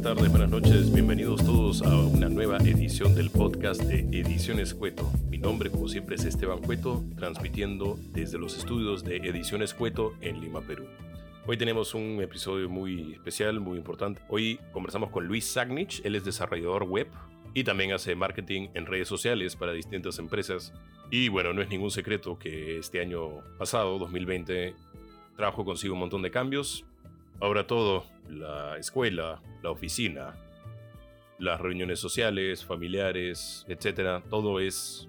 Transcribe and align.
buenas 0.00 0.16
tardes, 0.16 0.30
buenas 0.30 0.50
noches. 0.50 0.92
Bienvenidos 0.94 1.44
todos 1.44 1.82
a 1.82 1.94
una 1.94 2.30
nueva 2.30 2.56
edición 2.56 3.14
del 3.14 3.28
podcast 3.28 3.82
de 3.82 3.98
Ediciones 4.18 4.72
Cueto. 4.72 5.12
Mi 5.28 5.36
nombre, 5.36 5.70
como 5.70 5.88
siempre, 5.88 6.16
es 6.16 6.24
Esteban 6.24 6.60
Cueto, 6.60 7.04
transmitiendo 7.18 7.98
desde 8.10 8.38
los 8.38 8.56
estudios 8.56 9.04
de 9.04 9.16
Ediciones 9.16 9.74
Cueto 9.74 10.14
en 10.22 10.40
Lima, 10.40 10.62
Perú. 10.62 10.86
Hoy 11.46 11.58
tenemos 11.58 11.92
un 11.94 12.18
episodio 12.22 12.70
muy 12.70 13.12
especial, 13.12 13.60
muy 13.60 13.76
importante. 13.76 14.22
Hoy 14.28 14.58
conversamos 14.72 15.10
con 15.10 15.26
Luis 15.26 15.44
Sagnich, 15.44 16.00
él 16.02 16.14
es 16.14 16.24
desarrollador 16.24 16.84
web 16.84 17.08
y 17.52 17.64
también 17.64 17.92
hace 17.92 18.14
marketing 18.14 18.68
en 18.72 18.86
redes 18.86 19.08
sociales 19.08 19.54
para 19.54 19.72
distintas 19.72 20.18
empresas. 20.18 20.72
Y 21.10 21.28
bueno, 21.28 21.52
no 21.52 21.60
es 21.60 21.68
ningún 21.68 21.90
secreto 21.90 22.38
que 22.38 22.78
este 22.78 23.00
año 23.02 23.42
pasado, 23.58 23.98
2020, 23.98 24.74
trajo 25.36 25.66
consigo 25.66 25.92
un 25.92 26.00
montón 26.00 26.22
de 26.22 26.30
cambios. 26.30 26.86
Ahora 27.38 27.66
todo, 27.66 28.04
la 28.30 28.78
escuela, 28.78 29.42
la 29.62 29.70
oficina, 29.70 30.34
las 31.38 31.60
reuniones 31.60 31.98
sociales, 31.98 32.64
familiares, 32.64 33.64
etcétera, 33.68 34.22
todo 34.28 34.60
es 34.60 35.08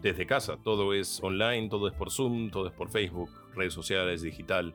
desde 0.00 0.26
casa, 0.26 0.56
todo 0.62 0.94
es 0.94 1.20
online, 1.22 1.68
todo 1.68 1.88
es 1.88 1.94
por 1.94 2.10
Zoom, 2.10 2.50
todo 2.50 2.68
es 2.68 2.72
por 2.72 2.88
Facebook, 2.88 3.30
redes 3.54 3.74
sociales, 3.74 4.22
digital. 4.22 4.74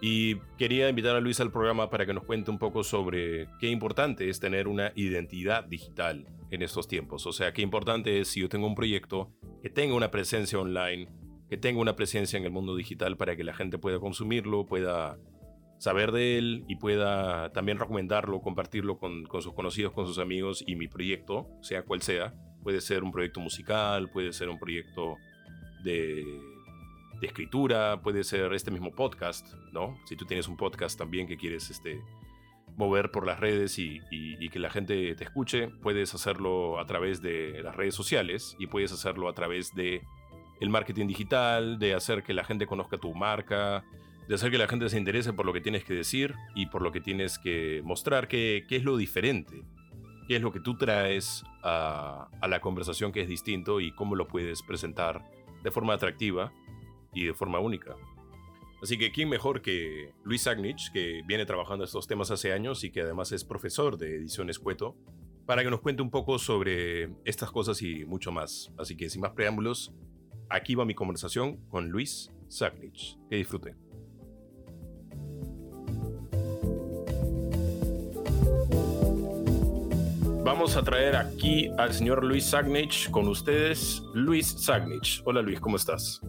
Y 0.00 0.36
quería 0.58 0.88
invitar 0.88 1.16
a 1.16 1.20
Luis 1.20 1.40
al 1.40 1.50
programa 1.50 1.90
para 1.90 2.06
que 2.06 2.14
nos 2.14 2.24
cuente 2.24 2.50
un 2.50 2.58
poco 2.58 2.84
sobre 2.84 3.48
qué 3.58 3.68
importante 3.68 4.28
es 4.28 4.38
tener 4.38 4.68
una 4.68 4.92
identidad 4.94 5.64
digital 5.64 6.26
en 6.50 6.62
estos 6.62 6.86
tiempos. 6.86 7.26
O 7.26 7.32
sea, 7.32 7.52
qué 7.52 7.62
importante 7.62 8.20
es 8.20 8.28
si 8.28 8.40
yo 8.40 8.48
tengo 8.48 8.66
un 8.66 8.74
proyecto 8.74 9.32
que 9.60 9.70
tenga 9.70 9.94
una 9.94 10.10
presencia 10.10 10.58
online, 10.58 11.08
que 11.48 11.56
tenga 11.56 11.80
una 11.80 11.96
presencia 11.96 12.36
en 12.36 12.44
el 12.44 12.50
mundo 12.50 12.76
digital 12.76 13.16
para 13.16 13.34
que 13.34 13.42
la 13.42 13.54
gente 13.54 13.78
pueda 13.78 13.98
consumirlo, 13.98 14.66
pueda 14.66 15.18
saber 15.78 16.12
de 16.12 16.38
él 16.38 16.64
y 16.68 16.76
pueda 16.76 17.52
también 17.52 17.78
recomendarlo, 17.78 18.40
compartirlo 18.40 18.98
con, 18.98 19.24
con, 19.24 19.42
sus 19.42 19.54
conocidos, 19.54 19.92
con 19.92 20.06
sus 20.06 20.18
amigos 20.18 20.62
y 20.66 20.76
mi 20.76 20.88
proyecto, 20.88 21.48
sea 21.62 21.82
cual 21.82 22.02
sea. 22.02 22.34
Puede 22.62 22.80
ser 22.80 23.04
un 23.04 23.12
proyecto 23.12 23.40
musical, 23.40 24.10
puede 24.10 24.32
ser 24.32 24.48
un 24.48 24.58
proyecto 24.58 25.16
de, 25.84 26.24
de 27.20 27.26
escritura, 27.26 28.00
puede 28.02 28.24
ser 28.24 28.52
este 28.52 28.70
mismo 28.70 28.90
podcast, 28.90 29.54
¿no? 29.72 29.96
Si 30.06 30.16
tú 30.16 30.26
tienes 30.26 30.48
un 30.48 30.56
podcast 30.56 30.98
también 30.98 31.28
que 31.28 31.36
quieres 31.36 31.70
este, 31.70 32.02
mover 32.76 33.10
por 33.10 33.26
las 33.26 33.38
redes 33.38 33.78
y, 33.78 34.00
y, 34.10 34.44
y, 34.44 34.48
que 34.50 34.58
la 34.58 34.70
gente 34.70 35.14
te 35.14 35.24
escuche, 35.24 35.68
puedes 35.82 36.12
hacerlo 36.14 36.80
a 36.80 36.86
través 36.86 37.22
de 37.22 37.62
las 37.62 37.76
redes 37.76 37.94
sociales 37.94 38.56
y 38.58 38.66
puedes 38.66 38.92
hacerlo 38.92 39.28
a 39.28 39.34
través 39.34 39.74
de 39.74 40.02
el 40.60 40.70
marketing 40.70 41.06
digital, 41.06 41.78
de 41.78 41.94
hacer 41.94 42.24
que 42.24 42.34
la 42.34 42.42
gente 42.42 42.66
conozca 42.66 42.98
tu 42.98 43.14
marca, 43.14 43.84
de 44.28 44.34
hacer 44.34 44.50
que 44.50 44.58
la 44.58 44.68
gente 44.68 44.88
se 44.90 44.98
interese 44.98 45.32
por 45.32 45.46
lo 45.46 45.54
que 45.54 45.62
tienes 45.62 45.84
que 45.84 45.94
decir 45.94 46.34
y 46.54 46.66
por 46.66 46.82
lo 46.82 46.92
que 46.92 47.00
tienes 47.00 47.38
que 47.38 47.80
mostrar, 47.82 48.28
qué, 48.28 48.66
es 48.68 48.84
lo 48.84 48.98
diferente, 48.98 49.64
qué 50.28 50.36
es 50.36 50.42
lo 50.42 50.52
que 50.52 50.60
tú 50.60 50.76
traes 50.76 51.44
a, 51.62 52.28
a, 52.42 52.46
la 52.46 52.60
conversación 52.60 53.10
que 53.10 53.22
es 53.22 53.28
distinto 53.28 53.80
y 53.80 53.90
cómo 53.92 54.14
lo 54.16 54.28
puedes 54.28 54.62
presentar 54.62 55.24
de 55.62 55.70
forma 55.70 55.94
atractiva 55.94 56.52
y 57.14 57.24
de 57.24 57.32
forma 57.32 57.58
única. 57.58 57.96
Así 58.82 58.98
que, 58.98 59.10
¿quién 59.10 59.30
mejor 59.30 59.62
que 59.62 60.12
Luis 60.24 60.46
Agnich, 60.46 60.92
que 60.92 61.22
viene 61.26 61.46
trabajando 61.46 61.84
estos 61.84 62.06
temas 62.06 62.30
hace 62.30 62.52
años 62.52 62.84
y 62.84 62.90
que 62.90 63.00
además 63.00 63.32
es 63.32 63.44
profesor 63.44 63.96
de 63.96 64.16
Ediciones 64.16 64.58
Cueto, 64.58 64.94
para 65.46 65.64
que 65.64 65.70
nos 65.70 65.80
cuente 65.80 66.02
un 66.02 66.10
poco 66.10 66.38
sobre 66.38 67.10
estas 67.24 67.50
cosas 67.50 67.80
y 67.80 68.04
mucho 68.04 68.30
más? 68.30 68.70
Así 68.76 68.94
que, 68.94 69.08
sin 69.08 69.22
más 69.22 69.32
preámbulos, 69.32 69.94
aquí 70.50 70.74
va 70.74 70.84
mi 70.84 70.94
conversación 70.94 71.56
con 71.70 71.88
Luis 71.88 72.30
Sagnich. 72.48 73.18
Que 73.30 73.36
disfruten. 73.36 73.87
Vamos 80.48 80.78
a 80.78 80.82
traer 80.82 81.14
aquí 81.14 81.70
al 81.76 81.92
señor 81.92 82.24
Luis 82.24 82.46
Sagnich 82.46 83.10
con 83.10 83.28
ustedes. 83.28 84.00
Luis 84.14 84.46
Sagnich. 84.46 85.20
Hola 85.26 85.42
Luis, 85.42 85.60
¿cómo 85.60 85.76
estás? 85.76 86.22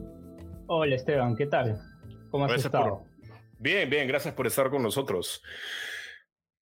Hola 0.68 0.96
Esteban, 0.96 1.38
¿qué 1.38 1.46
tal? 1.46 1.80
¿Cómo 2.30 2.44
has 2.44 2.52
gracias 2.52 2.66
estado? 2.66 3.00
Por... 3.00 3.07
Bien, 3.57 3.90
bien, 3.90 4.09
gracias 4.09 4.34
por 4.34 4.46
estar 4.46 4.69
con 4.69 4.84
nosotros. 4.84 5.41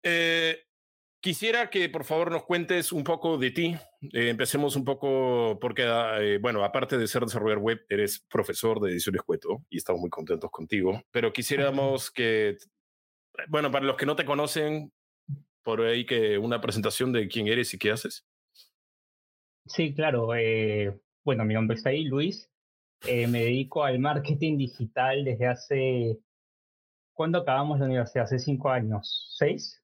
Eh, 0.04 0.60
quisiera 1.20 1.72
que 1.72 1.90
por 1.90 2.04
favor 2.04 2.32
nos 2.32 2.44
cuentes 2.44 2.92
un 2.92 3.04
poco 3.04 3.40
de 3.40 3.50
ti. 3.50 3.76
Eh, 4.14 4.30
empecemos 4.30 4.76
un 4.76 4.86
poco 4.86 5.58
porque, 5.60 5.86
eh, 6.20 6.38
bueno, 6.40 6.64
aparte 6.64 7.00
de 7.00 7.08
ser 7.08 7.24
desarrollador 7.24 7.64
web, 7.64 7.84
eres 7.90 8.24
profesor 8.30 8.80
de 8.80 8.92
ediciones 8.92 9.24
Cueto 9.24 9.66
y 9.72 9.78
estamos 9.78 10.02
muy 10.02 10.12
contentos 10.12 10.52
contigo. 10.52 11.02
Pero 11.10 11.34
quisiéramos 11.34 12.12
que, 12.12 12.58
bueno, 13.48 13.72
para 13.72 13.86
los 13.86 13.98
que 13.98 14.06
no 14.06 14.16
te 14.16 14.24
conocen, 14.24 14.94
por 15.64 15.82
ahí 15.82 16.06
que 16.06 16.38
una 16.38 16.62
presentación 16.62 17.12
de 17.12 17.28
quién 17.28 17.48
eres 17.48 17.74
y 17.74 17.78
qué 17.78 17.92
haces. 17.92 18.26
Sí, 19.66 19.94
claro. 19.94 20.34
Eh, 20.36 21.00
bueno, 21.24 21.46
mi 21.46 21.54
nombre 21.54 21.78
es 21.78 21.86
ahí, 21.86 22.06
Luis. 22.06 22.50
Eh, 23.06 23.28
me 23.28 23.44
dedico 23.44 23.84
al 23.84 24.00
marketing 24.00 24.58
digital 24.58 25.24
desde 25.24 25.48
hace... 25.48 26.20
¿Cuándo 27.14 27.40
acabamos 27.40 27.80
la 27.80 27.86
universidad? 27.86 28.26
Hace 28.26 28.40
cinco 28.40 28.70
años. 28.70 29.36
¿Seis? 29.38 29.84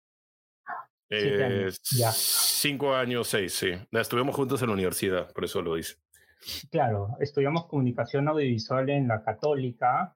Eh, 1.10 1.44
años. 1.44 1.82
Ya. 1.98 2.12
Cinco 2.12 2.96
años, 2.96 3.28
seis, 3.28 3.54
sí. 3.54 3.72
Estuvimos 3.92 4.36
juntos 4.36 4.62
en 4.62 4.68
la 4.68 4.74
universidad, 4.74 5.32
por 5.34 5.44
eso 5.44 5.62
lo 5.62 5.78
hice. 5.78 5.96
Claro, 6.72 7.10
estudiamos 7.20 7.68
comunicación 7.68 8.28
audiovisual 8.28 8.90
en 8.90 9.08
la 9.08 9.24
católica 9.24 10.16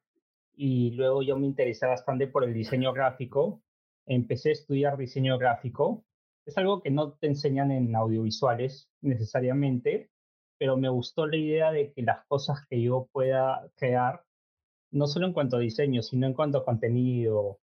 y 0.56 0.92
luego 0.92 1.22
yo 1.24 1.38
me 1.38 1.48
interesé 1.48 1.86
bastante 1.86 2.28
por 2.28 2.44
el 2.44 2.54
diseño 2.54 2.94
gráfico 2.94 3.62
empecé 4.10 4.50
a 4.50 4.54
estudiar 4.54 4.98
diseño 4.98 5.38
gráfico. 5.38 6.04
Es 6.46 6.58
algo 6.58 6.82
que 6.82 6.90
no 6.90 7.14
te 7.14 7.28
enseñan 7.28 7.72
en 7.72 7.96
audiovisuales 7.96 8.90
necesariamente, 9.02 10.10
pero 10.58 10.78
me 10.78 10.90
gustó 10.90 11.28
la 11.28 11.38
idea 11.38 11.72
de 11.72 11.94
que 11.94 12.02
las 12.02 12.26
cosas 12.26 12.66
que 12.70 12.82
yo 12.82 13.08
pueda 13.12 13.70
crear, 13.76 14.24
no 14.92 15.08
solo 15.08 15.28
en 15.28 15.34
cuanto 15.34 15.58
a 15.58 15.60
diseño, 15.60 16.02
sino 16.02 16.26
en 16.26 16.34
cuanto 16.34 16.58
a 16.58 16.66
contenido, 16.66 17.60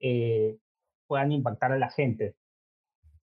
eh, 0.00 0.58
puedan 1.06 1.32
impactar 1.32 1.72
a 1.72 1.78
la 1.78 1.90
gente. 1.90 2.34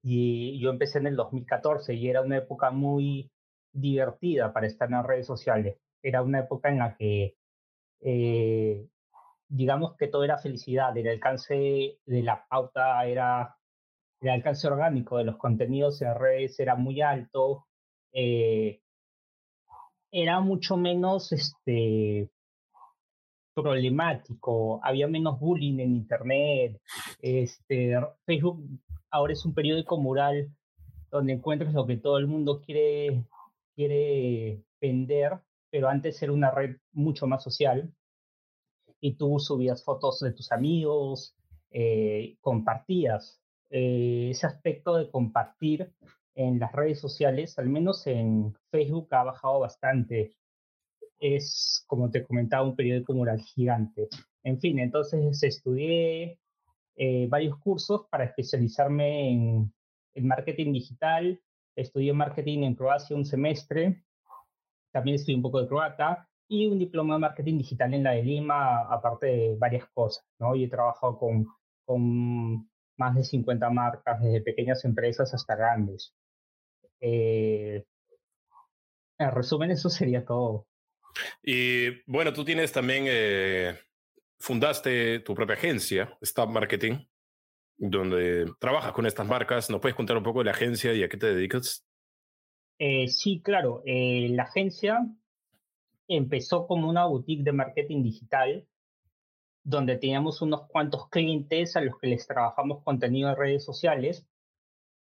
Y 0.03 0.59
yo 0.59 0.69
empecé 0.69 1.00
en 1.00 1.07
el 1.07 1.16
2014 1.16 1.95
y 1.95 2.07
era 2.07 2.21
una 2.21 2.38
época 2.38 2.71
muy 2.71 3.31
divertida 3.73 4.53
para 4.53 4.67
estar 4.67 4.88
en 4.88 4.95
las 4.95 5.05
redes 5.05 5.25
sociales. 5.25 5.77
Era 6.03 6.21
una 6.21 6.39
época 6.39 6.69
en 6.69 6.79
la 6.79 6.95
que 6.95 7.35
eh, 8.01 8.88
digamos 9.51 9.97
que 9.97 10.07
todo 10.07 10.23
era 10.23 10.38
felicidad, 10.38 10.97
el 10.97 11.07
alcance 11.09 12.00
de 12.06 12.23
la 12.23 12.45
pauta 12.47 13.06
era, 13.06 13.57
el 14.22 14.29
alcance 14.29 14.66
orgánico 14.67 15.17
de 15.17 15.25
los 15.25 15.38
contenidos 15.38 16.01
en 16.01 16.16
redes 16.16 16.57
era 16.59 16.75
muy 16.75 17.01
alto, 17.01 17.67
eh, 18.13 18.81
era 20.09 20.39
mucho 20.39 20.78
menos 20.78 21.34
este, 21.34 22.31
problemático, 23.53 24.79
había 24.84 25.07
menos 25.07 25.38
bullying 25.38 25.79
en 25.79 25.95
Internet, 25.97 26.81
este, 27.22 28.00
Facebook 28.25 28.66
ahora 29.09 29.33
es 29.33 29.45
un 29.45 29.53
periódico 29.53 29.97
mural 29.97 30.50
donde 31.09 31.33
encuentras 31.33 31.73
lo 31.73 31.85
que 31.85 31.97
todo 31.97 32.18
el 32.19 32.28
mundo 32.28 32.62
quiere, 32.62 33.25
quiere 33.75 34.63
vender, 34.79 35.41
pero 35.69 35.89
antes 35.89 36.23
era 36.23 36.31
una 36.31 36.51
red 36.51 36.78
mucho 36.94 37.28
más 37.28 37.44
social 37.44 37.94
y 39.01 39.16
tú 39.16 39.39
subías 39.39 39.84
fotos 39.84 40.19
de 40.19 40.31
tus 40.31 40.51
amigos, 40.51 41.35
eh, 41.72 42.38
compartías. 42.39 43.41
Eh, 43.72 44.29
ese 44.29 44.45
aspecto 44.45 44.95
de 44.95 45.09
compartir 45.09 45.91
en 46.35 46.59
las 46.59 46.72
redes 46.72 47.00
sociales, 47.00 47.57
al 47.57 47.67
menos 47.67 48.06
en 48.07 48.56
Facebook, 48.69 49.07
ha 49.12 49.24
bajado 49.24 49.59
bastante. 49.59 50.38
Es, 51.19 51.83
como 51.88 52.09
te 52.12 52.24
comentaba, 52.24 52.63
un 52.63 52.75
periódico 52.75 53.13
mural 53.13 53.42
gigante. 53.42 54.07
En 54.44 54.59
fin, 54.59 54.80
entonces 54.80 55.42
estudié 55.44 56.39
eh, 56.95 57.27
varios 57.27 57.57
cursos 57.57 58.06
para 58.09 58.25
especializarme 58.25 59.31
en, 59.31 59.74
en 60.13 60.27
marketing 60.27 60.74
digital. 60.74 61.42
Estudié 61.75 62.13
marketing 62.13 62.63
en 62.63 62.75
Croacia 62.75 63.15
un 63.15 63.25
semestre. 63.25 64.03
También 64.92 65.15
estudié 65.15 65.38
un 65.38 65.42
poco 65.42 65.62
de 65.62 65.68
croata 65.68 66.27
y 66.51 66.68
un 66.68 66.77
diploma 66.77 67.13
de 67.13 67.21
marketing 67.21 67.59
digital 67.59 67.94
en 67.94 68.03
la 68.03 68.12
de 68.12 68.24
Lima, 68.24 68.81
aparte 68.81 69.25
de 69.27 69.56
varias 69.56 69.88
cosas, 69.94 70.25
¿no? 70.38 70.53
Y 70.53 70.65
he 70.65 70.68
trabajado 70.68 71.18
con, 71.18 71.48
con 71.86 72.69
más 72.98 73.15
de 73.15 73.24
50 73.24 73.69
marcas, 73.69 74.21
desde 74.21 74.42
pequeñas 74.42 74.83
empresas 74.83 75.33
hasta 75.33 75.56
grandes. 75.56 76.13
Eh, 77.00 77.86
en 79.18 79.31
resumen, 79.31 79.71
eso 79.71 79.89
sería 79.89 80.25
todo. 80.25 80.68
Y 81.42 82.01
bueno, 82.06 82.33
tú 82.33 82.44
tienes 82.44 82.74
también, 82.74 83.06
eh, 83.07 83.80
fundaste 84.38 85.19
tu 85.21 85.33
propia 85.33 85.56
agencia, 85.56 86.18
Stop 86.19 86.50
Marketing, 86.50 86.98
donde 87.77 88.51
trabajas 88.59 88.92
con 88.92 89.06
estas 89.06 89.25
marcas. 89.25 89.69
¿Nos 89.69 89.80
puedes 89.80 89.95
contar 89.95 90.18
un 90.18 90.24
poco 90.24 90.39
de 90.39 90.45
la 90.45 90.51
agencia 90.51 90.94
y 90.94 91.01
a 91.01 91.07
qué 91.07 91.15
te 91.15 91.33
dedicas? 91.33 91.88
Eh, 92.77 93.07
sí, 93.07 93.42
claro. 93.42 93.83
Eh, 93.86 94.27
la 94.31 94.44
agencia 94.44 95.00
empezó 96.16 96.68
como 96.68 96.90
una 96.90 97.06
boutique 97.06 97.44
de 97.44 97.52
marketing 97.54 98.04
digital 98.04 98.68
donde 99.63 99.98
teníamos 99.98 100.42
unos 100.42 100.68
cuantos 100.68 101.08
clientes 101.10 101.75
a 101.75 101.81
los 101.81 101.98
que 102.00 102.08
les 102.08 102.28
trabajamos 102.28 102.84
contenido 102.84 103.30
en 103.30 103.36
redes 103.36 103.63
sociales, 103.63 104.25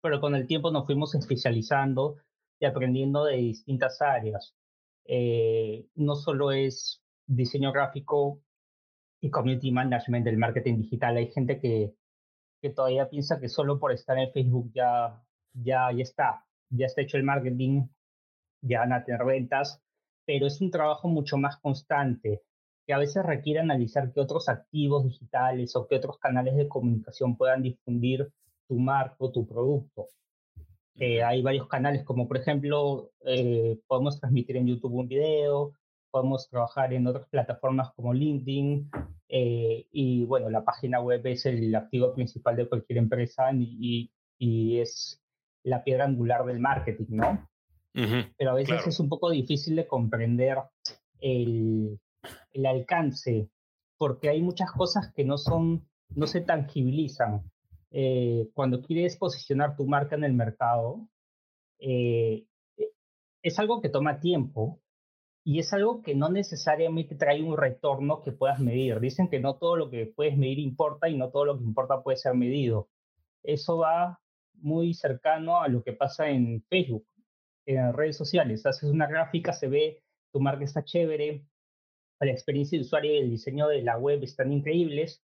pero 0.02 0.20
con 0.20 0.36
el 0.36 0.46
tiempo 0.48 0.72
nos 0.72 0.86
fuimos 0.86 1.16
especializando 1.16 2.18
y 2.60 2.66
aprendiendo 2.66 3.26
de 3.26 3.38
distintas 3.38 4.02
áreas. 4.02 4.56
Eh, 5.06 5.88
no 5.96 6.16
solo 6.16 6.52
es 6.52 7.02
diseño 7.26 7.72
gráfico 7.72 8.42
y 9.22 9.30
community 9.30 9.72
management 9.72 10.26
del 10.26 10.38
marketing 10.38 10.78
digital, 10.78 11.18
hay 11.18 11.32
gente 11.32 11.60
que, 11.60 11.94
que 12.62 12.70
todavía 12.70 13.10
piensa 13.10 13.40
que 13.40 13.50
solo 13.50 13.80
por 13.80 13.92
estar 13.92 14.18
en 14.18 14.32
Facebook 14.32 14.72
ya, 14.74 15.24
ya, 15.54 15.92
ya 15.92 16.04
está, 16.04 16.46
ya 16.70 16.88
está 16.88 17.02
hecho 17.02 17.18
el 17.18 17.24
marketing, 17.24 17.88
ya 18.62 18.80
van 18.80 18.94
a 18.94 19.04
tener 19.04 19.24
ventas, 19.26 19.82
pero 20.26 20.48
es 20.48 20.62
un 20.62 20.72
trabajo 20.72 21.08
mucho 21.08 21.38
más 21.38 21.58
constante 21.58 22.42
que 22.86 22.94
a 22.94 22.98
veces 22.98 23.24
requiere 23.24 23.60
analizar 23.60 24.12
qué 24.12 24.20
otros 24.20 24.50
activos 24.50 25.04
digitales 25.04 25.76
o 25.76 25.88
qué 25.88 25.96
otros 25.96 26.18
canales 26.18 26.56
de 26.56 26.68
comunicación 26.68 27.38
puedan 27.38 27.62
difundir 27.62 28.32
tu 28.68 28.80
marco, 28.80 29.32
tu 29.32 29.46
producto. 29.48 30.08
Eh, 30.96 31.24
hay 31.24 31.42
varios 31.42 31.68
canales, 31.68 32.04
como 32.04 32.28
por 32.28 32.38
ejemplo, 32.38 33.12
eh, 33.26 33.80
podemos 33.88 34.20
transmitir 34.20 34.58
en 34.58 34.68
YouTube 34.68 34.94
un 34.94 35.08
video, 35.08 35.74
podemos 36.10 36.50
trabajar 36.50 36.94
en 36.94 37.08
otras 37.08 37.28
plataformas 37.30 37.92
como 37.96 38.14
LinkedIn, 38.14 38.90
eh, 39.30 39.88
y 39.92 40.26
bueno, 40.26 40.50
la 40.50 40.64
página 40.64 41.00
web 41.00 41.26
es 41.26 41.46
el 41.46 41.74
activo 41.74 42.14
principal 42.14 42.56
de 42.56 42.68
cualquier 42.68 43.00
empresa 43.00 43.52
y, 43.54 44.12
y 44.38 44.80
es 44.80 45.22
la 45.64 45.84
piedra 45.84 46.06
angular 46.06 46.46
del 46.46 46.60
marketing, 46.60 47.06
¿no? 47.10 47.50
Pero 47.94 48.52
a 48.52 48.54
veces 48.54 48.88
es 48.88 49.00
un 49.00 49.10
poco 49.10 49.30
difícil 49.30 49.76
de 49.76 49.88
comprender 49.88 50.58
el, 51.20 52.00
el 52.54 52.66
alcance, 52.66 53.50
porque 53.98 54.30
hay 54.30 54.42
muchas 54.42 54.72
cosas 54.72 55.12
que 55.14 55.26
no 55.26 55.38
son, 55.38 55.88
no 56.10 56.28
se 56.28 56.42
tangibilizan. 56.42 57.44
Eh, 57.92 58.50
cuando 58.54 58.82
quieres 58.82 59.18
posicionar 59.18 59.76
tu 59.76 59.86
marca 59.86 60.16
en 60.16 60.24
el 60.24 60.34
mercado, 60.34 61.08
eh, 61.80 62.46
e, 62.78 62.92
es 63.42 63.60
algo 63.60 63.82
que 63.82 63.90
toma 63.90 64.20
tiempo 64.20 64.80
y 65.44 65.60
es 65.60 65.74
algo 65.74 66.02
que 66.02 66.16
no 66.16 66.30
necesariamente 66.30 67.16
trae 67.16 67.42
un 67.44 67.58
retorno 67.58 68.22
que 68.22 68.32
puedas 68.32 68.60
medir. 68.60 69.00
Dicen 69.00 69.28
que 69.28 69.40
no 69.40 69.56
todo 69.56 69.76
lo 69.76 69.90
que 69.90 70.06
puedes 70.06 70.38
medir 70.38 70.60
importa 70.60 71.10
y 71.10 71.18
no 71.18 71.30
todo 71.30 71.46
lo 71.46 71.58
que 71.58 71.64
importa 71.64 72.02
puede 72.02 72.18
ser 72.18 72.36
medido. 72.36 72.90
Eso 73.44 73.78
va 73.78 74.20
muy 74.54 74.94
cercano 74.94 75.60
a 75.62 75.68
lo 75.68 75.84
que 75.84 75.94
pasa 75.94 76.30
en 76.30 76.64
Facebook, 76.70 77.06
en 77.66 77.94
redes 77.94 78.18
sociales. 78.18 78.66
Haces 78.66 78.90
una 78.90 79.08
gráfica, 79.08 79.54
se 79.54 79.68
ve, 79.68 80.04
tu 80.32 80.40
marca 80.40 80.64
está 80.64 80.84
chévere, 80.84 81.46
la 82.26 82.32
experiencia 82.32 82.78
de 82.78 82.84
usuario 82.84 83.14
y 83.14 83.18
el 83.18 83.30
diseño 83.30 83.68
de 83.68 83.82
la 83.82 83.98
web 83.98 84.24
están 84.24 84.52
increíbles, 84.52 85.24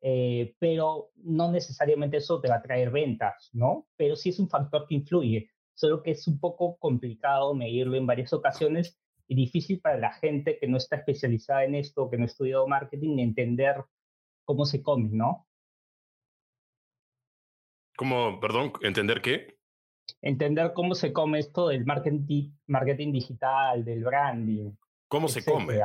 eh, 0.00 0.54
pero 0.58 1.12
no 1.16 1.52
necesariamente 1.52 2.16
eso 2.16 2.40
te 2.40 2.48
va 2.48 2.56
a 2.56 2.62
traer 2.62 2.90
ventas, 2.90 3.50
¿no? 3.52 3.86
Pero 3.96 4.16
sí 4.16 4.30
es 4.30 4.40
un 4.40 4.48
factor 4.48 4.86
que 4.88 4.96
influye, 4.96 5.50
solo 5.74 6.02
que 6.02 6.10
es 6.12 6.26
un 6.26 6.40
poco 6.40 6.76
complicado 6.78 7.54
medirlo 7.54 7.96
en 7.96 8.06
varias 8.06 8.32
ocasiones 8.32 8.98
y 9.28 9.36
difícil 9.36 9.80
para 9.80 9.98
la 9.98 10.12
gente 10.14 10.58
que 10.58 10.66
no 10.66 10.76
está 10.76 10.96
especializada 10.96 11.64
en 11.64 11.76
esto, 11.76 12.10
que 12.10 12.16
no 12.16 12.24
ha 12.24 12.26
estudiado 12.26 12.66
marketing, 12.66 13.18
entender 13.18 13.76
cómo 14.44 14.64
se 14.64 14.82
come, 14.82 15.10
¿no? 15.12 15.46
¿Cómo, 17.96 18.40
perdón, 18.40 18.72
entender 18.82 19.22
qué? 19.22 19.61
Entender 20.20 20.72
cómo 20.72 20.94
se 20.94 21.12
come 21.12 21.40
esto 21.40 21.68
del 21.68 21.84
marketing, 21.84 22.50
marketing 22.66 23.12
digital, 23.12 23.84
del 23.84 24.04
branding. 24.04 24.72
¿Cómo 25.08 25.28
se 25.28 25.44
come? 25.44 25.80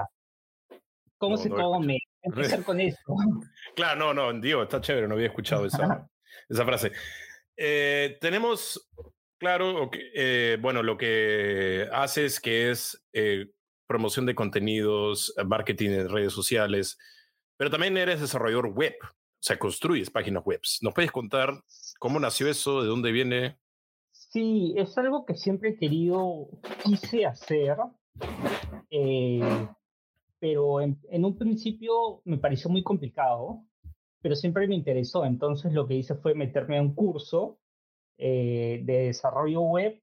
¿Cómo 1.17 1.37
se 1.37 1.49
come? 1.49 1.99
Empezar 2.21 2.63
con 2.63 2.79
eso. 2.81 3.15
Claro, 3.75 4.13
no, 4.13 4.31
no, 4.31 4.39
digo, 4.39 4.63
está 4.63 4.79
chévere, 4.79 5.07
no 5.07 5.15
había 5.15 5.27
escuchado 5.27 5.65
esa, 5.65 6.07
esa 6.47 6.65
frase. 6.65 6.91
Eh, 7.55 8.17
tenemos, 8.21 8.89
claro, 9.39 9.89
eh, 10.13 10.57
bueno, 10.61 10.83
lo 10.83 10.97
que 10.97 11.87
haces 11.91 12.39
que 12.39 12.69
es 12.69 13.03
eh, 13.13 13.47
promoción 13.87 14.25
de 14.25 14.35
contenidos, 14.35 15.33
marketing 15.45 15.89
en 15.91 16.09
redes 16.09 16.33
sociales, 16.33 16.97
pero 17.57 17.71
también 17.71 17.97
eres 17.97 18.21
desarrollador 18.21 18.67
web, 18.67 18.95
o 19.01 19.07
sea, 19.39 19.57
construyes 19.57 20.11
páginas 20.11 20.43
web. 20.45 20.61
¿Nos 20.81 20.93
puedes 20.93 21.11
contar 21.11 21.63
cómo 21.97 22.19
nació 22.19 22.47
eso, 22.47 22.83
de 22.83 22.87
dónde 22.87 23.11
viene? 23.11 23.57
Sí, 24.29 24.74
es 24.77 24.97
algo 24.97 25.25
que 25.25 25.35
siempre 25.35 25.69
he 25.69 25.77
querido, 25.77 26.50
quise 26.83 27.25
hacer. 27.25 27.77
Eh, 28.89 29.68
pero 30.39 30.81
en, 30.81 31.25
un 31.25 31.38
principio 31.38 32.21
me 32.25 32.38
pareció 32.38 32.69
muy 32.69 32.83
complicado, 32.83 33.63
pero 34.21 34.35
siempre 34.35 34.68
me 34.68 34.75
interesó. 34.75 35.25
Entonces 35.25 35.74
lo 35.74 35.88
que 35.88 35.95
hice 35.95 36.15
fue 36.15 36.35
meterme 36.35 36.77
a 36.77 36.81
un 36.81 36.94
curso 36.94 37.57
eh, 38.18 38.81
de 38.83 39.06
desarrollo 39.07 39.62
web 39.62 40.01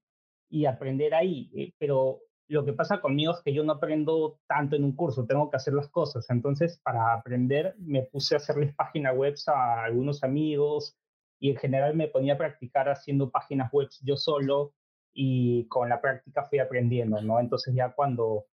y 0.49 0.65
aprender 0.65 1.13
ahí. 1.13 1.51
Eh, 1.55 1.73
pero 1.77 2.21
lo 2.47 2.65
que 2.65 2.73
pasa 2.73 3.01
conmigo 3.01 3.31
es 3.33 3.41
que 3.43 3.53
yo 3.53 3.63
no 3.63 3.73
aprendo 3.73 4.39
tanto 4.47 4.75
en 4.75 4.83
un 4.83 4.95
curso, 4.95 5.25
tengo 5.25 5.49
que 5.51 5.57
hacer 5.57 5.73
las 5.73 5.89
cosas. 5.89 6.27
Entonces, 6.29 6.79
para 6.83 7.13
aprender, 7.13 7.75
me 7.79 8.03
puse 8.03 8.35
a 8.35 8.37
hacerles 8.37 8.73
páginas 8.75 9.15
web 9.15 9.35
a 9.47 9.83
algunos 9.83 10.23
amigos 10.23 10.95
y 11.39 11.51
en 11.51 11.57
general 11.57 11.95
me 11.95 12.07
ponía 12.07 12.33
a 12.33 12.37
practicar 12.37 12.89
haciendo 12.89 13.29
páginas 13.29 13.71
web 13.71 13.89
yo 14.01 14.17
solo 14.17 14.73
y 15.13 15.67
con 15.67 15.89
la 15.89 16.01
práctica 16.01 16.43
fui 16.43 16.59
aprendiendo, 16.59 17.21
¿no? 17.21 17.39
Entonces 17.39 17.73
ya 17.73 17.93
cuando 17.93 18.47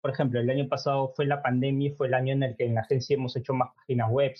por 0.00 0.10
ejemplo, 0.10 0.40
el 0.40 0.48
año 0.48 0.68
pasado 0.68 1.12
fue 1.14 1.26
la 1.26 1.42
pandemia 1.42 1.94
fue 1.94 2.06
el 2.06 2.14
año 2.14 2.32
en 2.32 2.42
el 2.42 2.56
que 2.56 2.64
en 2.64 2.74
la 2.74 2.80
agencia 2.82 3.14
hemos 3.14 3.36
hecho 3.36 3.52
más 3.52 3.74
páginas 3.76 4.10
web, 4.10 4.34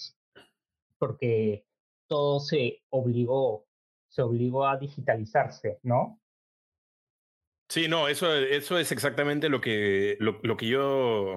porque 0.99 1.65
todo 2.07 2.41
se 2.41 2.83
obligó, 2.89 3.67
se 4.09 4.23
obligó 4.23 4.67
a 4.67 4.79
digitalizarse, 4.79 5.79
¿no? 5.83 6.19
Sí, 7.69 7.87
no, 7.89 8.09
eso, 8.09 8.35
eso 8.35 8.79
es 8.79 8.91
exactamente 8.91 9.49
lo 9.49 9.61
que, 9.61 10.17
lo, 10.19 10.57
que 10.57 10.67
yo 10.67 11.37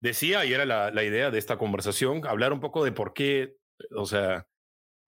decía 0.00 0.46
y 0.46 0.54
era 0.54 0.64
la, 0.64 0.90
la, 0.90 1.04
idea 1.04 1.30
de 1.30 1.38
esta 1.38 1.58
conversación, 1.58 2.26
hablar 2.26 2.54
un 2.54 2.60
poco 2.60 2.82
de 2.82 2.92
por 2.92 3.12
qué, 3.12 3.56
o 3.94 4.06
sea, 4.06 4.46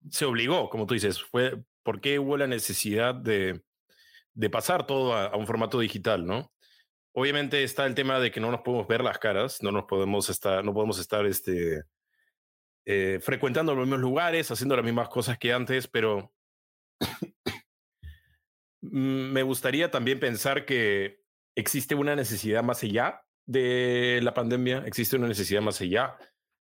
se 0.09 0.25
obligó, 0.25 0.69
como 0.69 0.85
tú 0.85 0.93
dices, 0.93 1.21
fue 1.21 1.63
por 1.83 2.01
qué 2.01 2.19
hubo 2.19 2.37
la 2.37 2.47
necesidad 2.47 3.15
de, 3.15 3.61
de 4.33 4.49
pasar 4.49 4.87
todo 4.87 5.13
a, 5.13 5.35
un 5.35 5.47
formato 5.47 5.79
digital, 5.79 6.25
¿no? 6.25 6.53
obviamente 7.13 7.63
está 7.63 7.85
el 7.85 7.95
tema 7.95 8.19
de 8.19 8.31
que 8.31 8.39
no 8.39 8.51
nos 8.51 8.61
podemos 8.61 8.87
ver 8.87 9.03
las 9.03 9.19
caras, 9.19 9.61
no 9.61 9.71
nos 9.71 9.85
podemos 9.85 10.29
estar, 10.29 10.65
no 10.65 10.73
podemos 10.73 10.99
estar 10.99 11.25
este, 11.25 11.83
eh, 12.85 13.19
frecuentando 13.21 13.75
los 13.75 13.85
mismos 13.85 14.01
lugares, 14.01 14.51
haciendo 14.51 14.75
las 14.75 14.85
mismas 14.85 15.09
cosas 15.09 15.37
que 15.37 15.53
antes, 15.53 15.87
pero 15.87 16.33
me 18.81 19.43
gustaría 19.43 19.91
también 19.91 20.19
pensar 20.19 20.65
que 20.65 21.21
existe 21.55 21.95
una 21.95 22.15
necesidad 22.15 22.63
más 22.63 22.83
allá 22.83 23.21
de 23.45 24.19
la 24.23 24.33
pandemia, 24.33 24.83
existe 24.85 25.15
una 25.15 25.27
necesidad 25.27 25.61
más 25.61 25.79
allá 25.81 26.17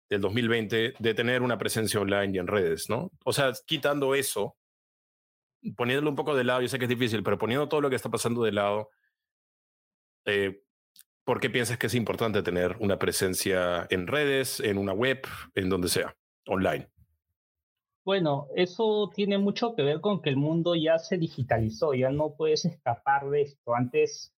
del 0.09 0.21
2020 0.21 0.95
de 0.99 1.15
tener 1.15 1.43
una 1.43 1.59
presencia 1.59 2.01
online 2.01 2.35
y 2.35 2.39
en 2.39 2.47
redes, 2.47 2.89
¿no? 2.89 3.11
O 3.25 3.33
sea, 3.33 3.53
quitando 3.67 4.15
eso, 4.15 4.57
poniéndolo 5.77 6.11
un 6.11 6.17
poco 6.17 6.35
de 6.35 6.45
lado, 6.45 6.63
yo 6.63 6.69
sé 6.69 6.79
que 6.79 6.87
es 6.87 6.89
difícil, 6.89 7.23
pero 7.23 7.39
poniendo 7.39 7.69
todo 7.69 7.81
lo 7.81 7.91
que 7.91 7.97
está 7.97 8.09
pasando 8.11 8.43
de 8.43 8.53
lado, 8.53 8.91
eh, 10.25 10.63
¿por 11.25 11.41
qué 11.41 11.51
piensas 11.51 11.79
que 11.79 11.89
es 11.89 11.95
importante 11.95 12.43
tener 12.43 12.77
una 12.81 12.99
presencia 12.99 13.87
en 13.91 14.07
redes, 14.07 14.61
en 14.61 14.79
una 14.79 14.93
web, 14.93 15.21
en 15.55 15.69
donde 15.69 15.89
sea, 15.89 16.17
online? 16.47 16.89
Bueno, 18.05 18.49
eso 18.57 19.11
tiene 19.15 19.37
mucho 19.37 19.75
que 19.75 19.83
ver 19.83 20.01
con 20.01 20.23
que 20.23 20.31
el 20.31 20.39
mundo 20.39 20.75
ya 20.75 20.99
se 20.99 21.19
digitalizó, 21.19 21.93
ya 21.93 22.11
no 22.11 22.35
puedes 22.35 22.65
escapar 22.65 23.29
de 23.29 23.43
esto. 23.43 23.75
Antes 23.75 24.35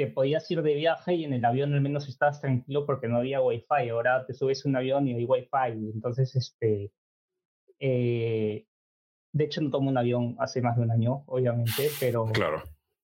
te 0.00 0.06
podías 0.06 0.50
ir 0.50 0.62
de 0.62 0.72
viaje 0.72 1.12
y 1.12 1.24
en 1.24 1.34
el 1.34 1.44
avión 1.44 1.74
al 1.74 1.82
menos 1.82 2.08
estabas 2.08 2.40
tranquilo 2.40 2.86
porque 2.86 3.06
no 3.06 3.18
había 3.18 3.42
wifi. 3.42 3.90
Ahora 3.90 4.24
te 4.24 4.32
subes 4.32 4.64
a 4.64 4.68
un 4.70 4.76
avión 4.76 5.06
y 5.06 5.14
hay 5.14 5.26
wifi. 5.26 5.90
Entonces, 5.92 6.34
este, 6.36 6.90
eh, 7.78 8.64
de 9.30 9.44
hecho 9.44 9.60
no 9.60 9.70
tomo 9.70 9.90
un 9.90 9.98
avión 9.98 10.36
hace 10.38 10.62
más 10.62 10.78
de 10.78 10.84
un 10.84 10.90
año, 10.90 11.22
obviamente, 11.26 11.90
pero 12.00 12.24
claro. 12.32 12.62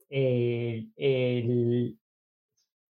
Eh, 0.09 0.87
el, 0.97 1.99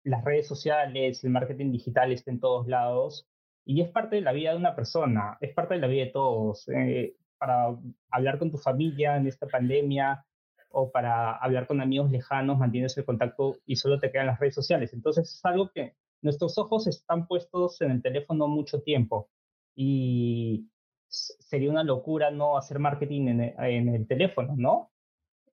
las 0.04 0.24
redes 0.24 0.48
sociales, 0.48 1.22
el 1.22 1.30
marketing 1.30 1.70
digital 1.70 2.10
está 2.10 2.30
en 2.30 2.40
todos 2.40 2.68
lados 2.68 3.28
y 3.66 3.82
es 3.82 3.90
parte 3.90 4.16
de 4.16 4.22
la 4.22 4.32
vida 4.32 4.52
de 4.52 4.56
una 4.56 4.74
persona, 4.74 5.36
es 5.42 5.52
parte 5.52 5.74
de 5.74 5.80
la 5.80 5.88
vida 5.88 6.06
de 6.06 6.10
todos. 6.10 6.66
Eh, 6.70 7.16
para 7.36 7.76
hablar 8.10 8.38
con 8.38 8.50
tu 8.50 8.56
familia 8.56 9.18
en 9.18 9.26
esta 9.26 9.46
pandemia 9.46 10.24
o 10.70 10.90
para 10.90 11.36
hablar 11.36 11.66
con 11.66 11.80
amigos 11.80 12.10
lejanos, 12.10 12.58
mantienes 12.58 12.96
el 12.96 13.04
contacto 13.04 13.58
y 13.66 13.76
solo 13.76 13.98
te 13.98 14.10
quedan 14.10 14.26
las 14.26 14.40
redes 14.40 14.54
sociales. 14.54 14.92
Entonces 14.92 15.32
es 15.32 15.44
algo 15.44 15.70
que 15.70 15.94
nuestros 16.22 16.58
ojos 16.58 16.86
están 16.86 17.26
puestos 17.26 17.80
en 17.80 17.90
el 17.90 18.02
teléfono 18.02 18.48
mucho 18.48 18.82
tiempo 18.82 19.28
y 19.74 20.68
sería 21.08 21.70
una 21.70 21.82
locura 21.82 22.30
no 22.30 22.56
hacer 22.56 22.78
marketing 22.78 23.28
en 23.28 23.40
en 23.40 23.88
el 23.94 24.06
teléfono, 24.06 24.54
¿no? 24.56 24.90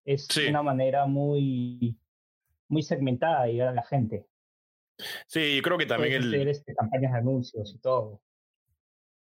es 0.08 0.28
una 0.48 0.64
manera 0.64 1.06
muy, 1.06 1.98
muy 2.70 2.82
segmentada 2.82 3.44
de 3.44 3.52
llegar 3.52 3.68
a 3.68 3.74
la 3.74 3.84
gente. 3.84 4.26
Sí, 5.28 5.58
yo 5.58 5.62
creo 5.62 5.78
que 5.78 5.86
también 5.86 6.14
el... 6.14 6.34
Hacer, 6.34 6.48
este, 6.48 6.74
campañas 6.74 7.12
de 7.12 7.18
anuncios 7.20 7.74
y 7.76 7.80
todo. 7.80 8.22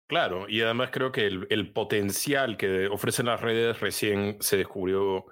Claro, 0.06 0.48
y 0.48 0.62
además 0.62 0.90
creo 0.92 1.10
que 1.10 1.26
el, 1.26 1.48
el, 1.50 1.72
potencial 1.72 2.56
que 2.56 2.86
ofrecen 2.86 3.26
las 3.26 3.40
redes 3.40 3.80
recién 3.80 4.36
se 4.38 4.56
descubrió 4.56 5.26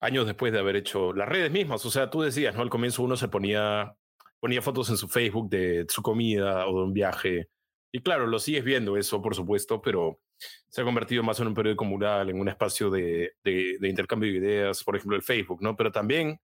años 0.00 0.26
después 0.26 0.52
de 0.52 0.58
haber 0.58 0.76
hecho 0.76 1.12
las 1.12 1.28
redes 1.28 1.50
mismas. 1.50 1.84
O 1.86 1.90
sea, 1.90 2.10
tú 2.10 2.22
decías, 2.22 2.54
¿no? 2.54 2.62
Al 2.62 2.70
comienzo 2.70 3.02
uno 3.02 3.16
se 3.16 3.28
ponía, 3.28 3.94
ponía 4.40 4.62
fotos 4.62 4.90
en 4.90 4.96
su 4.96 5.08
Facebook 5.08 5.50
de 5.50 5.86
su 5.88 6.02
comida 6.02 6.66
o 6.66 6.78
de 6.78 6.84
un 6.84 6.92
viaje. 6.92 7.48
Y 7.92 8.00
claro, 8.00 8.26
lo 8.26 8.38
sigues 8.38 8.64
viendo 8.64 8.96
eso, 8.96 9.20
por 9.20 9.34
supuesto, 9.34 9.82
pero 9.82 10.20
se 10.68 10.80
ha 10.80 10.84
convertido 10.84 11.22
más 11.22 11.40
en 11.40 11.48
un 11.48 11.54
periódico 11.54 11.84
mural, 11.84 12.30
en 12.30 12.40
un 12.40 12.48
espacio 12.48 12.90
de, 12.90 13.32
de, 13.44 13.76
de 13.78 13.88
intercambio 13.88 14.30
de 14.30 14.38
ideas, 14.38 14.84
por 14.84 14.96
ejemplo, 14.96 15.16
el 15.16 15.22
Facebook, 15.22 15.60
¿no? 15.60 15.76
Pero 15.76 15.90
también 15.92 16.40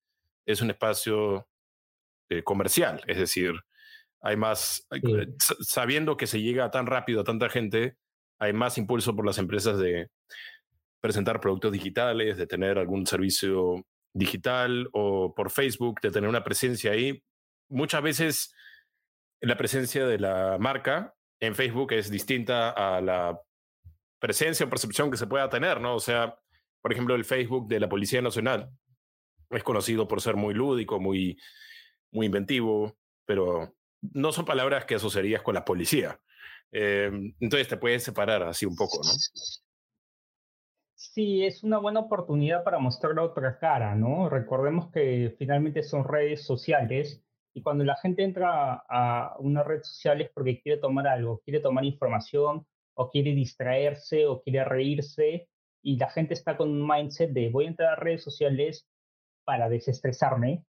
es 0.45 0.61
un 0.61 0.71
espacio 0.71 1.47
eh, 2.29 2.43
comercial, 2.43 3.01
es 3.07 3.17
decir, 3.17 3.53
hay 4.21 4.35
más, 4.35 4.87
sabiendo 5.61 6.17
que 6.17 6.25
se 6.25 6.41
llega 6.41 6.71
tan 6.71 6.87
rápido 6.87 7.21
a 7.21 7.23
tanta 7.23 7.49
gente, 7.49 7.97
hay 8.39 8.53
más 8.53 8.79
impulso 8.79 9.15
por 9.15 9.25
las 9.25 9.37
empresas 9.37 9.77
de 9.77 10.09
presentar 11.05 11.39
productos 11.39 11.71
digitales, 11.71 12.35
de 12.35 12.47
tener 12.47 12.79
algún 12.79 13.05
servicio 13.05 13.85
digital 14.11 14.89
o 14.91 15.35
por 15.35 15.51
Facebook, 15.51 16.01
de 16.01 16.09
tener 16.09 16.27
una 16.27 16.43
presencia 16.43 16.93
ahí. 16.93 17.23
Muchas 17.69 18.01
veces 18.01 18.55
la 19.39 19.55
presencia 19.55 20.07
de 20.07 20.17
la 20.17 20.57
marca 20.59 21.13
en 21.39 21.53
Facebook 21.53 21.93
es 21.93 22.09
distinta 22.09 22.71
a 22.71 23.01
la 23.01 23.39
presencia 24.19 24.65
o 24.65 24.69
percepción 24.69 25.11
que 25.11 25.17
se 25.17 25.27
pueda 25.27 25.47
tener, 25.47 25.79
¿no? 25.79 25.93
O 25.93 25.99
sea, 25.99 26.39
por 26.81 26.91
ejemplo, 26.91 27.13
el 27.13 27.23
Facebook 27.23 27.67
de 27.67 27.79
la 27.79 27.87
Policía 27.87 28.23
Nacional 28.23 28.71
es 29.51 29.63
conocido 29.63 30.07
por 30.07 30.21
ser 30.21 30.35
muy 30.35 30.55
lúdico, 30.55 30.99
muy, 30.99 31.37
muy 32.11 32.25
inventivo, 32.25 32.97
pero 33.27 33.75
no 34.01 34.31
son 34.31 34.45
palabras 34.45 34.85
que 34.85 34.95
asociarías 34.95 35.43
con 35.43 35.53
la 35.53 35.65
policía. 35.65 36.19
Eh, 36.71 37.11
entonces 37.39 37.67
te 37.67 37.77
puedes 37.77 38.03
separar 38.03 38.41
así 38.41 38.65
un 38.65 38.75
poco, 38.75 39.01
¿no? 39.03 39.11
Sí, 41.13 41.45
es 41.45 41.63
una 41.63 41.77
buena 41.77 42.01
oportunidad 42.01 42.63
para 42.63 42.79
mostrar 42.79 43.17
otra 43.19 43.57
cara, 43.57 43.95
¿no? 43.95 44.27
Recordemos 44.27 44.91
que 44.91 45.33
finalmente 45.37 45.83
son 45.83 46.03
redes 46.03 46.45
sociales 46.45 47.23
y 47.53 47.61
cuando 47.61 47.83
la 47.83 47.95
gente 47.95 48.23
entra 48.23 48.83
a 48.89 49.35
una 49.39 49.63
red 49.63 49.81
social 49.83 50.19
es 50.21 50.29
porque 50.31 50.61
quiere 50.61 50.79
tomar 50.79 51.07
algo, 51.07 51.39
quiere 51.45 51.59
tomar 51.59 51.85
información 51.85 52.65
o 52.95 53.09
quiere 53.09 53.33
distraerse 53.33 54.25
o 54.25 54.41
quiere 54.41 54.65
reírse 54.65 55.47
y 55.81 55.97
la 55.97 56.09
gente 56.09 56.33
está 56.33 56.57
con 56.57 56.69
un 56.69 56.87
mindset 56.87 57.31
de 57.31 57.49
voy 57.49 57.65
a 57.65 57.69
entrar 57.69 57.93
a 57.93 57.95
redes 57.95 58.23
sociales 58.23 58.89
para 59.45 59.69
desestresarme, 59.69 60.65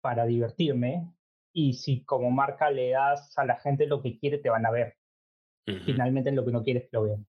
para 0.00 0.24
divertirme, 0.24 1.12
y 1.52 1.74
si 1.74 2.04
como 2.04 2.30
marca 2.30 2.70
le 2.70 2.90
das 2.90 3.36
a 3.36 3.44
la 3.44 3.58
gente 3.60 3.86
lo 3.86 4.02
que 4.02 4.18
quiere, 4.18 4.38
te 4.38 4.48
van 4.48 4.66
a 4.66 4.70
ver. 4.70 4.96
Finalmente 5.66 6.32
lo 6.32 6.44
que 6.44 6.50
no 6.50 6.64
quieres 6.64 6.84
que 6.84 6.96
lo 6.96 7.04
vean. 7.04 7.26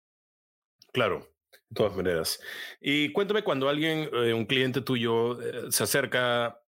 Claro, 0.92 1.33
de 1.74 1.78
todas 1.78 1.96
maneras. 1.96 2.40
Y 2.80 3.12
cuéntame 3.12 3.44
cuando 3.44 3.68
alguien, 3.68 4.10
eh, 4.14 4.34
un 4.34 4.46
cliente 4.46 4.82
tuyo, 4.82 5.42
eh, 5.42 5.72
se 5.72 5.84
acerca 5.84 6.62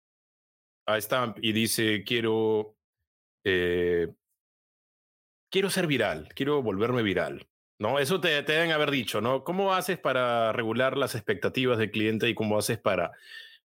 a 0.88 1.02
Stamp 1.02 1.38
y 1.42 1.52
dice, 1.52 2.04
quiero, 2.04 2.76
eh, 3.44 4.12
quiero 5.52 5.70
ser 5.70 5.88
viral, 5.88 6.30
quiero 6.36 6.62
volverme 6.62 7.04
viral. 7.04 7.48
¿No? 7.78 8.00
Eso 8.00 8.22
te, 8.22 8.42
te 8.44 8.54
deben 8.54 8.72
haber 8.72 8.90
dicho, 8.90 9.20
¿no? 9.20 9.44
¿Cómo 9.44 9.74
haces 9.74 10.00
para 10.00 10.54
regular 10.54 10.96
las 10.96 11.14
expectativas 11.14 11.78
del 11.78 11.92
cliente 11.92 12.30
y 12.30 12.34
cómo 12.34 12.58
haces 12.58 12.78
para 12.78 13.12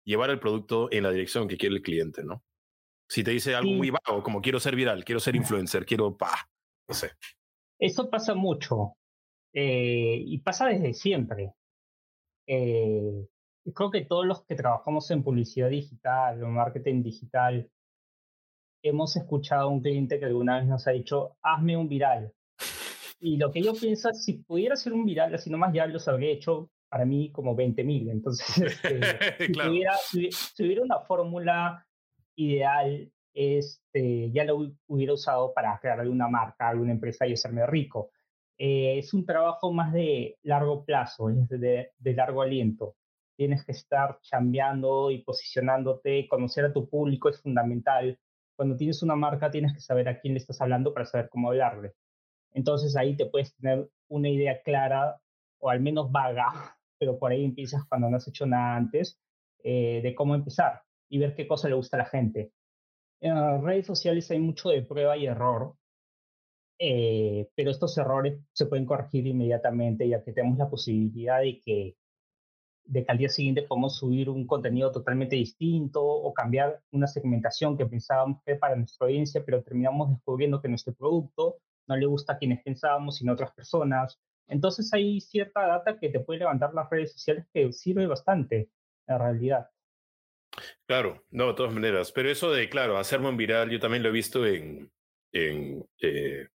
llevar 0.04 0.30
el 0.30 0.38
producto 0.38 0.88
en 0.92 1.02
la 1.02 1.10
dirección 1.10 1.48
que 1.48 1.56
quiere 1.56 1.74
el 1.74 1.82
cliente, 1.82 2.22
¿no? 2.22 2.44
Si 3.08 3.24
te 3.24 3.32
dice 3.32 3.56
algo 3.56 3.72
muy 3.72 3.90
vago, 3.90 4.22
como 4.22 4.40
quiero 4.40 4.60
ser 4.60 4.76
viral, 4.76 5.04
quiero 5.04 5.18
ser 5.18 5.34
influencer, 5.34 5.84
quiero, 5.84 6.16
pa, 6.16 6.48
no 6.88 6.94
sé. 6.94 7.14
Eso 7.80 8.08
pasa 8.08 8.36
mucho 8.36 8.96
eh, 9.58 10.22
y 10.22 10.38
pasa 10.40 10.66
desde 10.66 10.92
siempre. 10.92 11.54
Eh, 12.46 13.26
creo 13.74 13.90
que 13.90 14.04
todos 14.04 14.26
los 14.26 14.44
que 14.44 14.54
trabajamos 14.54 15.10
en 15.10 15.22
publicidad 15.22 15.70
digital 15.70 16.42
o 16.44 16.48
marketing 16.48 17.02
digital 17.02 17.66
hemos 18.82 19.16
escuchado 19.16 19.62
a 19.62 19.72
un 19.72 19.80
cliente 19.80 20.18
que 20.18 20.26
alguna 20.26 20.58
vez 20.58 20.68
nos 20.68 20.86
ha 20.86 20.90
dicho, 20.90 21.38
hazme 21.42 21.74
un 21.74 21.88
viral. 21.88 22.34
Y 23.18 23.38
lo 23.38 23.50
que 23.50 23.62
yo 23.62 23.72
pienso 23.72 24.10
es, 24.10 24.22
si 24.22 24.34
pudiera 24.34 24.76
ser 24.76 24.92
un 24.92 25.06
viral, 25.06 25.34
así 25.34 25.48
nomás 25.48 25.72
ya 25.72 25.86
los 25.86 26.06
habría 26.06 26.32
hecho 26.32 26.70
para 26.90 27.06
mí 27.06 27.32
como 27.32 27.56
20 27.56 27.82
mil. 27.82 28.10
Entonces, 28.10 28.46
este, 28.84 29.00
si, 30.10 30.30
si, 30.30 30.64
hubiera 30.64 30.82
una 30.82 31.00
fórmula 31.00 31.82
ideal 32.36 33.10
este, 33.32 34.30
ya 34.32 34.44
lo 34.44 34.70
hubiera 34.86 35.14
usado 35.14 35.54
para 35.54 35.78
crear 35.80 36.00
alguna 36.00 36.28
marca, 36.28 36.68
alguna 36.68 36.92
empresa 36.92 37.26
y 37.26 37.32
hacerme 37.32 37.66
rico. 37.66 38.10
Eh, 38.58 38.98
es 38.98 39.12
un 39.12 39.26
trabajo 39.26 39.72
más 39.72 39.92
de 39.92 40.38
largo 40.42 40.84
plazo, 40.84 41.28
de, 41.28 41.90
de, 41.98 42.14
largo 42.14 42.42
aliento. 42.42 42.96
Tienes 43.36 43.64
que 43.64 43.72
estar 43.72 44.18
chambeando 44.22 45.10
y 45.10 45.22
posicionándote, 45.22 46.26
conocer 46.28 46.64
a 46.64 46.72
tu 46.72 46.88
público 46.88 47.28
es 47.28 47.40
fundamental. 47.40 48.18
Cuando 48.56 48.76
tienes 48.76 49.02
una 49.02 49.16
marca 49.16 49.50
tienes 49.50 49.74
que 49.74 49.80
saber 49.80 50.08
a 50.08 50.18
quién 50.20 50.34
le 50.34 50.38
estás 50.40 50.60
hablando 50.60 50.94
para 50.94 51.06
saber 51.06 51.28
cómo 51.28 51.48
hablarle. 51.50 51.92
Entonces 52.52 52.96
ahí 52.96 53.14
te 53.16 53.26
puedes 53.26 53.54
tener 53.56 53.88
una 54.08 54.30
idea 54.30 54.62
clara 54.62 55.20
o 55.58 55.68
al 55.68 55.80
menos 55.80 56.10
vaga, 56.10 56.76
pero 56.98 57.18
por 57.18 57.32
ahí 57.32 57.44
empiezas 57.44 57.84
cuando 57.86 58.08
no 58.08 58.16
has 58.16 58.28
hecho 58.28 58.46
nada 58.46 58.76
antes, 58.76 59.20
eh, 59.62 60.00
de 60.02 60.14
cómo 60.14 60.34
empezar 60.34 60.82
y 61.10 61.18
ver 61.18 61.34
qué 61.34 61.46
cosa 61.46 61.68
le 61.68 61.74
gusta 61.74 61.98
a 61.98 62.00
la 62.00 62.06
gente. 62.06 62.52
En 63.20 63.34
las 63.34 63.62
redes 63.62 63.86
sociales 63.86 64.30
hay 64.30 64.38
mucho 64.38 64.70
de 64.70 64.82
prueba 64.82 65.16
y 65.16 65.26
error, 65.26 65.74
eh, 66.78 67.48
pero 67.54 67.70
estos 67.70 67.96
errores 67.96 68.38
se 68.52 68.66
pueden 68.66 68.86
corregir 68.86 69.26
inmediatamente 69.26 70.08
ya 70.08 70.22
que 70.22 70.32
tenemos 70.32 70.58
la 70.58 70.68
posibilidad 70.68 71.40
de 71.40 71.58
que, 71.60 71.96
de 72.84 73.04
que 73.04 73.12
al 73.12 73.18
día 73.18 73.28
siguiente 73.28 73.62
podamos 73.62 73.96
subir 73.96 74.28
un 74.28 74.46
contenido 74.46 74.92
totalmente 74.92 75.36
distinto 75.36 76.04
o 76.04 76.34
cambiar 76.34 76.82
una 76.90 77.06
segmentación 77.06 77.76
que 77.76 77.86
pensábamos 77.86 78.42
que 78.44 78.52
era 78.52 78.60
para 78.60 78.76
nuestra 78.76 79.06
audiencia, 79.06 79.42
pero 79.44 79.62
terminamos 79.62 80.10
descubriendo 80.10 80.60
que 80.60 80.68
nuestro 80.68 80.94
producto 80.94 81.58
no 81.88 81.96
le 81.96 82.06
gusta 82.06 82.34
a 82.34 82.38
quienes 82.38 82.62
pensábamos, 82.62 83.16
sino 83.16 83.32
a 83.32 83.34
otras 83.34 83.52
personas. 83.52 84.20
Entonces 84.48 84.92
hay 84.92 85.20
cierta 85.20 85.66
data 85.66 85.98
que 85.98 86.10
te 86.10 86.20
puede 86.20 86.40
levantar 86.40 86.74
las 86.74 86.90
redes 86.90 87.12
sociales 87.12 87.46
que 87.52 87.72
sirve 87.72 88.06
bastante 88.06 88.70
en 89.06 89.18
realidad. 89.18 89.70
Claro, 90.86 91.24
no, 91.30 91.48
de 91.48 91.54
todas 91.54 91.72
maneras. 91.72 92.12
Pero 92.12 92.30
eso 92.30 92.50
de, 92.50 92.68
claro, 92.68 92.98
hacerme 92.98 93.28
un 93.28 93.36
viral, 93.36 93.70
yo 93.70 93.80
también 93.80 94.02
lo 94.02 94.08
he 94.08 94.12
visto 94.12 94.46
en, 94.46 94.90
en 95.32 95.86
eh, 96.00 96.48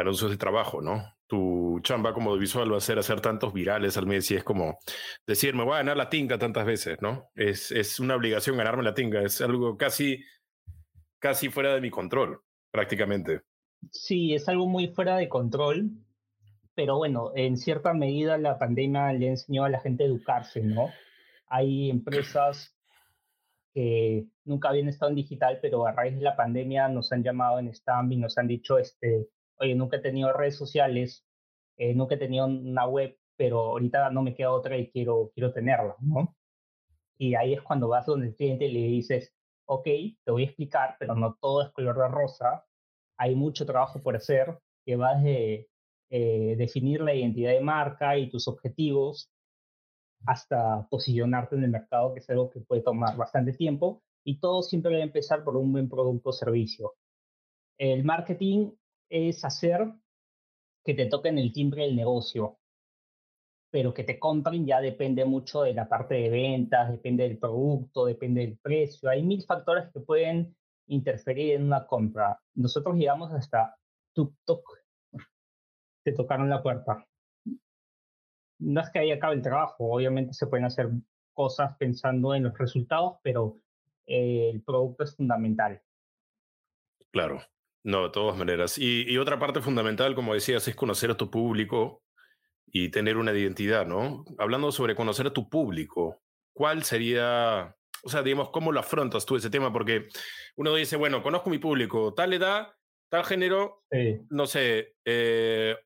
anuncios 0.00 0.30
de 0.30 0.36
trabajo, 0.36 0.80
¿no? 0.80 1.14
Tu 1.26 1.80
chamba 1.82 2.12
como 2.12 2.36
visual 2.36 2.72
va 2.72 2.78
a 2.78 2.80
ser 2.80 2.98
hacer 2.98 3.20
tantos 3.20 3.52
virales 3.52 3.96
al 3.96 4.06
mes 4.06 4.30
y 4.30 4.36
es 4.36 4.44
como 4.44 4.78
decir, 5.26 5.54
me 5.54 5.64
voy 5.64 5.74
a 5.74 5.78
ganar 5.78 5.96
la 5.96 6.10
tinga 6.10 6.38
tantas 6.38 6.66
veces, 6.66 7.00
¿no? 7.00 7.30
Es, 7.34 7.70
es 7.70 8.00
una 8.00 8.16
obligación 8.16 8.56
ganarme 8.56 8.82
la 8.82 8.94
tinga, 8.94 9.22
es 9.22 9.40
algo 9.40 9.76
casi, 9.76 10.24
casi 11.18 11.48
fuera 11.48 11.74
de 11.74 11.80
mi 11.80 11.90
control, 11.90 12.42
prácticamente. 12.70 13.42
Sí, 13.90 14.34
es 14.34 14.48
algo 14.48 14.66
muy 14.66 14.88
fuera 14.88 15.16
de 15.16 15.28
control, 15.28 15.90
pero 16.74 16.96
bueno, 16.96 17.32
en 17.34 17.56
cierta 17.56 17.92
medida 17.92 18.38
la 18.38 18.58
pandemia 18.58 19.12
le 19.12 19.28
enseñó 19.28 19.64
a 19.64 19.70
la 19.70 19.80
gente 19.80 20.04
a 20.04 20.06
educarse, 20.06 20.62
¿no? 20.62 20.90
Hay 21.46 21.90
empresas 21.90 22.76
que 23.74 24.26
nunca 24.44 24.68
habían 24.68 24.88
estado 24.88 25.10
en 25.10 25.16
digital, 25.16 25.58
pero 25.62 25.86
a 25.86 25.92
raíz 25.92 26.16
de 26.16 26.22
la 26.22 26.36
pandemia 26.36 26.88
nos 26.88 27.12
han 27.12 27.22
llamado 27.22 27.58
en 27.58 27.72
Stamp 27.72 28.12
y 28.12 28.16
nos 28.16 28.36
han 28.38 28.48
dicho, 28.48 28.78
este, 28.78 29.28
oye, 29.60 29.74
nunca 29.74 29.98
he 29.98 30.00
tenido 30.00 30.32
redes 30.32 30.56
sociales, 30.56 31.24
eh, 31.76 31.94
nunca 31.94 32.14
he 32.14 32.18
tenido 32.18 32.46
una 32.46 32.86
web, 32.86 33.16
pero 33.36 33.60
ahorita 33.70 34.10
no 34.10 34.22
me 34.22 34.34
queda 34.34 34.52
otra 34.52 34.76
y 34.76 34.90
quiero, 34.90 35.30
quiero 35.34 35.52
tenerla, 35.52 35.96
¿no? 36.00 36.34
Y 37.18 37.34
ahí 37.34 37.54
es 37.54 37.62
cuando 37.62 37.88
vas 37.88 38.06
donde 38.06 38.28
el 38.28 38.34
cliente 38.34 38.66
y 38.66 38.72
le 38.72 38.80
dices, 38.80 39.34
ok, 39.66 39.84
te 39.84 40.30
voy 40.30 40.42
a 40.42 40.46
explicar, 40.46 40.96
pero 40.98 41.14
no 41.14 41.36
todo 41.40 41.62
es 41.62 41.70
color 41.70 41.96
de 41.98 42.08
rosa, 42.08 42.64
hay 43.18 43.34
mucho 43.34 43.66
trabajo 43.66 44.02
por 44.02 44.16
hacer, 44.16 44.58
que 44.84 44.96
va 44.96 45.14
de 45.14 45.68
eh, 46.10 46.56
definir 46.56 47.02
la 47.02 47.14
identidad 47.14 47.52
de 47.52 47.60
marca 47.60 48.16
y 48.16 48.30
tus 48.30 48.48
objetivos, 48.48 49.30
hasta 50.26 50.86
posicionarte 50.90 51.56
en 51.56 51.64
el 51.64 51.70
mercado, 51.70 52.12
que 52.14 52.20
es 52.20 52.30
algo 52.30 52.50
que 52.50 52.60
puede 52.60 52.82
tomar 52.82 53.16
bastante 53.16 53.52
tiempo, 53.52 54.02
y 54.24 54.40
todo 54.40 54.62
siempre 54.62 54.92
debe 54.92 55.04
empezar 55.04 55.44
por 55.44 55.56
un 55.56 55.72
buen 55.72 55.88
producto 55.88 56.30
o 56.30 56.32
servicio. 56.32 56.94
El 57.78 58.04
marketing 58.04 58.72
es 59.10 59.44
hacer 59.44 59.92
que 60.84 60.94
te 60.94 61.06
toquen 61.06 61.38
el 61.38 61.52
timbre 61.52 61.82
del 61.82 61.96
negocio, 61.96 62.58
pero 63.70 63.92
que 63.92 64.04
te 64.04 64.18
compren 64.18 64.66
ya 64.66 64.80
depende 64.80 65.24
mucho 65.26 65.62
de 65.62 65.74
la 65.74 65.88
parte 65.88 66.14
de 66.14 66.30
ventas, 66.30 66.90
depende 66.90 67.24
del 67.24 67.38
producto, 67.38 68.06
depende 68.06 68.40
del 68.40 68.58
precio. 68.58 69.10
Hay 69.10 69.22
mil 69.22 69.42
factores 69.42 69.92
que 69.92 70.00
pueden 70.00 70.56
interferir 70.86 71.56
en 71.56 71.64
una 71.64 71.86
compra. 71.86 72.40
Nosotros 72.54 72.96
llegamos 72.96 73.32
hasta 73.32 73.76
tuk 74.14 74.34
tuk, 74.44 74.64
te 76.02 76.12
tocaron 76.12 76.48
la 76.48 76.62
puerta 76.62 77.06
no 78.60 78.80
es 78.80 78.90
que 78.90 78.98
ahí 78.98 79.10
acabe 79.10 79.34
el 79.34 79.42
trabajo, 79.42 79.90
obviamente 79.90 80.34
se 80.34 80.46
pueden 80.46 80.66
hacer 80.66 80.90
cosas 81.32 81.76
pensando 81.78 82.34
en 82.34 82.44
los 82.44 82.56
resultados, 82.56 83.18
pero 83.22 83.56
eh, 84.06 84.50
el 84.52 84.62
producto 84.62 85.04
es 85.04 85.16
fundamental. 85.16 85.82
Claro, 87.10 87.40
No, 87.82 88.04
de 88.04 88.10
todas 88.10 88.36
maneras. 88.36 88.76
Y, 88.78 89.16
otra 89.18 89.38
parte 89.38 89.60
fundamental, 89.60 90.14
como 90.14 90.34
decías, 90.34 90.66
es 90.68 90.76
conocer 90.76 91.10
a 91.10 91.16
tu 91.16 91.30
público 91.30 92.02
y 92.66 92.90
tener 92.90 93.16
una 93.16 93.32
identidad, 93.32 93.86
¿no? 93.86 94.24
Hablando 94.38 94.70
sobre 94.70 94.94
conocer 94.94 95.26
a 95.26 95.32
tu 95.32 95.48
público, 95.48 96.22
¿cuál 96.52 96.84
sería, 96.84 97.74
o 98.02 98.08
sea, 98.08 98.22
digamos, 98.22 98.50
cómo 98.50 98.70
lo 98.70 98.80
afrontas 98.80 99.24
tú 99.24 99.36
ese 99.36 99.50
tema? 99.50 99.72
Porque 99.72 100.08
uno 100.56 100.74
dice, 100.74 100.96
bueno, 100.96 101.22
conozco 101.22 101.50
mi 101.50 101.58
público, 101.58 102.14
tal 102.14 102.34
edad, 102.34 102.68
tal 103.08 103.24
género, 103.24 103.82
no 104.28 104.46
sé, 104.46 104.94
eh, 105.04 105.76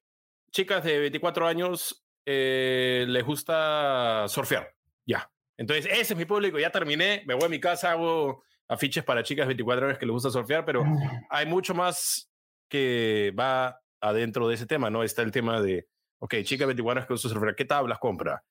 chicas 0.50 0.84
de 0.84 0.98
24 0.98 1.46
años 1.46 2.04
eh, 2.26 3.06
les 3.08 3.24
gusta 3.24 4.26
surfear, 4.28 4.74
ya. 5.06 5.30
Entonces, 5.56 5.86
ese 5.86 6.14
es 6.14 6.16
mi 6.16 6.24
público, 6.24 6.58
ya 6.58 6.70
terminé, 6.70 7.22
me 7.26 7.34
voy 7.34 7.44
a 7.44 7.48
mi 7.48 7.60
casa, 7.60 7.92
hago 7.92 8.42
afiches 8.68 9.04
para 9.04 9.22
chicas 9.22 9.46
24 9.46 9.86
horas 9.86 9.98
que 9.98 10.06
les 10.06 10.12
gusta 10.12 10.30
surfear, 10.30 10.64
pero 10.64 10.84
hay 11.30 11.46
mucho 11.46 11.74
más 11.74 12.30
que 12.68 13.32
va 13.38 13.80
adentro 14.00 14.48
de 14.48 14.54
ese 14.54 14.66
tema, 14.66 14.90
¿no? 14.90 15.02
Está 15.02 15.22
el 15.22 15.30
tema 15.30 15.60
de, 15.60 15.86
ok, 16.18 16.36
chicas 16.42 16.66
24 16.66 16.90
horas 16.90 17.06
que 17.06 17.14
gusta 17.14 17.28
surfear, 17.28 17.54
¿qué 17.54 17.64
tablas 17.64 17.98
compra? 17.98 18.42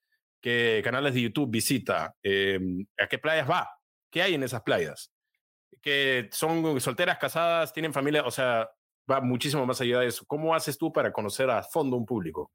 ¿Qué 0.41 0.81
canales 0.83 1.13
de 1.13 1.21
YouTube 1.21 1.49
visita? 1.49 2.15
Em, 2.21 2.85
¿A 2.99 3.07
qué 3.07 3.17
playas 3.17 3.49
va? 3.49 3.69
¿Qué 4.11 4.21
hay 4.21 4.33
en 4.33 4.43
esas 4.43 4.61
playas? 4.61 5.11
Que 5.81 6.29
son 6.31 6.79
solteras, 6.81 7.17
casadas, 7.17 7.71
tienen 7.71 7.93
familia, 7.93 8.25
o 8.25 8.31
sea, 8.31 8.69
va 9.09 9.21
muchísimo 9.21 9.65
más 9.65 9.79
allá 9.81 9.99
de 9.99 10.07
eso. 10.07 10.25
¿Cómo 10.27 10.53
haces 10.53 10.77
tú 10.77 10.91
para 10.91 11.11
conocer 11.11 11.49
a 11.49 11.63
fondo 11.63 11.95
un 11.95 12.05
público? 12.05 12.51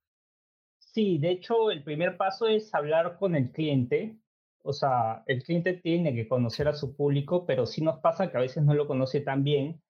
Sí, 0.78 1.18
de 1.18 1.30
hecho, 1.30 1.70
el 1.70 1.82
primer 1.82 2.16
paso 2.16 2.46
es 2.46 2.74
hablar 2.74 3.16
con 3.18 3.34
el 3.34 3.50
cliente, 3.52 4.16
o 4.62 4.72
sea, 4.72 5.22
el 5.26 5.42
cliente 5.42 5.74
tiene 5.74 6.14
que 6.14 6.28
conocer 6.28 6.68
a 6.68 6.74
su 6.74 6.94
público, 6.94 7.46
pero 7.46 7.66
sí 7.66 7.82
nos 7.82 8.00
pasa 8.00 8.30
que 8.30 8.36
a 8.36 8.40
veces 8.40 8.64
no 8.64 8.74
lo 8.74 8.86
conoce 8.86 9.20
tan 9.20 9.44
bien. 9.44 9.80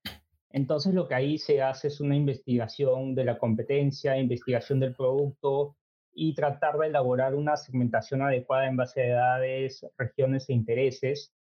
Entonces 0.51 0.95
lo 0.95 1.09
que 1.09 1.15
ahí 1.15 1.39
se 1.39 1.63
hace 1.63 1.89
es 1.89 2.01
una 2.01 2.17
investigación 2.17 3.15
de 3.15 3.25
la 3.25 3.39
competencia, 3.39 4.19
investigación 4.19 4.81
del 4.81 4.95
producto 4.95 5.77
y 6.13 6.35
tratar 6.35 6.79
de 6.79 6.89
elaborar 6.89 7.35
una 7.35 7.57
segmentación 7.57 8.23
adecuada 8.23 8.67
en 8.67 8.77
base 8.77 9.03
a 9.03 9.07
edades, 9.07 9.87
regiones 9.97 10.49
e 10.49 10.55
intereses, 10.55 11.33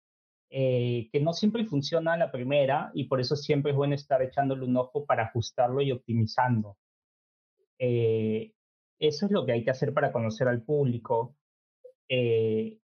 eh, 0.50 1.10
que 1.12 1.20
no 1.20 1.34
siempre 1.34 1.66
funciona 1.66 2.14
a 2.14 2.18
la 2.18 2.32
primera 2.32 2.92
y 2.94 3.06
por 3.06 3.20
eso 3.20 3.36
siempre 3.36 3.72
es 3.72 3.78
bueno 3.78 3.96
estar 3.96 4.22
echándole 4.22 4.66
un 4.66 4.78
ojo 4.78 5.06
para 5.06 5.24
ajustarlo 5.24 5.82
y 5.82 5.92
optimizando. 5.92 6.78
Eh, 7.80 8.54
eso 9.00 9.26
es 9.26 9.32
lo 9.32 9.46
que 9.46 9.52
hay 9.54 9.64
que 9.64 9.72
hacer 9.72 9.94
para 9.94 10.12
conocer 10.12 10.48
al 10.48 10.62
público. 10.64 11.36
Eh, 12.10 12.80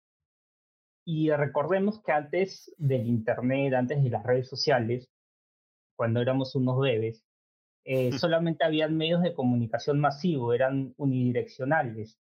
y 1.05 1.31
recordemos 1.31 2.01
que 2.03 2.13
antes 2.13 2.73
del 2.79 3.07
Internet, 3.07 3.75
antes 3.75 4.03
de 4.03 4.11
las 4.11 4.23
redes 4.25 4.49
sociales, 4.49 5.09
cuando 5.97 6.21
éramos 6.21 6.55
unos 6.55 6.81
bebés, 6.81 7.25
eh, 7.85 8.13
solamente 8.19 8.65
habían 8.65 8.97
medios 8.97 9.23
de 9.23 9.35
comunicación 9.35 9.99
masivo, 9.99 10.53
eran 10.53 10.95
unidireccionales, 10.97 12.19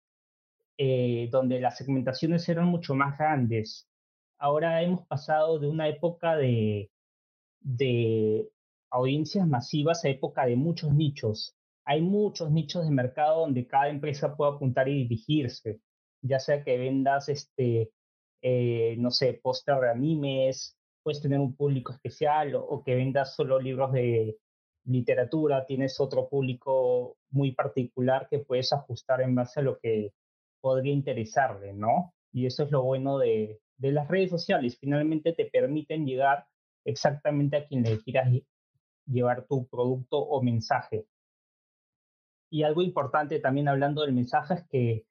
eh, 0.78 1.28
donde 1.30 1.60
las 1.60 1.78
segmentaciones 1.78 2.48
eran 2.48 2.66
mucho 2.66 2.94
más 2.94 3.16
grandes. 3.18 3.88
Ahora 4.38 4.82
hemos 4.82 5.06
pasado 5.06 5.60
de 5.60 5.68
una 5.68 5.88
época 5.88 6.36
de, 6.36 6.90
de 7.60 8.48
audiencias 8.90 9.46
masivas 9.46 10.04
a 10.04 10.08
época 10.08 10.46
de 10.46 10.56
muchos 10.56 10.92
nichos. 10.92 11.54
Hay 11.84 12.02
muchos 12.02 12.50
nichos 12.50 12.84
de 12.84 12.90
mercado 12.90 13.40
donde 13.40 13.66
cada 13.66 13.88
empresa 13.88 14.36
puede 14.36 14.52
apuntar 14.52 14.88
y 14.88 15.04
dirigirse, 15.04 15.80
ya 16.22 16.40
sea 16.40 16.64
que 16.64 16.76
vendas 16.78 17.28
este, 17.28 17.90
eh, 18.42 18.96
no 18.98 19.10
sé, 19.10 19.34
póster 19.42 19.76
de 19.76 19.90
animes, 19.90 20.76
puedes 21.02 21.22
tener 21.22 21.38
un 21.38 21.54
público 21.54 21.92
especial 21.92 22.54
o, 22.56 22.82
que 22.84 22.96
vendas 22.96 23.34
solo 23.34 23.60
libros 23.60 23.92
de 23.92 24.36
literatura, 24.84 25.64
tienes 25.64 26.00
otro 26.00 26.28
público 26.28 27.16
muy 27.30 27.52
particular 27.52 28.26
que 28.28 28.40
puedes 28.40 28.72
ajustar 28.72 29.20
en 29.20 29.34
base 29.34 29.60
a 29.60 29.62
lo 29.62 29.78
que 29.78 30.12
podría 30.60 30.92
interesarle, 30.92 31.72
¿no? 31.72 32.14
Y 32.32 32.46
eso 32.46 32.64
es 32.64 32.72
lo 32.72 32.82
bueno 32.82 33.18
de, 33.18 33.60
de 33.76 33.92
las 33.92 34.08
redes 34.08 34.30
sociales, 34.30 34.76
finalmente 34.78 35.32
te 35.32 35.46
permiten 35.46 36.04
llegar 36.04 36.46
exactamente 36.84 37.56
a 37.56 37.66
quien 37.66 37.84
le 37.84 37.98
quieras 38.00 38.28
llevar 39.06 39.46
tu 39.46 39.68
producto 39.68 40.18
o 40.18 40.42
mensaje. 40.42 41.06
Y 42.50 42.64
algo 42.64 42.82
importante 42.82 43.38
también 43.38 43.68
hablando 43.68 44.02
del 44.02 44.12
mensaje 44.12 44.54
es 44.54 44.68
que 44.68 45.06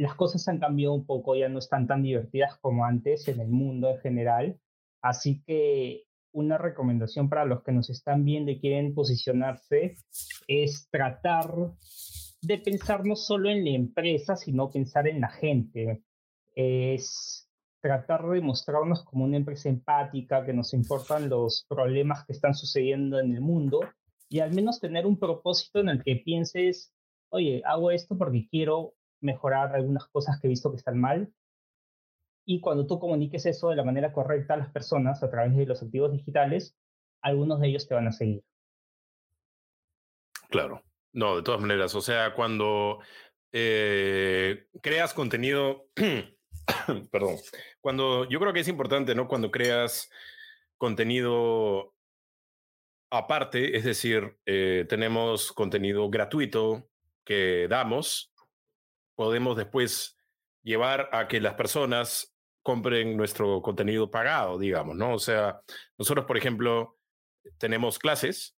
las 0.00 0.14
cosas 0.14 0.48
han 0.48 0.58
cambiado 0.58 0.94
un 0.94 1.04
poco, 1.04 1.36
ya 1.36 1.50
no 1.50 1.58
están 1.58 1.86
tan 1.86 2.02
divertidas 2.02 2.56
como 2.62 2.86
antes 2.86 3.28
en 3.28 3.38
el 3.38 3.48
mundo 3.48 3.90
en 3.90 3.98
general. 3.98 4.58
Así 5.02 5.42
que 5.46 6.04
una 6.32 6.56
recomendación 6.56 7.28
para 7.28 7.44
los 7.44 7.62
que 7.62 7.72
nos 7.72 7.90
están 7.90 8.24
viendo 8.24 8.50
y 8.50 8.60
quieren 8.60 8.94
posicionarse 8.94 9.96
es 10.48 10.88
tratar 10.90 11.52
de 12.40 12.58
pensar 12.58 13.04
no 13.04 13.14
solo 13.14 13.50
en 13.50 13.62
la 13.62 13.72
empresa, 13.72 14.36
sino 14.36 14.70
pensar 14.70 15.06
en 15.06 15.20
la 15.20 15.28
gente. 15.28 16.02
Es 16.54 17.50
tratar 17.82 18.26
de 18.26 18.40
mostrarnos 18.40 19.04
como 19.04 19.24
una 19.24 19.36
empresa 19.36 19.68
empática, 19.68 20.46
que 20.46 20.54
nos 20.54 20.72
importan 20.72 21.28
los 21.28 21.66
problemas 21.68 22.24
que 22.24 22.32
están 22.32 22.54
sucediendo 22.54 23.20
en 23.20 23.34
el 23.34 23.42
mundo 23.42 23.80
y 24.30 24.40
al 24.40 24.54
menos 24.54 24.80
tener 24.80 25.04
un 25.04 25.18
propósito 25.18 25.80
en 25.80 25.90
el 25.90 26.02
que 26.02 26.16
pienses, 26.16 26.94
oye, 27.28 27.60
hago 27.66 27.90
esto 27.90 28.16
porque 28.16 28.48
quiero 28.48 28.94
mejorar 29.20 29.74
algunas 29.74 30.06
cosas 30.06 30.40
que 30.40 30.46
he 30.46 30.50
visto 30.50 30.70
que 30.70 30.76
están 30.76 30.98
mal. 30.98 31.32
Y 32.44 32.60
cuando 32.60 32.86
tú 32.86 32.98
comuniques 32.98 33.46
eso 33.46 33.70
de 33.70 33.76
la 33.76 33.84
manera 33.84 34.12
correcta 34.12 34.54
a 34.54 34.56
las 34.56 34.70
personas 34.70 35.22
a 35.22 35.30
través 35.30 35.56
de 35.56 35.66
los 35.66 35.82
activos 35.82 36.12
digitales, 36.12 36.76
algunos 37.20 37.60
de 37.60 37.68
ellos 37.68 37.86
te 37.86 37.94
van 37.94 38.08
a 38.08 38.12
seguir. 38.12 38.42
Claro, 40.48 40.82
no, 41.12 41.36
de 41.36 41.42
todas 41.42 41.60
maneras, 41.60 41.94
o 41.94 42.00
sea, 42.00 42.34
cuando 42.34 42.98
eh, 43.52 44.66
creas 44.82 45.14
contenido, 45.14 45.86
perdón, 47.12 47.36
cuando 47.80 48.28
yo 48.28 48.40
creo 48.40 48.52
que 48.52 48.60
es 48.60 48.68
importante, 48.68 49.14
¿no? 49.14 49.28
Cuando 49.28 49.50
creas 49.50 50.10
contenido 50.76 51.94
aparte, 53.10 53.76
es 53.76 53.84
decir, 53.84 54.38
eh, 54.46 54.86
tenemos 54.88 55.52
contenido 55.52 56.08
gratuito 56.10 56.88
que 57.24 57.66
damos 57.68 58.29
podemos 59.20 59.54
después 59.54 60.16
llevar 60.62 61.10
a 61.12 61.28
que 61.28 61.42
las 61.42 61.52
personas 61.52 62.34
compren 62.62 63.18
nuestro 63.18 63.60
contenido 63.60 64.10
pagado, 64.10 64.58
digamos, 64.58 64.96
¿no? 64.96 65.12
O 65.12 65.18
sea, 65.18 65.60
nosotros, 65.98 66.24
por 66.24 66.38
ejemplo, 66.38 66.96
tenemos 67.58 67.98
clases, 67.98 68.56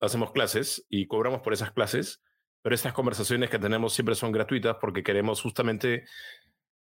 hacemos 0.00 0.30
clases 0.30 0.86
y 0.88 1.08
cobramos 1.08 1.40
por 1.40 1.52
esas 1.52 1.72
clases, 1.72 2.22
pero 2.62 2.76
estas 2.76 2.92
conversaciones 2.92 3.50
que 3.50 3.58
tenemos 3.58 3.92
siempre 3.92 4.14
son 4.14 4.30
gratuitas 4.30 4.76
porque 4.80 5.02
queremos 5.02 5.42
justamente 5.42 6.04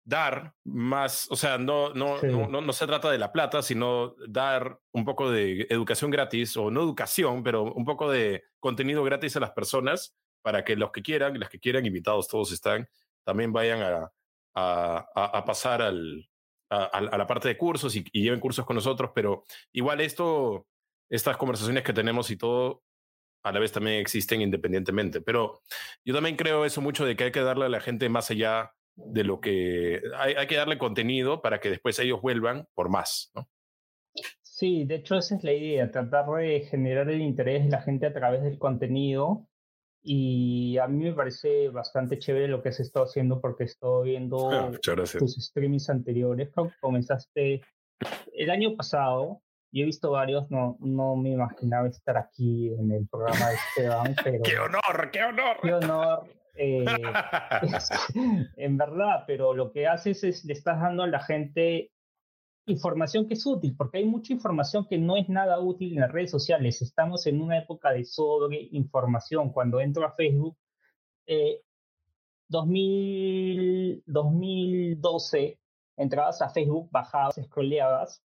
dar 0.04 0.56
más, 0.64 1.28
o 1.30 1.36
sea, 1.36 1.60
no, 1.60 1.94
no, 1.94 2.20
no, 2.24 2.48
no, 2.48 2.62
no, 2.62 2.74
se 2.74 2.88
trata 2.88 3.12
de 3.12 3.20
la 3.20 3.32
plata, 3.32 3.62
sino 3.62 4.16
dar 4.28 4.80
un 4.92 5.06
poco 5.06 5.30
de 5.30 5.68
educación 5.70 6.10
gratis, 6.10 6.58
o 6.58 6.72
no 6.72 6.82
educación, 6.82 7.44
pero 7.44 7.62
un 7.62 7.86
poco 7.86 8.10
de 8.10 8.46
contenido 8.60 9.04
gratis 9.04 9.36
a 9.36 9.40
las 9.40 9.52
personas 9.52 10.18
para 10.48 10.64
que 10.64 10.78
los 10.78 10.94
que 10.94 11.02
quieran, 11.02 11.38
las 11.38 11.50
que 11.50 11.60
quieran, 11.60 11.86
invitados 11.86 12.30
todos 12.30 12.54
están, 12.54 12.88
también 13.26 13.52
vayan 13.52 13.82
a, 13.82 14.10
a, 14.56 15.44
pasar 15.46 15.82
al, 15.82 16.26
a, 16.70 17.02
la 17.02 17.28
parte 17.28 17.50
de 17.50 17.58
cursos 17.58 17.94
y, 17.98 18.06
lleven 18.14 18.40
cursos 18.40 18.66
con 18.66 18.78
nosotros, 18.78 19.12
pero 19.14 19.44
igual 19.74 20.00
esto, 20.00 20.66
estas 21.10 21.36
conversaciones 21.36 21.84
que 21.84 21.92
tenemos 21.92 22.32
y 22.32 22.38
todo, 22.38 22.82
a 23.44 23.52
la 23.52 23.60
vez 23.60 23.74
también 23.74 24.00
existen 24.00 24.40
independientemente. 24.40 25.20
Pero 25.20 25.64
yo 26.06 26.14
también 26.14 26.38
creo 26.38 26.64
eso 26.64 26.80
mucho 26.80 27.06
de 27.06 27.18
que 27.18 27.26
hay 27.26 27.32
que 27.34 27.42
darle 27.42 27.66
a 27.66 27.70
la 27.70 27.82
gente 27.82 28.08
más 28.08 28.32
allá 28.32 28.72
de 28.96 29.26
lo 29.26 29.42
que 29.42 30.02
hay, 30.16 30.36
hay 30.36 30.48
que 30.48 30.56
darle 30.56 30.78
contenido 30.78 31.42
para 31.42 31.60
que 31.60 31.72
después 31.72 32.00
ellos 32.00 32.22
vuelvan 32.22 32.70
por 32.74 32.88
más, 32.88 33.34
¿no? 33.36 33.50
Sí, 34.44 34.86
de 34.86 34.96
hecho 34.96 35.18
esa 35.18 35.36
es 35.36 35.44
la 35.44 35.52
idea, 35.52 35.92
tratar 35.92 36.26
de 36.38 36.62
generar 36.62 37.10
el 37.10 37.20
interés 37.20 37.66
de 37.66 37.70
la 37.70 37.82
gente 37.82 38.06
a 38.06 38.14
través 38.14 38.44
del 38.44 38.58
contenido 38.58 39.46
y 40.10 40.78
a 40.78 40.88
mí 40.88 41.04
me 41.04 41.12
parece 41.12 41.68
bastante 41.68 42.18
chévere 42.18 42.48
lo 42.48 42.62
que 42.62 42.70
has 42.70 42.80
estado 42.80 43.06
haciendo 43.06 43.42
porque 43.42 43.66
estoy 43.66 44.12
viendo 44.12 44.50
ah, 44.50 44.72
tus 45.20 45.36
streamings 45.36 45.90
anteriores. 45.90 46.50
Comenzaste 46.80 47.62
el 48.32 48.50
año 48.50 48.78
pasado, 48.78 49.42
y 49.70 49.82
he 49.82 49.86
visto 49.86 50.12
varios, 50.12 50.50
no, 50.50 50.78
no 50.80 51.18
me 51.18 51.32
imaginaba 51.32 51.90
estar 51.90 52.16
aquí 52.18 52.74
en 52.74 52.90
el 52.90 53.06
programa 53.08 53.50
de 53.50 53.56
Esteban, 53.56 54.16
pero... 54.24 54.44
¡Qué 54.44 54.60
honor, 54.60 55.12
qué 55.12 55.24
honor! 55.24 55.58
¡Qué 55.62 55.74
honor! 55.74 56.24
Eh, 56.56 56.86
en 58.56 58.78
verdad, 58.78 59.26
pero 59.28 59.54
lo 59.54 59.74
que 59.74 59.88
haces 59.88 60.24
es 60.24 60.46
le 60.46 60.54
estás 60.54 60.80
dando 60.80 61.04
a 61.04 61.08
la 61.08 61.20
gente 61.20 61.92
información 62.68 63.28
que 63.28 63.34
es 63.34 63.46
útil, 63.46 63.76
porque 63.76 64.00
hay 64.00 64.06
mucha 64.06 64.34
información 64.34 64.86
que 64.86 64.98
no 64.98 65.18
es 65.18 65.28
nada 65.30 65.60
útil 65.60 65.94
en 65.94 66.02
las 66.02 66.12
redes 66.12 66.32
sociales. 66.32 66.82
Estamos 66.82 67.26
en 67.26 67.42
una 67.42 67.58
época 67.58 67.92
de 67.92 68.04
sobreinformación. 68.04 69.52
Cuando 69.52 69.80
entro 69.80 70.06
a 70.06 70.12
Facebook, 70.12 70.58
eh, 71.26 71.62
2000, 72.50 74.04
2012, 74.06 75.60
entrabas 75.98 76.42
a 76.42 76.50
Facebook, 76.50 76.90
bajabas, 76.92 77.40
scrolleabas, 77.42 78.24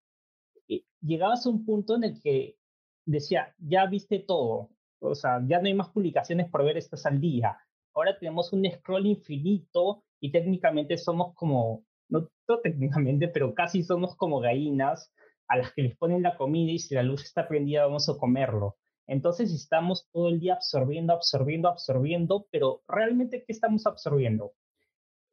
y 0.67 0.85
llegabas 1.01 1.45
a 1.45 1.49
un 1.49 1.65
punto 1.65 1.95
en 1.95 2.03
el 2.05 2.21
que 2.21 2.57
decía, 3.05 3.53
ya 3.59 3.85
viste 3.85 4.19
todo, 4.19 4.69
o 4.99 5.15
sea, 5.15 5.41
ya 5.45 5.59
no 5.59 5.67
hay 5.67 5.73
más 5.73 5.89
publicaciones 5.89 6.49
por 6.49 6.63
ver, 6.63 6.77
estas 6.77 7.05
al 7.05 7.19
día. 7.19 7.57
Ahora 7.93 8.17
tenemos 8.17 8.53
un 8.53 8.69
scroll 8.69 9.07
infinito 9.07 10.03
y 10.19 10.31
técnicamente 10.31 10.97
somos 10.97 11.33
como, 11.35 11.83
no, 12.09 12.29
técnicamente, 12.63 13.27
pero 13.33 13.53
casi 13.53 13.83
somos 13.83 14.15
como 14.15 14.39
gallinas 14.39 15.11
a 15.47 15.57
las 15.57 15.73
que 15.73 15.83
les 15.83 15.97
ponen 15.97 16.23
la 16.23 16.37
comida 16.37 16.71
y 16.71 16.79
si 16.79 16.95
la 16.95 17.03
luz 17.03 17.23
está 17.23 17.47
prendida 17.47 17.85
vamos 17.85 18.09
a 18.09 18.17
comerlo. 18.17 18.77
Entonces 19.07 19.53
estamos 19.53 20.09
todo 20.11 20.27
el 20.27 20.39
día 20.39 20.55
absorbiendo, 20.55 21.13
absorbiendo, 21.13 21.69
absorbiendo, 21.69 22.47
pero 22.51 22.81
realmente 22.87 23.43
¿qué 23.45 23.53
estamos 23.53 23.85
absorbiendo? 23.85 24.53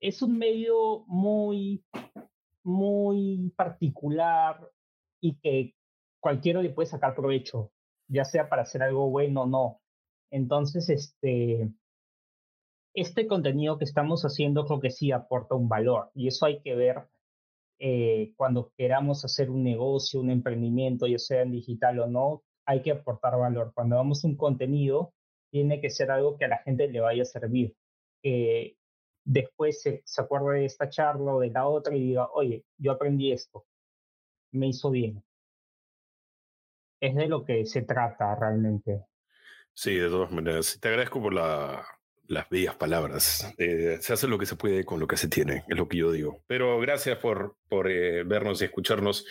Es 0.00 0.22
un 0.22 0.38
medio 0.38 1.04
muy, 1.06 1.84
muy 2.62 3.52
particular 3.56 4.60
y 5.20 5.36
que 5.40 5.74
cualquiera 6.20 6.62
le 6.62 6.70
puede 6.70 6.86
sacar 6.86 7.16
provecho, 7.16 7.72
ya 8.06 8.24
sea 8.24 8.48
para 8.48 8.62
hacer 8.62 8.82
algo 8.82 9.10
bueno 9.10 9.42
o 9.42 9.46
no. 9.46 9.80
Entonces, 10.30 10.88
este, 10.88 11.70
este 12.94 13.26
contenido 13.26 13.76
que 13.76 13.84
estamos 13.84 14.22
haciendo 14.22 14.64
creo 14.64 14.80
que 14.80 14.90
sí 14.90 15.10
aporta 15.10 15.56
un 15.56 15.68
valor 15.68 16.10
y 16.14 16.28
eso 16.28 16.46
hay 16.46 16.60
que 16.60 16.74
ver 16.74 17.08
eh, 17.80 18.32
cuando 18.36 18.72
queramos 18.76 19.24
hacer 19.24 19.50
un 19.50 19.64
negocio, 19.64 20.20
un 20.20 20.30
emprendimiento, 20.30 21.06
ya 21.06 21.18
sea 21.18 21.42
en 21.42 21.50
digital 21.50 21.98
o 21.98 22.06
no, 22.06 22.42
hay 22.64 22.82
que 22.82 22.92
aportar 22.92 23.36
valor. 23.36 23.72
Cuando 23.74 23.96
damos 23.96 24.24
un 24.24 24.36
contenido, 24.36 25.12
tiene 25.50 25.80
que 25.80 25.90
ser 25.90 26.10
algo 26.10 26.38
que 26.38 26.44
a 26.44 26.48
la 26.48 26.58
gente 26.58 26.88
le 26.88 27.00
vaya 27.00 27.22
a 27.22 27.26
servir. 27.26 27.74
Que 28.22 28.76
después 29.24 29.82
se, 29.82 30.02
se 30.04 30.22
acuerde 30.22 30.60
de 30.60 30.66
esta 30.66 30.88
charla 30.88 31.34
o 31.34 31.40
de 31.40 31.50
la 31.50 31.66
otra 31.66 31.96
y 31.96 32.00
diga, 32.00 32.28
oye, 32.32 32.64
yo 32.78 32.92
aprendí 32.92 33.32
esto, 33.32 33.66
me 34.52 34.68
hizo 34.68 34.90
bien. 34.90 35.22
Es 37.00 37.14
de 37.16 37.26
lo 37.26 37.44
que 37.44 37.66
se 37.66 37.82
trata 37.82 38.34
realmente. 38.36 39.04
Sí, 39.74 39.96
de 39.96 40.08
todas 40.08 40.30
maneras. 40.30 40.78
Te 40.80 40.88
agradezco 40.88 41.20
por 41.20 41.34
la, 41.34 41.84
las 42.26 42.48
bellas 42.48 42.76
palabras. 42.76 43.52
Eh, 43.58 43.98
se 44.00 44.12
hace 44.12 44.28
lo 44.28 44.38
que 44.38 44.46
se 44.46 44.56
puede 44.56 44.84
con 44.84 45.00
lo 45.00 45.06
que 45.06 45.16
se 45.16 45.28
tiene, 45.28 45.64
es 45.68 45.76
lo 45.76 45.88
que 45.88 45.98
yo 45.98 46.12
digo. 46.12 46.42
Pero 46.46 46.78
gracias 46.80 47.18
por, 47.18 47.56
por 47.68 47.90
eh, 47.90 48.24
vernos 48.24 48.60
y 48.60 48.64
escucharnos. 48.64 49.26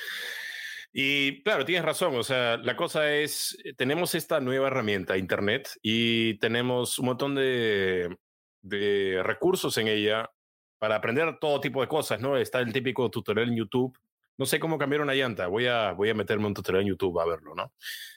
Y 0.91 1.41
claro, 1.41 1.65
tienes 1.65 1.83
razón, 1.83 2.15
o 2.15 2.23
sea, 2.23 2.57
la 2.57 2.75
cosa 2.75 3.11
es, 3.11 3.57
eh, 3.63 3.73
tenemos 3.73 4.13
esta 4.13 4.39
nueva 4.39 4.67
herramienta, 4.67 5.17
Internet, 5.17 5.69
y 5.81 6.37
tenemos 6.37 6.99
un 6.99 7.07
montón 7.07 7.33
de, 7.33 8.15
de 8.61 9.21
recursos 9.23 9.77
en 9.79 9.87
ella 9.87 10.29
para 10.77 10.95
aprender 10.95 11.39
todo 11.39 11.59
tipo 11.59 11.81
de 11.81 11.87
cosas, 11.87 12.19
¿no? 12.19 12.37
Está 12.37 12.59
el 12.59 12.71
típico 12.71 13.09
tutorial 13.09 13.49
en 13.49 13.55
YouTube. 13.55 13.97
No 14.37 14.45
sé 14.45 14.59
cómo 14.59 14.77
cambiar 14.77 15.01
una 15.01 15.15
llanta, 15.15 15.47
voy 15.47 15.65
a, 15.65 15.93
voy 15.93 16.09
a 16.09 16.13
meterme 16.13 16.45
un 16.45 16.53
tutorial 16.53 16.83
en 16.83 16.89
YouTube 16.89 17.19
a 17.19 17.25
verlo, 17.25 17.55
¿no? 17.55 17.73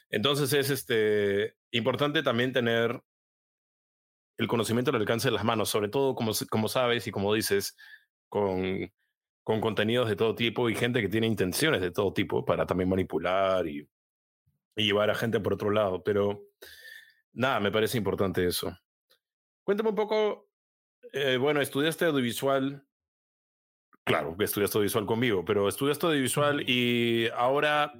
Entonces 0.09 0.53
es 0.53 0.69
este, 0.69 1.55
importante 1.71 2.23
también 2.23 2.53
tener 2.53 3.01
el 4.37 4.47
conocimiento 4.47 4.91
al 4.91 4.97
alcance 4.97 5.27
de 5.27 5.33
las 5.33 5.43
manos, 5.43 5.69
sobre 5.69 5.89
todo, 5.89 6.15
como, 6.15 6.31
como 6.49 6.67
sabes 6.67 7.07
y 7.07 7.11
como 7.11 7.33
dices, 7.33 7.75
con, 8.29 8.91
con 9.43 9.61
contenidos 9.61 10.09
de 10.09 10.15
todo 10.15 10.35
tipo 10.35 10.69
y 10.69 10.75
gente 10.75 11.01
que 11.01 11.09
tiene 11.09 11.25
intenciones 11.25 11.81
de 11.81 11.91
todo 11.91 12.13
tipo 12.13 12.45
para 12.45 12.65
también 12.65 12.89
manipular 12.89 13.65
y, 13.67 13.87
llevar 14.75 15.09
a 15.09 15.15
gente 15.15 15.39
por 15.39 15.53
otro 15.53 15.71
lado. 15.71 16.03
Pero 16.03 16.43
nada, 17.33 17.59
me 17.59 17.71
parece 17.71 17.97
importante 17.97 18.45
eso. 18.45 18.77
Cuéntame 19.63 19.89
un 19.89 19.95
poco, 19.95 20.49
eh, 21.13 21.37
bueno, 21.37 21.61
estudiaste 21.61 22.05
audiovisual, 22.05 22.85
claro 24.03 24.37
que 24.37 24.43
estudiaste 24.43 24.77
audiovisual 24.77 25.05
conmigo, 25.05 25.43
pero 25.43 25.67
estudiaste 25.67 26.05
audiovisual 26.05 26.69
y 26.69 27.27
ahora 27.35 27.91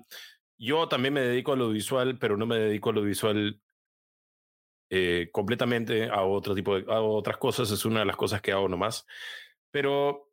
yo 0.59 0.87
también 0.87 1.13
me 1.13 1.21
dedico 1.21 1.53
al 1.53 1.61
audiovisual, 1.61 2.19
pero 2.19 2.37
no 2.37 2.45
me 2.45 2.59
dedico 2.59 2.91
al 2.91 2.97
audiovisual 2.97 3.61
eh, 4.89 5.29
completamente 5.31 6.09
a 6.09 6.23
otro 6.23 6.55
tipo 6.55 6.79
de 6.79 6.91
a 6.91 7.01
otras 7.01 7.37
cosas, 7.37 7.69
es 7.71 7.85
una 7.85 8.01
de 8.01 8.05
las 8.05 8.15
cosas 8.15 8.41
que 8.41 8.51
hago 8.51 8.69
nomás. 8.69 9.05
Pero 9.71 10.29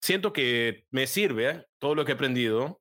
siento 0.00 0.32
que 0.32 0.86
me 0.90 1.06
sirve 1.06 1.66
todo 1.78 1.94
lo 1.94 2.04
que 2.04 2.12
he 2.12 2.14
aprendido 2.14 2.80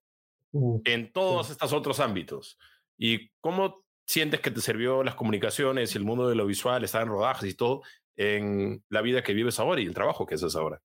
en 0.86 1.12
todos 1.12 1.50
estos 1.52 1.74
otros 1.74 2.00
ámbitos. 2.00 2.58
¿Y 2.98 3.30
cómo 3.42 3.86
sientes 4.06 4.40
que 4.40 4.52
te 4.52 4.62
sirvió 4.62 5.04
las 5.04 5.16
comunicaciones 5.16 5.94
y 5.94 5.98
el 5.98 6.04
mundo 6.06 6.30
de 6.30 6.36
lo 6.36 6.46
visual, 6.46 6.84
estar 6.84 7.04
en 7.04 7.10
rodajes 7.10 7.52
y 7.52 7.56
todo, 7.56 7.82
en 8.16 8.84
la 8.90 9.02
vida 9.02 9.24
que 9.24 9.34
vives 9.34 9.60
ahora 9.60 9.82
y 9.82 9.86
el 9.86 9.94
trabajo 9.94 10.26
que 10.26 10.36
haces 10.36 10.56
ahora? 10.56 10.82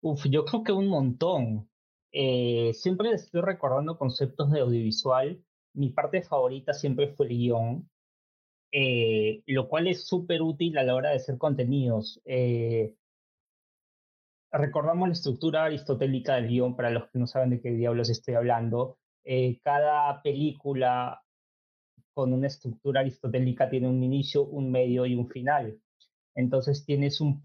Uf, 0.00 0.24
yo 0.30 0.44
creo 0.44 0.62
que 0.62 0.72
un 0.72 0.88
montón. 0.88 1.68
Eh, 2.12 2.72
siempre 2.72 3.10
estoy 3.12 3.42
recordando 3.42 3.98
conceptos 3.98 4.50
de 4.50 4.60
audiovisual. 4.60 5.42
Mi 5.74 5.90
parte 5.90 6.22
favorita 6.22 6.72
siempre 6.72 7.08
fue 7.08 7.26
el 7.26 7.32
guion. 7.32 7.90
Eh, 8.70 9.42
lo 9.46 9.68
cual 9.68 9.86
es 9.86 10.06
súper 10.06 10.42
útil 10.42 10.76
a 10.76 10.84
la 10.84 10.94
hora 10.94 11.10
de 11.10 11.16
hacer 11.16 11.38
contenidos. 11.38 12.20
Eh, 12.24 12.94
recordamos 14.52 15.08
la 15.08 15.12
estructura 15.14 15.64
aristotélica 15.64 16.34
del 16.36 16.48
guion, 16.48 16.76
para 16.76 16.90
los 16.90 17.08
que 17.10 17.18
no 17.18 17.26
saben 17.26 17.50
de 17.50 17.60
qué 17.60 17.70
diablos 17.70 18.10
estoy 18.10 18.34
hablando. 18.34 18.98
Eh, 19.24 19.58
cada 19.62 20.22
película 20.22 21.22
con 22.14 22.32
una 22.32 22.48
estructura 22.48 23.00
aristotélica 23.00 23.70
tiene 23.70 23.88
un 23.88 24.02
inicio, 24.02 24.44
un 24.44 24.70
medio 24.70 25.06
y 25.06 25.14
un 25.14 25.28
final. 25.28 25.80
Entonces 26.34 26.84
tienes 26.84 27.20
un, 27.20 27.40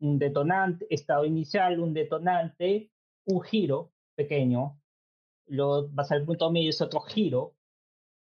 un 0.00 0.18
detonante, 0.18 0.86
estado 0.90 1.24
inicial, 1.24 1.78
un 1.80 1.94
detonante, 1.94 2.90
un 3.26 3.40
giro 3.42 3.92
pequeño, 4.16 4.80
luego 5.46 5.88
vas 5.92 6.10
al 6.12 6.24
punto 6.24 6.50
medio, 6.50 6.70
es 6.70 6.80
otro 6.80 7.00
giro, 7.00 7.53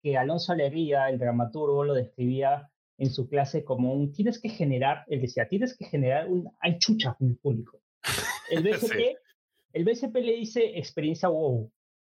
que 0.07 0.17
Alonso 0.17 0.53
Alegría, 0.53 1.09
el 1.09 1.19
dramaturgo, 1.19 1.83
lo 1.83 1.93
describía 1.93 2.71
en 2.97 3.09
su 3.09 3.27
clase 3.27 3.65
como 3.65 3.93
un, 3.93 4.13
tienes 4.13 4.39
que 4.39 4.47
generar, 4.47 5.03
él 5.07 5.19
decía, 5.19 5.49
tienes 5.49 5.75
que 5.75 5.83
generar 5.83 6.29
un, 6.29 6.49
hay 6.61 6.79
chucha 6.79 7.17
en 7.19 7.31
el 7.31 7.37
público. 7.37 7.81
El 8.49 8.63
BCP, 8.63 9.17
el 9.73 9.83
BCP 9.83 10.15
le 10.15 10.37
dice 10.37 10.77
experiencia 10.77 11.27
wow, 11.27 11.69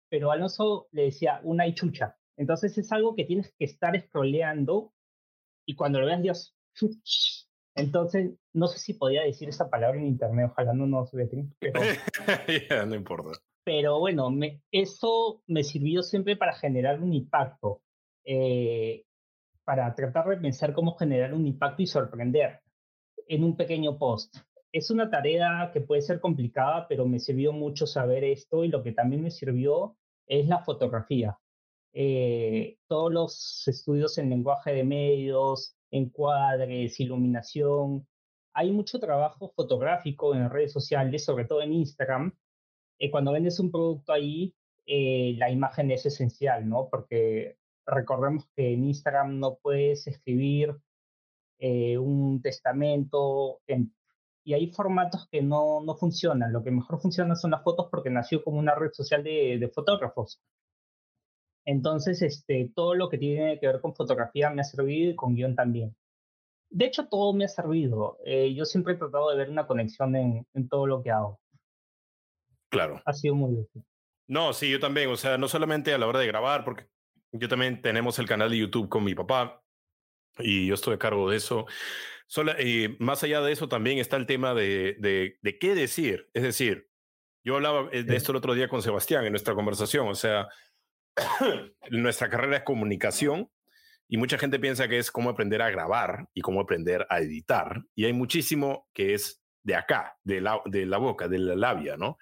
pero 0.07 0.29
Alonso 0.29 0.87
le 0.91 1.05
decía 1.05 1.41
una 1.43 1.63
hay 1.63 1.73
chucha. 1.73 2.15
Entonces 2.37 2.77
es 2.77 2.91
algo 2.91 3.15
que 3.15 3.25
tienes 3.25 3.51
que 3.57 3.65
estar 3.65 3.99
scrolleando 3.99 4.93
y 5.65 5.73
cuando 5.73 5.99
lo 5.99 6.05
veas, 6.05 6.21
Dios, 6.21 6.55
entonces, 7.73 8.33
no 8.53 8.67
sé 8.67 8.77
si 8.77 8.93
podía 8.93 9.23
decir 9.23 9.49
esa 9.49 9.67
palabra 9.67 9.97
en 9.97 10.05
internet, 10.05 10.51
ojalá 10.51 10.73
no 10.73 10.85
nos 10.85 11.11
veten, 11.11 11.55
pero... 11.59 11.81
no 12.87 12.93
importa 12.95 13.31
pero 13.63 13.99
bueno, 13.99 14.29
me, 14.29 14.61
eso 14.71 15.41
me 15.47 15.63
sirvió 15.63 16.03
siempre 16.03 16.35
para 16.35 16.53
generar 16.53 17.01
un 17.01 17.13
impacto, 17.13 17.81
eh, 18.23 19.05
para 19.63 19.93
tratar 19.93 20.27
de 20.27 20.37
pensar 20.37 20.73
cómo 20.73 20.95
generar 20.95 21.33
un 21.33 21.45
impacto 21.45 21.81
y 21.81 21.87
sorprender 21.87 22.61
en 23.27 23.43
un 23.43 23.55
pequeño 23.55 23.97
post. 23.97 24.37
Es 24.71 24.91
una 24.91 25.09
tarea 25.09 25.71
que 25.73 25.81
puede 25.81 26.01
ser 26.01 26.19
complicada, 26.19 26.87
pero 26.87 27.05
me 27.05 27.19
sirvió 27.19 27.53
mucho 27.53 27.87
saber 27.87 28.23
esto 28.23 28.63
y 28.63 28.69
lo 28.69 28.83
que 28.83 28.91
también 28.91 29.21
me 29.23 29.31
sirvió 29.31 29.97
es 30.27 30.47
la 30.47 30.59
fotografía. 30.59 31.37
Eh, 31.93 32.77
todos 32.87 33.11
los 33.11 33.67
estudios 33.67 34.17
en 34.17 34.29
lenguaje 34.29 34.73
de 34.73 34.83
medios, 34.83 35.75
encuadres, 35.91 36.99
iluminación. 36.99 38.07
Hay 38.53 38.71
mucho 38.71 38.99
trabajo 38.99 39.51
fotográfico 39.55 40.35
en 40.35 40.49
redes 40.49 40.71
sociales, 40.71 41.23
sobre 41.25 41.45
todo 41.45 41.61
en 41.61 41.73
Instagram, 41.73 42.33
eh, 42.99 43.09
cuando 43.09 43.31
vendes 43.31 43.59
un 43.59 43.71
producto 43.71 44.13
ahí, 44.13 44.53
eh, 44.85 45.35
la 45.37 45.49
imagen 45.49 45.89
es 45.91 46.05
esencial, 46.05 46.67
¿no? 46.67 46.89
Porque 46.89 47.57
recordemos 47.85 48.45
que 48.55 48.73
en 48.73 48.85
Instagram 48.85 49.39
no 49.39 49.55
puedes 49.61 50.05
escribir 50.07 50.75
eh, 51.59 51.97
un 51.97 52.41
testamento 52.41 53.61
y 54.43 54.53
hay 54.53 54.67
formatos 54.71 55.27
que 55.31 55.41
no, 55.41 55.81
no 55.81 55.95
funcionan. 55.95 56.51
Lo 56.53 56.63
que 56.63 56.71
mejor 56.71 56.99
funciona 57.01 57.35
son 57.35 57.51
las 57.51 57.63
fotos 57.63 57.87
porque 57.91 58.09
nació 58.09 58.43
como 58.43 58.59
una 58.59 58.75
red 58.75 58.91
social 58.91 59.23
de, 59.23 59.57
de 59.59 59.69
fotógrafos. 59.69 60.41
Entonces, 61.65 62.21
este, 62.21 62.71
todo 62.75 62.95
lo 62.95 63.09
que 63.09 63.17
tiene 63.17 63.59
que 63.59 63.67
ver 63.67 63.79
con 63.81 63.95
fotografía 63.95 64.49
me 64.49 64.61
ha 64.61 64.63
servido 64.63 65.11
y 65.11 65.15
con 65.15 65.35
guion 65.35 65.55
también. 65.55 65.95
De 66.71 66.85
hecho, 66.85 67.07
todo 67.07 67.33
me 67.33 67.45
ha 67.45 67.47
servido. 67.47 68.17
yo 68.55 68.65
siempre 68.65 68.93
he 68.93 68.97
tratado 68.97 69.29
de 69.31 69.37
ver 69.37 69.49
una 69.49 69.67
conexión 69.67 70.15
en, 70.15 70.47
en 70.53 70.69
todo 70.69 70.87
lo 70.87 71.01
que 71.03 71.11
hago. 71.11 71.39
Claro. 72.69 73.01
Ha 73.05 73.13
sido 73.13 73.35
muy 73.35 73.53
útil. 73.53 73.83
No, 74.27 74.53
sí, 74.53 74.69
yo 74.69 74.79
también. 74.79 75.09
O 75.09 75.17
sea, 75.17 75.37
no 75.37 75.47
solamente 75.47 75.93
a 75.93 75.97
la 75.97 76.07
hora 76.07 76.19
de 76.19 76.27
grabar, 76.27 76.63
porque 76.63 76.87
yo 77.31 77.47
también 77.47 77.81
tenemos 77.81 78.19
el 78.19 78.27
canal 78.27 78.49
de 78.49 78.57
YouTube 78.57 78.89
con 78.89 79.03
mi 79.03 79.15
papá 79.15 79.63
y 80.37 80.67
yo 80.67 80.75
estoy 80.75 80.95
a 80.95 80.99
cargo 80.99 81.29
de 81.29 81.37
eso. 81.37 81.65
y 82.59 82.95
más 82.99 83.23
allá 83.23 83.41
de 83.41 83.51
eso 83.51 83.67
también 83.67 83.97
está 83.97 84.17
el 84.17 84.25
tema 84.25 84.53
de, 84.53 84.95
de, 84.99 85.37
de, 85.41 85.59
qué 85.59 85.75
decir. 85.75 86.29
Es 86.33 86.43
decir, 86.43 86.89
yo 87.43 87.55
hablaba 87.55 87.89
eh, 87.91 88.03
de 88.03 88.15
esto 88.15 88.31
el 88.31 88.37
otro 88.37 88.53
día 88.53 88.69
con 88.69 88.81
Sebastián 88.81 89.25
en 89.25 89.31
nuestra 89.31 89.55
conversación. 89.55 90.07
O 90.07 90.15
sea, 90.15 90.47
nuestra 91.89 92.29
carrera 92.29 92.57
es 92.57 92.63
comunicación 92.63 93.49
y 94.07 94.17
mucha 94.17 94.37
gente 94.37 94.59
piensa 94.59 94.87
que 94.87 94.97
es 94.97 95.11
cómo 95.11 95.29
aprender 95.29 95.61
a 95.61 95.69
grabar 95.69 96.27
y 96.33 96.41
cómo 96.41 96.61
aprender 96.61 97.05
a 97.09 97.19
editar. 97.19 97.83
Y 97.95 98.05
hay 98.05 98.13
muchísimo 98.13 98.87
que 98.93 99.13
es 99.13 99.43
de 99.63 99.75
acá, 99.75 100.17
de 100.23 100.41
la, 100.41 100.61
de 100.65 100.85
la 100.85 100.97
boca, 100.97 101.27
de 101.27 101.39
la 101.39 101.55
labia, 101.55 101.97
¿no? 101.97 102.17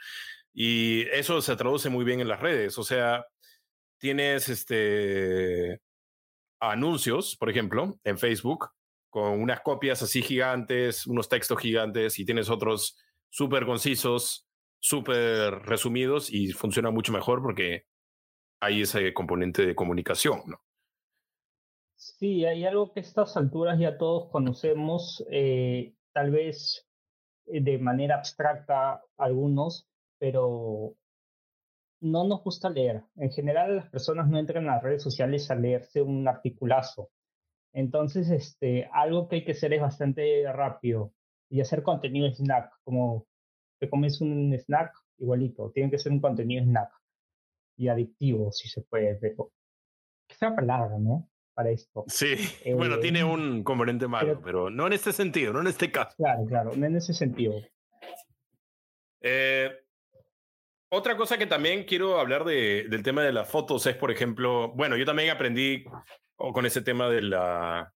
Y 0.60 1.08
eso 1.10 1.40
se 1.40 1.56
traduce 1.56 1.88
muy 1.88 2.04
bien 2.04 2.20
en 2.20 2.28
las 2.28 2.40
redes. 2.40 2.80
O 2.80 2.84
sea, 2.84 3.28
tienes 4.00 4.50
este 4.50 5.80
anuncios, 6.60 7.38
por 7.38 7.52
ejemplo, 7.52 8.00
en 8.04 8.18
Facebook, 8.18 8.72
con 9.12 9.40
unas 9.40 9.62
copias 9.62 10.02
así 10.02 10.24
gigantes, 10.24 11.06
unos 11.06 11.30
textos 11.30 11.60
gigantes, 11.60 12.18
y 12.18 12.26
tienes 12.26 12.50
otros 12.50 12.98
súper 13.30 13.68
concisos, 13.68 14.48
súper 14.80 15.54
resumidos, 15.60 16.34
y 16.34 16.52
funciona 16.54 16.90
mucho 16.90 17.14
mejor 17.14 17.44
porque 17.44 17.86
hay 18.60 18.82
ese 18.82 19.14
componente 19.14 19.64
de 19.64 19.76
comunicación, 19.76 20.42
¿no? 20.48 20.60
Sí, 21.98 22.46
hay 22.46 22.66
algo 22.66 22.94
que 22.94 23.02
a 23.02 23.04
estas 23.04 23.38
alturas 23.38 23.78
ya 23.78 24.00
todos 24.00 24.32
conocemos, 24.32 25.24
eh, 25.30 25.94
tal 26.14 26.32
vez 26.32 26.88
eh, 27.46 27.62
de 27.62 27.78
manera 27.78 28.16
abstracta 28.16 29.04
algunos, 29.18 29.88
pero 30.20 30.96
no 32.02 32.28
nos 32.28 32.44
gusta 32.44 32.70
leer. 32.70 33.04
En 33.16 33.32
general 33.32 33.78
las 33.78 33.90
personas 33.90 34.28
no 34.28 34.38
entran 34.40 34.68
a 34.68 34.76
las 34.76 34.84
redes 34.84 35.04
sociales 35.04 35.50
a 35.50 35.56
leerse 35.56 36.02
un 36.02 36.28
articulazo. 36.28 37.10
Entonces, 37.74 38.30
este, 38.30 38.90
algo 38.94 39.28
que 39.28 39.38
hay 39.38 39.46
que 39.46 39.52
hacer 39.52 39.74
es 39.74 39.82
bastante 39.82 40.52
rápido 40.52 41.14
y 41.50 41.62
hacer 41.62 41.84
contenido 41.84 42.28
snack, 42.28 42.72
como 42.84 43.28
te 43.80 43.90
comes 43.90 44.22
un 44.22 44.54
snack 44.54 44.94
igualito, 45.20 45.72
tiene 45.72 45.92
que 45.92 46.00
ser 46.00 46.12
un 46.12 46.20
contenido 46.20 46.64
snack 46.64 46.90
y 47.78 47.88
adictivo, 47.88 48.52
si 48.52 48.68
se 48.68 48.82
puede, 48.82 49.16
pero 49.16 49.52
qué 50.28 50.36
fea 50.36 50.56
palabra, 50.56 50.98
¿no? 50.98 51.30
Para 51.54 51.70
esto. 51.70 52.04
Sí, 52.08 52.36
bueno, 52.76 53.00
tiene 53.00 53.20
eh, 53.20 53.24
un 53.24 53.64
componente 53.64 54.08
malo, 54.08 54.42
pero, 54.44 54.70
no 54.70 54.88
en 54.88 54.94
este 54.94 55.12
sentido, 55.12 55.54
no 55.54 55.62
en 55.62 55.68
este 55.68 55.92
caso. 55.92 56.16
Claro, 56.18 56.46
claro, 56.46 56.72
no 56.76 56.86
en 56.86 56.96
ese 56.96 57.14
sentido. 57.14 57.54
Eh, 59.22 59.70
otra 60.90 61.18
cosa 61.18 61.38
que 61.38 61.48
también 61.48 61.84
quiero 61.84 62.20
hablar 62.20 62.46
de, 62.46 62.86
del 62.90 63.04
tema 63.04 63.24
de 63.24 63.34
las 63.34 63.50
fotos 63.50 63.86
es, 63.86 63.96
por 63.96 64.12
ejemplo, 64.12 64.70
bueno, 64.74 64.96
yo 64.96 65.06
también 65.06 65.30
aprendí 65.30 65.84
con 66.36 66.66
ese 66.66 66.82
tema 66.82 67.10
de 67.10 67.22
la, 67.22 67.94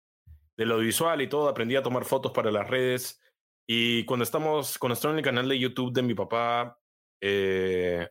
del 0.57 0.71
audiovisual 0.71 1.21
y 1.21 1.27
todo, 1.27 1.47
aprendí 1.47 1.75
a 1.75 1.83
tomar 1.83 2.05
fotos 2.05 2.31
para 2.31 2.51
las 2.51 2.69
redes. 2.69 3.21
Y 3.67 4.03
cuando 4.05 4.23
estamos, 4.23 4.77
cuando 4.77 4.95
estoy 4.95 5.11
en 5.11 5.17
el 5.19 5.23
canal 5.23 5.47
de 5.47 5.59
YouTube 5.59 5.93
de 5.93 6.01
mi 6.01 6.13
papá, 6.13 6.77
eh, 7.21 8.09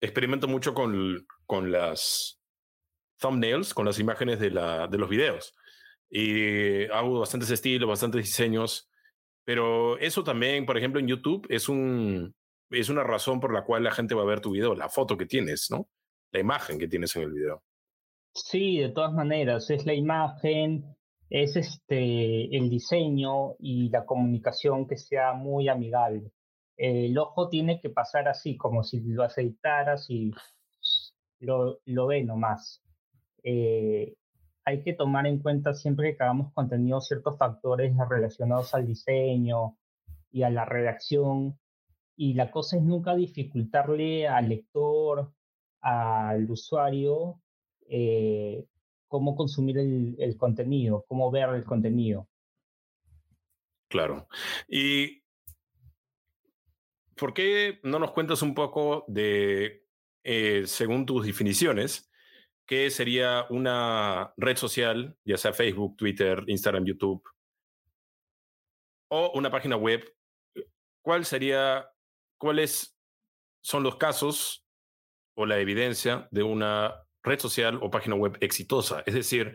experimento 0.00 0.48
mucho 0.48 0.74
con, 0.74 1.26
con 1.46 1.70
las 1.70 2.40
thumbnails, 3.18 3.74
con 3.74 3.86
las 3.86 3.98
imágenes 3.98 4.40
de, 4.40 4.50
la, 4.50 4.88
de 4.88 4.98
los 4.98 5.08
videos. 5.08 5.54
Y 6.08 6.86
hago 6.86 7.20
bastantes 7.20 7.50
estilos, 7.50 7.88
bastantes 7.88 8.24
diseños. 8.24 8.90
Pero 9.44 9.98
eso 9.98 10.24
también, 10.24 10.66
por 10.66 10.76
ejemplo, 10.76 11.00
en 11.00 11.06
YouTube 11.06 11.46
es 11.48 11.68
un, 11.68 12.34
es 12.70 12.88
una 12.88 13.02
razón 13.02 13.40
por 13.40 13.52
la 13.52 13.64
cual 13.64 13.84
la 13.84 13.90
gente 13.90 14.14
va 14.14 14.22
a 14.22 14.26
ver 14.26 14.40
tu 14.40 14.52
video, 14.52 14.74
la 14.74 14.88
foto 14.88 15.16
que 15.16 15.26
tienes, 15.26 15.68
¿no? 15.70 15.88
La 16.32 16.40
imagen 16.40 16.78
que 16.78 16.88
tienes 16.88 17.14
en 17.16 17.22
el 17.22 17.32
video. 17.32 17.62
Sí, 18.32 18.78
de 18.78 18.90
todas 18.90 19.12
maneras, 19.12 19.70
es 19.70 19.84
la 19.86 19.94
imagen, 19.94 20.96
es 21.28 21.56
este 21.56 22.56
el 22.56 22.70
diseño 22.70 23.56
y 23.58 23.88
la 23.90 24.04
comunicación 24.04 24.86
que 24.86 24.96
sea 24.96 25.32
muy 25.32 25.68
amigable. 25.68 26.30
El 26.76 27.18
ojo 27.18 27.48
tiene 27.48 27.80
que 27.80 27.90
pasar 27.90 28.28
así, 28.28 28.56
como 28.56 28.84
si 28.84 29.00
lo 29.00 29.24
aceitaras 29.24 30.08
y 30.08 30.32
lo, 31.40 31.80
lo 31.84 32.06
ve 32.06 32.22
nomás. 32.22 32.82
Eh, 33.42 34.14
hay 34.64 34.82
que 34.82 34.92
tomar 34.92 35.26
en 35.26 35.40
cuenta 35.40 35.74
siempre 35.74 36.16
que 36.16 36.22
hagamos 36.22 36.52
contenido 36.52 37.00
ciertos 37.00 37.36
factores 37.36 37.92
relacionados 38.08 38.74
al 38.74 38.86
diseño 38.86 39.76
y 40.30 40.42
a 40.42 40.50
la 40.50 40.64
redacción 40.64 41.59
y 42.20 42.34
la 42.34 42.50
cosa 42.50 42.76
es 42.76 42.82
nunca 42.82 43.16
dificultarle 43.16 44.28
al 44.28 44.50
lector, 44.50 45.32
al 45.80 46.50
usuario, 46.50 47.40
eh, 47.88 48.66
cómo 49.08 49.34
consumir 49.34 49.78
el, 49.78 50.36
contenido, 50.36 51.06
cómo 51.08 51.30
ver 51.30 51.48
el 51.48 51.64
contenido. 51.64 52.28
Claro. 53.88 54.28
¿Y 54.68 55.22
por 57.16 57.32
qué 57.32 57.80
no 57.84 57.98
nos 57.98 58.10
cuentas 58.10 58.42
un 58.42 58.54
poco 58.54 59.06
de, 59.08 59.86
eh, 60.22 60.64
según 60.66 61.06
tus 61.06 61.24
definiciones, 61.24 62.12
qué 62.66 62.90
sería 62.90 63.46
una 63.48 64.34
red 64.36 64.58
social, 64.58 65.16
ya 65.24 65.38
sea 65.38 65.54
Facebook, 65.54 65.96
Twitter, 65.96 66.44
Instagram, 66.48 66.84
YouTube, 66.84 67.22
o 69.08 69.32
una 69.36 69.50
página 69.50 69.76
web? 69.76 70.04
¿Cuál 71.00 71.24
sería 71.24 71.90
cuáles 72.40 72.96
son 73.62 73.82
los 73.82 73.96
casos 73.96 74.64
o 75.34 75.46
la 75.46 75.58
evidencia 75.58 76.26
de 76.30 76.42
una 76.42 77.06
red 77.22 77.38
social 77.38 77.78
o 77.82 77.90
página 77.90 78.16
web 78.16 78.36
exitosa. 78.40 79.02
Es 79.06 79.14
decir, 79.14 79.54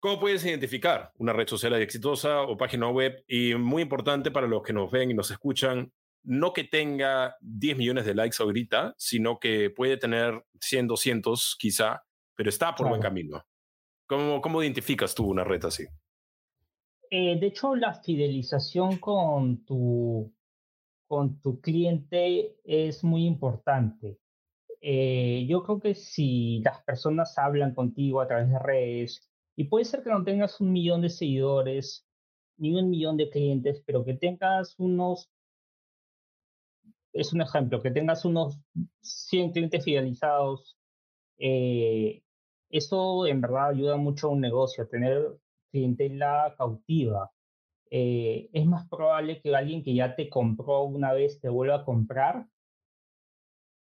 ¿cómo 0.00 0.18
puedes 0.18 0.44
identificar 0.44 1.12
una 1.14 1.32
red 1.32 1.46
social 1.46 1.74
exitosa 1.74 2.42
o 2.42 2.56
página 2.56 2.88
web? 2.88 3.24
Y 3.28 3.54
muy 3.54 3.82
importante 3.82 4.30
para 4.30 4.48
los 4.48 4.62
que 4.62 4.72
nos 4.72 4.90
ven 4.90 5.12
y 5.12 5.14
nos 5.14 5.30
escuchan, 5.30 5.92
no 6.24 6.52
que 6.52 6.64
tenga 6.64 7.36
10 7.40 7.76
millones 7.78 8.04
de 8.04 8.14
likes 8.14 8.42
ahorita, 8.42 8.94
sino 8.98 9.38
que 9.38 9.70
puede 9.70 9.96
tener 9.96 10.44
100, 10.60 10.88
200 10.88 11.56
quizá, 11.56 12.02
pero 12.34 12.50
está 12.50 12.74
por 12.74 12.88
buen 12.88 13.00
camino. 13.00 13.46
¿Cómo, 14.08 14.40
¿Cómo 14.40 14.60
identificas 14.60 15.14
tú 15.14 15.26
una 15.26 15.44
red 15.44 15.64
así? 15.64 15.84
Eh, 17.10 17.38
de 17.38 17.46
hecho, 17.46 17.76
la 17.76 17.94
fidelización 17.94 18.98
con 18.98 19.64
tu 19.64 20.35
con 21.06 21.40
tu 21.40 21.60
cliente 21.60 22.56
es 22.64 23.04
muy 23.04 23.26
importante. 23.26 24.18
Eh, 24.80 25.46
yo 25.48 25.62
creo 25.64 25.80
que 25.80 25.94
si 25.94 26.60
las 26.64 26.82
personas 26.84 27.38
hablan 27.38 27.74
contigo 27.74 28.20
a 28.20 28.28
través 28.28 28.50
de 28.50 28.58
redes, 28.58 29.30
y 29.56 29.64
puede 29.64 29.84
ser 29.84 30.02
que 30.02 30.10
no 30.10 30.22
tengas 30.24 30.60
un 30.60 30.72
millón 30.72 31.00
de 31.02 31.08
seguidores, 31.10 32.06
ni 32.58 32.74
un 32.74 32.90
millón 32.90 33.16
de 33.16 33.30
clientes, 33.30 33.82
pero 33.86 34.04
que 34.04 34.14
tengas 34.14 34.74
unos, 34.78 35.30
es 37.12 37.32
un 37.32 37.40
ejemplo, 37.42 37.82
que 37.82 37.90
tengas 37.90 38.24
unos 38.24 38.58
100 39.00 39.52
clientes 39.52 39.84
fidelizados, 39.84 40.76
eh, 41.38 42.22
eso 42.70 43.26
en 43.26 43.40
verdad 43.40 43.68
ayuda 43.70 43.96
mucho 43.96 44.28
a 44.28 44.30
un 44.32 44.40
negocio, 44.40 44.88
tener 44.88 45.38
clientela 45.70 46.54
cautiva. 46.58 47.30
Eh, 47.90 48.50
es 48.52 48.66
más 48.66 48.88
probable 48.88 49.40
que 49.40 49.54
alguien 49.54 49.82
que 49.82 49.94
ya 49.94 50.16
te 50.16 50.28
compró 50.28 50.84
una 50.84 51.12
vez 51.12 51.40
te 51.40 51.48
vuelva 51.48 51.76
a 51.76 51.84
comprar. 51.84 52.46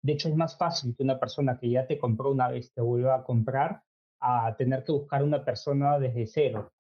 De 0.02 0.14
hecho, 0.14 0.30
es 0.30 0.36
más 0.36 0.58
fácil 0.58 0.96
que 0.96 1.04
una 1.04 1.20
persona 1.20 1.60
que 1.60 1.70
ya 1.70 1.86
te 1.86 1.98
compró 1.98 2.32
una 2.32 2.50
vez 2.50 2.74
te 2.74 2.82
vuelva 2.82 3.16
a 3.16 3.24
comprar 3.24 3.84
a 4.22 4.56
tener 4.58 4.84
que 4.84 4.92
buscar 4.92 5.24
una 5.24 5.44
persona 5.44 6.00
desde 6.00 6.28
cero. 6.28 6.72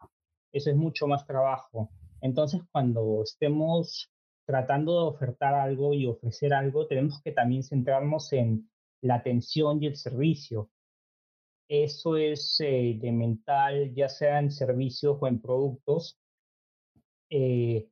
Eso 0.51 0.69
es 0.69 0.75
mucho 0.75 1.07
más 1.07 1.25
trabajo. 1.25 1.89
Entonces, 2.21 2.61
cuando 2.71 3.23
estemos 3.23 4.11
tratando 4.45 4.93
de 4.93 5.07
ofertar 5.09 5.53
algo 5.53 5.93
y 5.93 6.07
ofrecer 6.07 6.53
algo, 6.53 6.87
tenemos 6.87 7.21
que 7.21 7.31
también 7.31 7.63
centrarnos 7.63 8.33
en 8.33 8.69
la 9.01 9.15
atención 9.15 9.81
y 9.81 9.87
el 9.87 9.95
servicio. 9.95 10.69
Eso 11.69 12.17
es 12.17 12.59
eh, 12.61 12.91
elemental, 12.91 13.93
ya 13.93 14.09
sea 14.09 14.39
en 14.39 14.51
servicios 14.51 15.17
o 15.19 15.27
en 15.27 15.39
productos, 15.39 16.17
eh, 17.29 17.87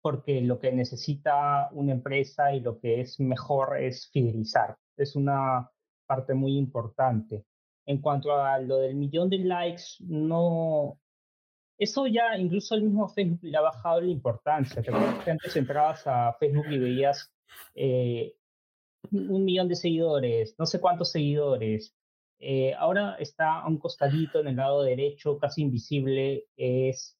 porque 0.00 0.40
lo 0.40 0.58
que 0.58 0.70
necesita 0.72 1.68
una 1.72 1.92
empresa 1.92 2.54
y 2.54 2.60
lo 2.60 2.78
que 2.78 3.00
es 3.00 3.18
mejor 3.18 3.78
es 3.80 4.08
fidelizar. 4.12 4.76
Es 4.96 5.16
una 5.16 5.70
parte 6.06 6.34
muy 6.34 6.56
importante. 6.56 7.44
En 7.86 8.00
cuanto 8.00 8.32
a 8.32 8.58
lo 8.58 8.78
del 8.78 8.94
millón 8.94 9.28
de 9.30 9.38
likes, 9.38 9.82
no... 10.00 10.98
Eso 11.78 12.06
ya 12.06 12.38
incluso 12.38 12.74
el 12.74 12.84
mismo 12.84 13.08
Facebook 13.08 13.40
le 13.42 13.56
ha 13.56 13.60
bajado 13.60 14.00
la 14.00 14.10
importancia. 14.10 14.80
Te 14.80 14.92
que 15.24 15.30
antes 15.30 15.56
entrabas 15.56 16.06
a 16.06 16.32
Facebook 16.34 16.66
y 16.70 16.78
veías 16.78 17.30
eh, 17.74 18.34
un 19.10 19.44
millón 19.44 19.68
de 19.68 19.76
seguidores, 19.76 20.54
no 20.58 20.66
sé 20.66 20.80
cuántos 20.80 21.10
seguidores. 21.10 21.94
Eh, 22.38 22.74
ahora 22.74 23.16
está 23.18 23.60
a 23.60 23.68
un 23.68 23.78
costadito 23.78 24.40
en 24.40 24.48
el 24.48 24.56
lado 24.56 24.82
derecho, 24.82 25.38
casi 25.38 25.62
invisible, 25.62 26.46
es 26.56 27.18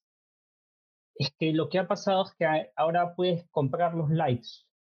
es 1.19 1.31
que 1.37 1.53
lo 1.53 1.69
que 1.69 1.79
ha 1.79 1.87
pasado 1.87 2.23
es 2.25 2.33
que 2.35 2.45
ahora 2.75 3.15
puedes 3.15 3.47
comprar 3.49 3.93
los 3.95 4.09
likes. 4.09 4.49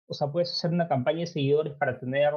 O 0.07 0.13
sea, 0.13 0.31
puedes 0.31 0.51
hacer 0.51 0.71
una 0.71 0.87
campaña 0.87 1.21
de 1.21 1.27
seguidores 1.27 1.73
para 1.75 1.99
tener, 1.99 2.33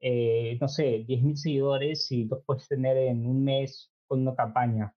eh, 0.00 0.58
no 0.60 0.68
sé, 0.68 1.04
10.000 1.06 1.36
seguidores 1.36 2.10
y 2.12 2.24
los 2.26 2.44
puedes 2.44 2.68
tener 2.68 2.96
en 2.96 3.26
un 3.26 3.44
mes 3.44 3.92
con 4.06 4.20
una 4.22 4.34
campaña. 4.34 4.94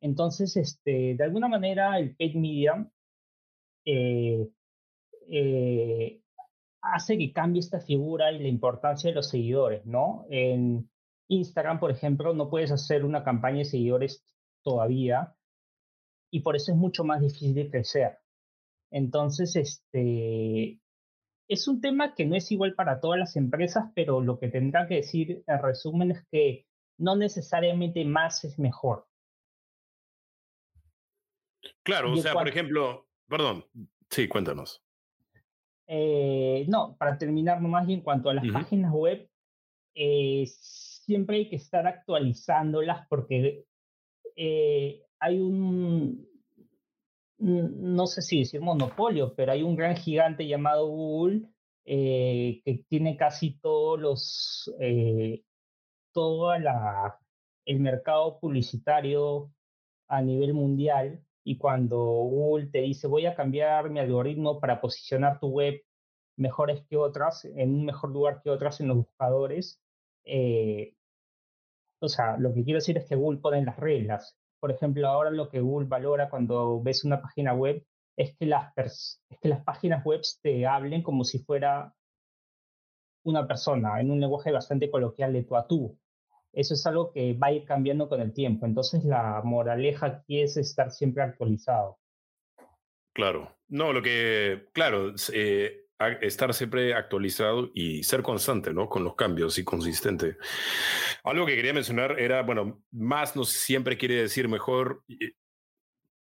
Entonces, 0.00 0.56
este, 0.56 1.14
de 1.16 1.24
alguna 1.24 1.48
manera, 1.48 1.98
el 1.98 2.14
paid 2.16 2.36
media 2.36 2.88
eh, 3.84 4.48
eh, 5.28 6.20
hace 6.82 7.18
que 7.18 7.32
cambie 7.32 7.60
esta 7.60 7.80
figura 7.80 8.32
y 8.32 8.38
la 8.38 8.48
importancia 8.48 9.10
de 9.10 9.16
los 9.16 9.28
seguidores, 9.28 9.84
¿no? 9.86 10.26
En 10.30 10.90
Instagram, 11.28 11.80
por 11.80 11.90
ejemplo, 11.90 12.34
no 12.34 12.48
puedes 12.50 12.70
hacer 12.70 13.04
una 13.04 13.24
campaña 13.24 13.58
de 13.58 13.64
seguidores 13.64 14.24
todavía, 14.62 15.34
y 16.36 16.40
por 16.40 16.54
eso 16.54 16.70
es 16.70 16.76
mucho 16.76 17.02
más 17.02 17.22
difícil 17.22 17.54
de 17.54 17.70
crecer. 17.70 18.18
Entonces, 18.90 19.56
este, 19.56 20.78
es 21.48 21.66
un 21.66 21.80
tema 21.80 22.14
que 22.14 22.26
no 22.26 22.36
es 22.36 22.52
igual 22.52 22.74
para 22.74 23.00
todas 23.00 23.18
las 23.18 23.36
empresas, 23.36 23.90
pero 23.94 24.20
lo 24.20 24.38
que 24.38 24.48
tendrá 24.48 24.86
que 24.86 24.96
decir 24.96 25.42
en 25.46 25.62
resumen 25.62 26.10
es 26.10 26.26
que 26.30 26.66
no 26.98 27.16
necesariamente 27.16 28.04
más 28.04 28.44
es 28.44 28.58
mejor. 28.58 29.06
Claro, 31.82 32.12
o 32.12 32.16
sea, 32.16 32.34
por 32.34 32.48
ejemplo, 32.48 33.08
perdón, 33.26 33.64
sí, 34.10 34.28
cuéntanos. 34.28 34.84
Eh, 35.86 36.66
no, 36.68 36.98
para 36.98 37.16
terminar 37.16 37.62
nomás 37.62 37.88
y 37.88 37.94
en 37.94 38.02
cuanto 38.02 38.28
a 38.28 38.34
las 38.34 38.46
páginas 38.52 38.92
web, 38.92 39.26
eh, 39.94 40.44
siempre 40.48 41.36
hay 41.38 41.48
que 41.48 41.56
estar 41.56 41.86
actualizándolas 41.86 43.06
porque 43.08 43.64
eh, 44.36 45.05
hay 45.18 45.40
un, 45.40 46.26
no 47.38 48.06
sé 48.06 48.22
si 48.22 48.40
decir 48.40 48.60
monopolio, 48.60 49.34
pero 49.34 49.52
hay 49.52 49.62
un 49.62 49.76
gran 49.76 49.96
gigante 49.96 50.46
llamado 50.46 50.86
Google 50.88 51.48
que 51.84 52.84
tiene 52.88 53.16
casi 53.16 53.58
todos 53.60 54.00
los, 54.00 54.74
la, 56.14 57.18
el 57.64 57.80
mercado 57.80 58.38
publicitario 58.40 59.52
a 60.08 60.22
nivel 60.22 60.54
mundial 60.54 61.22
y 61.44 61.58
cuando 61.58 61.96
Google 61.96 62.66
te 62.66 62.80
dice 62.80 63.06
voy 63.06 63.26
a 63.26 63.34
cambiar 63.34 63.90
mi 63.90 64.00
algoritmo 64.00 64.58
para 64.58 64.80
posicionar 64.80 65.38
tu 65.38 65.48
web 65.48 65.80
mejores 66.36 66.82
que 66.88 66.96
otras, 66.96 67.44
en 67.44 67.74
un 67.74 67.84
mejor 67.84 68.10
lugar 68.10 68.40
que 68.42 68.50
otras 68.50 68.80
en 68.80 68.88
los 68.88 68.98
buscadores, 68.98 69.80
eh, 70.24 70.94
o 72.00 72.08
sea, 72.08 72.36
lo 72.36 72.52
que 72.52 72.62
quiero 72.64 72.78
decir 72.78 72.98
es 72.98 73.08
que 73.08 73.16
Google 73.16 73.40
pone 73.40 73.64
las 73.64 73.76
reglas. 73.78 74.36
Por 74.60 74.70
ejemplo, 74.70 75.06
ahora 75.08 75.30
lo 75.30 75.48
que 75.48 75.60
Google 75.60 75.88
valora 75.88 76.30
cuando 76.30 76.82
ves 76.82 77.04
una 77.04 77.20
página 77.20 77.54
web 77.54 77.84
es 78.16 78.36
que 78.36 78.46
las, 78.46 78.72
es 78.76 79.38
que 79.40 79.48
las 79.48 79.62
páginas 79.62 80.04
web 80.04 80.22
te 80.42 80.66
hablen 80.66 81.02
como 81.02 81.24
si 81.24 81.38
fuera 81.40 81.92
una 83.24 83.46
persona, 83.46 84.00
en 84.00 84.10
un 84.10 84.20
lenguaje 84.20 84.52
bastante 84.52 84.90
coloquial 84.90 85.32
de 85.32 85.42
tú 85.42 85.56
a 85.56 85.66
tú 85.66 85.98
eso 86.56 86.72
es 86.72 86.86
algo 86.86 87.12
que 87.12 87.34
va 87.34 87.48
a 87.48 87.52
ir 87.52 87.64
cambiando 87.66 88.08
con 88.08 88.20
el 88.20 88.32
tiempo. 88.32 88.64
Entonces 88.64 89.04
la 89.04 89.42
moraleja 89.44 90.06
aquí 90.06 90.40
es 90.40 90.56
estar 90.56 90.90
siempre 90.90 91.22
actualizado. 91.22 91.98
Claro, 93.12 93.54
no, 93.68 93.92
lo 93.92 94.02
que, 94.02 94.68
claro, 94.72 95.12
eh, 95.34 95.85
estar 96.20 96.52
siempre 96.52 96.94
actualizado 96.94 97.70
y 97.74 98.02
ser 98.02 98.22
constante, 98.22 98.72
¿no? 98.72 98.88
Con 98.88 99.04
los 99.04 99.14
cambios 99.14 99.58
y 99.58 99.64
consistente. 99.64 100.36
Algo 101.24 101.46
que 101.46 101.56
quería 101.56 101.72
mencionar 101.72 102.18
era, 102.20 102.42
bueno, 102.42 102.82
más 102.90 103.34
no 103.36 103.44
siempre 103.44 103.96
quiere 103.96 104.16
decir 104.16 104.48
mejor. 104.48 105.04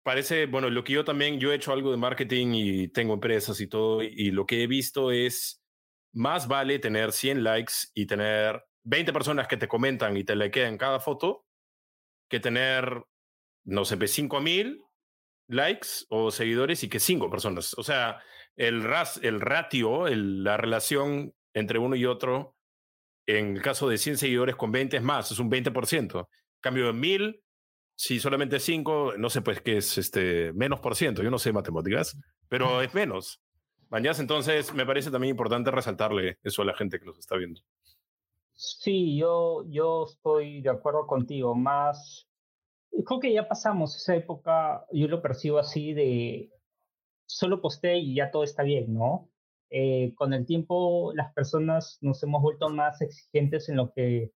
Parece, 0.04 0.46
bueno, 0.46 0.70
lo 0.70 0.84
que 0.84 0.94
yo 0.94 1.04
también, 1.04 1.40
yo 1.40 1.52
he 1.52 1.56
hecho 1.56 1.74
algo 1.74 1.92
de 1.92 1.98
marketing 1.98 2.54
y 2.54 2.88
tengo 2.90 3.16
empresas 3.16 3.60
y 3.60 3.68
todo, 3.68 4.04
y 4.04 4.32
lo 4.32 4.46
que 4.46 4.64
he 4.64 4.68
visto 4.68 5.12
es, 5.12 5.62
más 6.14 6.48
vale 6.48 6.80
tener 6.80 7.12
100 7.12 7.44
likes 7.44 7.74
y 7.94 8.06
tener 8.06 8.64
20 8.84 9.12
personas 9.12 9.48
que 9.48 9.58
te 9.58 9.68
comentan 9.68 10.16
y 10.16 10.24
te 10.24 10.36
le 10.36 10.50
quedan 10.50 10.78
cada 10.78 11.00
foto 11.00 11.46
que 12.30 12.40
tener, 12.40 13.04
no 13.66 13.86
sé, 13.86 14.08
5 14.08 14.40
mil 14.42 14.84
likes 15.50 15.88
o 16.10 16.32
seguidores 16.32 16.84
y 16.84 16.90
que 16.90 17.00
5 17.00 17.30
personas. 17.30 17.74
O 17.78 17.84
sea, 17.84 18.22
el, 18.58 18.84
ras, 18.84 19.20
el 19.24 19.40
ratio, 19.40 20.08
la 20.08 20.58
relación 20.58 21.34
entre 21.54 21.80
uno 21.80 21.96
y 21.96 22.06
otro, 22.06 22.56
en 23.26 23.56
el 23.56 23.62
caso 23.62 23.88
de 23.88 23.98
100 23.98 24.18
seguidores 24.18 24.56
con 24.56 24.72
20 24.72 24.98
es 24.98 25.04
más, 25.04 25.32
es 25.32 25.40
un 25.40 25.50
20%. 25.50 26.28
Cambio 26.60 26.88
de 26.88 26.94
1000, 26.94 27.42
si 27.96 28.20
solamente 28.20 28.60
5, 28.60 29.14
no 29.18 29.30
sé, 29.30 29.42
pues 29.42 29.62
que 29.62 29.78
es 29.78 29.98
este, 29.98 30.54
menos 30.54 30.80
por 30.80 30.96
ciento. 30.96 31.24
Yo 31.24 31.32
no 31.32 31.40
sé 31.40 31.54
matemáticas, 31.54 32.18
pero 32.50 32.82
es 32.82 32.94
menos. 32.94 33.42
Mañana, 33.90 34.18
entonces, 34.20 34.74
me 34.74 34.86
parece 34.86 35.12
también 35.12 35.32
importante 35.32 35.72
resaltarle 35.72 36.40
eso 36.44 36.62
a 36.62 36.66
la 36.66 36.74
gente 36.74 37.00
que 37.00 37.06
nos 37.06 37.18
está 37.18 37.38
viendo. 37.38 37.62
Sí, 38.54 39.18
yo, 39.18 39.64
yo 39.68 40.06
estoy 40.10 40.62
de 40.62 40.70
acuerdo 40.70 41.06
contigo. 41.08 41.56
Más, 41.56 42.28
creo 43.06 43.20
que 43.20 43.32
ya 43.32 43.48
pasamos 43.48 43.96
esa 43.96 44.16
época, 44.16 44.86
yo 44.92 45.08
lo 45.08 45.22
percibo 45.22 45.60
así 45.60 45.94
de 45.94 46.50
solo 47.28 47.62
posté 47.62 47.98
y 47.98 48.16
ya 48.16 48.32
todo 48.32 48.44
está 48.44 48.64
bien, 48.64 48.94
¿no? 48.94 49.30
Eh, 49.70 50.14
con 50.16 50.34
el 50.34 50.46
tiempo 50.46 51.12
las 51.14 51.34
personas 51.34 51.98
nos 52.02 52.24
hemos 52.24 52.42
vuelto 52.42 52.70
más 52.70 53.02
exigentes 53.02 53.70
en 53.70 53.76
lo 53.78 53.92
que 53.92 54.32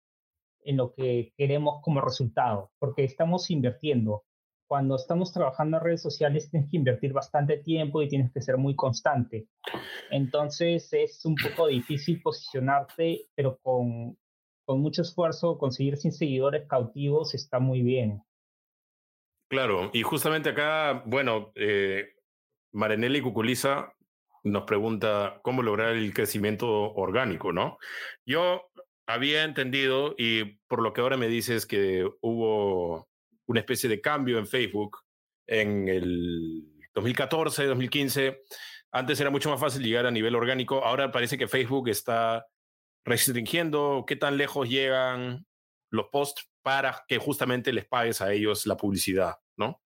en 0.65 0.75
lo 0.75 0.93
que 0.93 1.33
queremos 1.37 1.81
como 1.81 2.01
resultado, 2.01 2.71
porque 2.79 3.05
estamos 3.05 3.49
invirtiendo 3.49 4.25
cuando 4.69 4.95
estamos 4.95 5.33
trabajando 5.33 5.77
en 5.77 5.83
redes 5.83 6.01
sociales 6.03 6.51
tienes 6.51 6.69
que 6.69 6.77
invertir 6.77 7.11
bastante 7.11 7.57
tiempo 7.57 8.03
y 8.03 8.07
tienes 8.07 8.31
que 8.31 8.39
ser 8.39 8.57
muy 8.57 8.75
constante. 8.75 9.47
Entonces 10.11 10.93
es 10.93 11.25
un 11.25 11.35
poco 11.35 11.65
difícil 11.65 12.21
posicionarte, 12.21 13.29
pero 13.33 13.57
con, 13.63 14.15
con 14.65 14.79
mucho 14.79 15.01
esfuerzo 15.01 15.57
conseguir 15.57 15.97
100 15.97 16.13
seguidores 16.13 16.67
cautivos 16.67 17.33
está 17.33 17.57
muy 17.57 17.81
bien. 17.81 18.21
Claro, 19.49 19.89
y 19.91 20.03
justamente 20.03 20.49
acá, 20.49 21.01
bueno, 21.07 21.51
eh, 21.55 22.09
Marenelli 22.71 23.21
Cuculiza 23.21 23.93
nos 24.43 24.63
pregunta 24.63 25.39
cómo 25.43 25.63
lograr 25.63 25.95
el 25.95 26.13
crecimiento 26.13 26.93
orgánico, 26.93 27.51
¿no? 27.51 27.77
Yo 28.25 28.69
había 29.05 29.43
entendido, 29.43 30.15
y 30.17 30.59
por 30.67 30.81
lo 30.81 30.93
que 30.93 31.01
ahora 31.01 31.17
me 31.17 31.27
dices 31.27 31.65
que 31.65 32.07
hubo 32.21 33.09
una 33.47 33.59
especie 33.59 33.89
de 33.89 34.01
cambio 34.01 34.37
en 34.37 34.47
Facebook 34.47 34.99
en 35.47 35.87
el 35.87 36.63
2014, 36.93 37.65
2015. 37.65 38.41
Antes 38.91 39.19
era 39.19 39.31
mucho 39.31 39.49
más 39.49 39.59
fácil 39.59 39.83
llegar 39.83 40.05
a 40.05 40.11
nivel 40.11 40.35
orgánico. 40.35 40.83
Ahora 40.85 41.11
parece 41.11 41.37
que 41.37 41.47
Facebook 41.47 41.89
está 41.89 42.45
restringiendo 43.03 44.03
qué 44.07 44.15
tan 44.15 44.37
lejos 44.37 44.69
llegan 44.69 45.45
los 45.89 46.07
posts 46.11 46.47
para 46.61 47.03
que 47.07 47.17
justamente 47.17 47.73
les 47.73 47.87
pagues 47.87 48.21
a 48.21 48.31
ellos 48.31 48.67
la 48.67 48.77
publicidad, 48.77 49.35
¿no? 49.57 49.81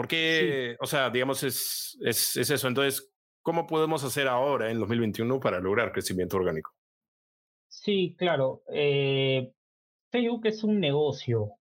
Porque, 0.00 0.76
o 0.80 0.86
sea, 0.86 1.10
digamos, 1.10 1.42
es, 1.42 1.98
es, 2.02 2.36
es, 2.36 2.50
eso. 2.50 2.68
Entonces, 2.68 3.12
¿cómo 3.42 3.66
podemos 3.66 4.02
hacer 4.04 4.28
ahora 4.28 4.70
en 4.70 4.78
2021 4.78 5.40
para 5.40 5.60
lograr 5.60 5.92
crecimiento 5.92 6.36
orgánico? 6.36 6.72
Sí, 7.68 8.14
claro. 8.18 8.62
Eh, 8.72 9.52
Facebook 10.10 10.46
es 10.46 10.64
un 10.64 10.80
negocio 10.80 11.54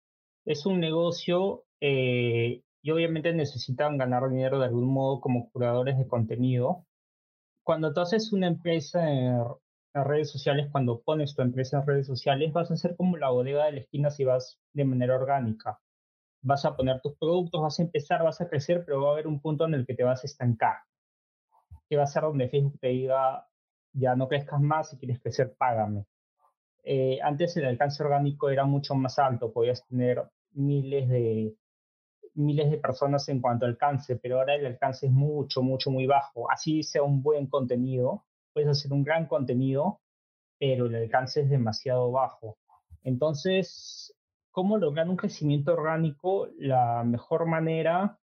es 0.47 0.65
un 0.65 0.79
negocio 0.79 1.65
eh, 1.81 2.61
y 2.81 2.91
obviamente 2.91 3.33
necesitan 3.33 3.97
ganar 3.97 4.29
dinero 4.29 4.59
de 4.59 4.67
algún 4.67 4.87
modo 4.87 5.19
como 5.19 5.51
curadores 5.51 5.97
de 5.97 6.07
contenido. 6.07 6.85
Cuando 7.63 7.93
tú 7.93 7.99
haces 7.99 8.31
una 8.31 8.47
empresa 8.47 9.11
en, 9.11 9.43
redes 9.93 10.31
sociales, 10.31 10.69
cuando 10.71 11.01
pones 11.01 11.35
tu 11.35 11.41
empresa 11.41 11.79
en 11.79 11.87
redes 11.87 12.07
sociales, 12.07 12.53
vas 12.53 12.71
a 12.71 12.75
hacer 12.75 12.95
como 12.95 13.17
la 13.17 13.29
bodega 13.29 13.65
de 13.65 13.71
la 13.73 13.79
esquina 13.79 14.09
si 14.09 14.23
vas 14.23 14.57
de 14.73 14.85
manera 14.85 15.15
orgánica. 15.15 15.79
Vas 16.47 16.63
a 16.63 16.77
poner 16.77 17.01
tus 17.01 17.17
productos, 17.17 17.61
vas 17.61 17.77
a 17.77 17.83
empezar, 17.83 18.23
vas 18.23 18.39
a 18.39 18.47
crecer, 18.47 18.83
pero 18.85 19.01
va 19.01 19.09
a 19.09 19.11
haber 19.11 19.27
un 19.27 19.41
punto 19.41 19.65
en 19.65 19.73
el 19.73 19.85
que 19.85 19.93
te 19.93 20.03
vas 20.05 20.23
a 20.23 20.27
estancar. 20.27 20.77
Que 21.89 21.97
va 21.97 22.03
a 22.03 22.07
ser 22.07 22.23
donde 22.23 22.47
Facebook 22.47 22.79
te 22.79 22.87
diga, 22.87 23.45
ya 23.91 24.15
no 24.15 24.29
crezcas 24.29 24.61
más, 24.61 24.89
si 24.89 24.97
quieres 24.97 25.19
crecer, 25.19 25.53
págame. 25.57 26.05
Eh, 26.85 27.19
antes 27.21 27.57
el 27.57 27.65
alcance 27.65 28.01
orgánico 28.01 28.49
era 28.49 28.63
mucho 28.63 28.95
más 28.95 29.19
alto, 29.19 29.51
podías 29.51 29.85
tener 29.87 30.23
miles 30.53 31.09
de, 31.09 31.53
miles 32.35 32.71
de 32.71 32.77
personas 32.77 33.27
en 33.27 33.41
cuanto 33.41 33.65
al 33.65 33.71
alcance, 33.71 34.15
pero 34.15 34.39
ahora 34.39 34.55
el 34.55 34.65
alcance 34.65 35.07
es 35.07 35.11
mucho, 35.11 35.61
mucho, 35.61 35.91
muy 35.91 36.05
bajo. 36.05 36.49
Así 36.49 36.81
sea 36.81 37.03
un 37.03 37.21
buen 37.21 37.47
contenido, 37.47 38.23
puedes 38.53 38.69
hacer 38.69 38.93
un 38.93 39.03
gran 39.03 39.25
contenido, 39.25 39.99
pero 40.57 40.85
el 40.85 40.95
alcance 40.95 41.41
es 41.41 41.49
demasiado 41.49 42.09
bajo. 42.09 42.57
Entonces, 43.03 44.16
¿cómo 44.57 44.79
lograr 44.79 45.07
un 45.07 45.17
crecimiento 45.17 45.71
orgánico? 45.71 46.49
La 46.57 47.03
mejor 47.03 47.45
manera 47.45 48.17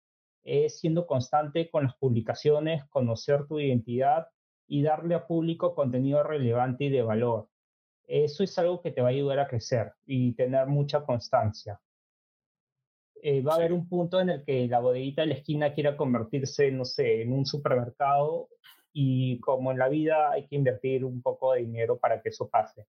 es 0.45 0.79
siendo 0.79 1.05
constante 1.05 1.69
con 1.69 1.83
las 1.83 1.97
publicaciones, 1.97 2.85
conocer 2.85 3.47
tu 3.47 3.59
identidad 3.59 4.29
y 4.65 4.81
darle 4.81 5.15
a 5.15 5.27
público 5.27 5.75
contenido 5.75 6.23
relevante 6.23 6.85
y 6.85 6.89
de 6.89 7.01
valor. 7.01 7.49
Eso 8.07 8.45
es 8.45 8.57
algo 8.57 8.81
que 8.81 8.91
te 8.91 9.01
va 9.01 9.09
a 9.09 9.11
ayudar 9.11 9.39
a 9.39 9.49
crecer 9.49 9.91
y 10.05 10.31
tener 10.31 10.67
mucha 10.67 11.03
constancia. 11.03 11.81
Eh, 13.21 13.41
va 13.41 13.51
a 13.51 13.57
haber 13.57 13.73
un 13.73 13.89
punto 13.89 14.21
en 14.21 14.29
el 14.29 14.45
que 14.45 14.69
la 14.69 14.79
bodeguita 14.79 15.23
de 15.23 15.27
la 15.27 15.33
esquina 15.33 15.73
quiera 15.73 15.97
convertirse, 15.97 16.71
no 16.71 16.85
sé, 16.85 17.23
en 17.23 17.33
un 17.33 17.45
supermercado 17.45 18.47
y 18.93 19.37
como 19.41 19.73
en 19.73 19.79
la 19.79 19.89
vida 19.89 20.31
hay 20.31 20.47
que 20.47 20.55
invertir 20.55 21.03
un 21.03 21.21
poco 21.21 21.51
de 21.51 21.59
dinero 21.59 21.99
para 21.99 22.21
que 22.21 22.29
eso 22.29 22.47
pase. 22.47 22.87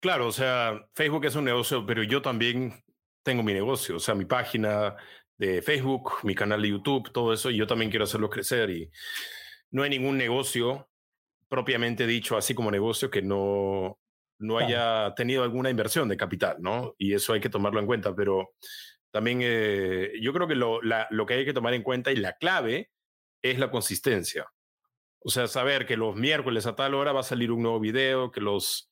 Claro, 0.00 0.28
o 0.28 0.32
sea, 0.32 0.88
Facebook 0.94 1.26
es 1.26 1.34
un 1.34 1.44
negocio, 1.44 1.84
pero 1.84 2.02
yo 2.02 2.22
también 2.22 2.82
tengo 3.22 3.42
mi 3.42 3.52
negocio, 3.52 3.96
o 3.96 3.98
sea, 3.98 4.14
mi 4.14 4.24
página 4.24 4.96
de 5.36 5.60
Facebook, 5.60 6.12
mi 6.22 6.34
canal 6.34 6.62
de 6.62 6.70
YouTube, 6.70 7.12
todo 7.12 7.34
eso, 7.34 7.50
y 7.50 7.58
yo 7.58 7.66
también 7.66 7.90
quiero 7.90 8.04
hacerlo 8.04 8.30
crecer 8.30 8.70
y 8.70 8.90
no 9.70 9.82
hay 9.82 9.90
ningún 9.90 10.16
negocio 10.16 10.88
propiamente 11.48 12.06
dicho, 12.06 12.36
así 12.38 12.54
como 12.54 12.70
negocio, 12.70 13.10
que 13.10 13.20
no, 13.20 13.98
no 14.38 14.58
haya 14.58 15.14
tenido 15.14 15.42
alguna 15.42 15.68
inversión 15.68 16.08
de 16.08 16.16
capital, 16.16 16.56
¿no? 16.60 16.94
Y 16.96 17.12
eso 17.12 17.34
hay 17.34 17.40
que 17.40 17.50
tomarlo 17.50 17.78
en 17.80 17.86
cuenta, 17.86 18.14
pero 18.14 18.54
también 19.10 19.40
eh, 19.42 20.12
yo 20.22 20.32
creo 20.32 20.48
que 20.48 20.54
lo, 20.54 20.80
lo 20.82 21.26
que 21.26 21.34
hay 21.34 21.44
que 21.44 21.52
tomar 21.52 21.74
en 21.74 21.82
cuenta 21.82 22.10
y 22.10 22.16
la 22.16 22.34
clave 22.34 22.90
es 23.42 23.58
la 23.58 23.70
consistencia. 23.70 24.46
O 25.18 25.28
sea, 25.28 25.46
saber 25.46 25.86
que 25.86 25.98
los 25.98 26.16
miércoles 26.16 26.66
a 26.66 26.74
tal 26.74 26.94
hora 26.94 27.12
va 27.12 27.20
a 27.20 27.24
salir 27.24 27.52
un 27.52 27.62
nuevo 27.62 27.80
video, 27.80 28.30
que 28.30 28.40
los, 28.40 28.90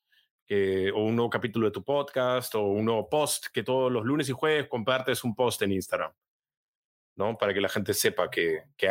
o 0.50 1.04
un 1.04 1.16
nuevo 1.16 1.30
capítulo 1.30 1.66
de 1.66 1.72
tu 1.72 1.84
podcast 1.84 2.54
o 2.54 2.62
un 2.62 2.84
nuevo 2.84 3.08
post 3.08 3.46
que 3.52 3.62
todos 3.62 3.92
los 3.92 4.04
lunes 4.04 4.28
y 4.28 4.32
jueves 4.32 4.68
compartes 4.68 5.24
un 5.24 5.34
post 5.34 5.62
en 5.62 5.72
Instagram, 5.72 6.12
¿no? 7.16 7.36
Para 7.36 7.52
que 7.52 7.60
la 7.60 7.68
gente 7.68 7.92
sepa 7.92 8.30
que, 8.30 8.62
que 8.76 8.90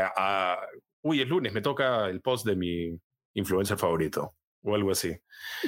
uy, 1.02 1.22
es 1.22 1.28
lunes, 1.28 1.54
me 1.54 1.62
toca 1.62 2.06
el 2.08 2.22
post 2.22 2.46
de 2.46 2.56
mi 2.56 3.00
influencer 3.34 3.78
favorito 3.78 4.36
o 4.64 4.76
algo 4.76 4.92
así. 4.92 5.16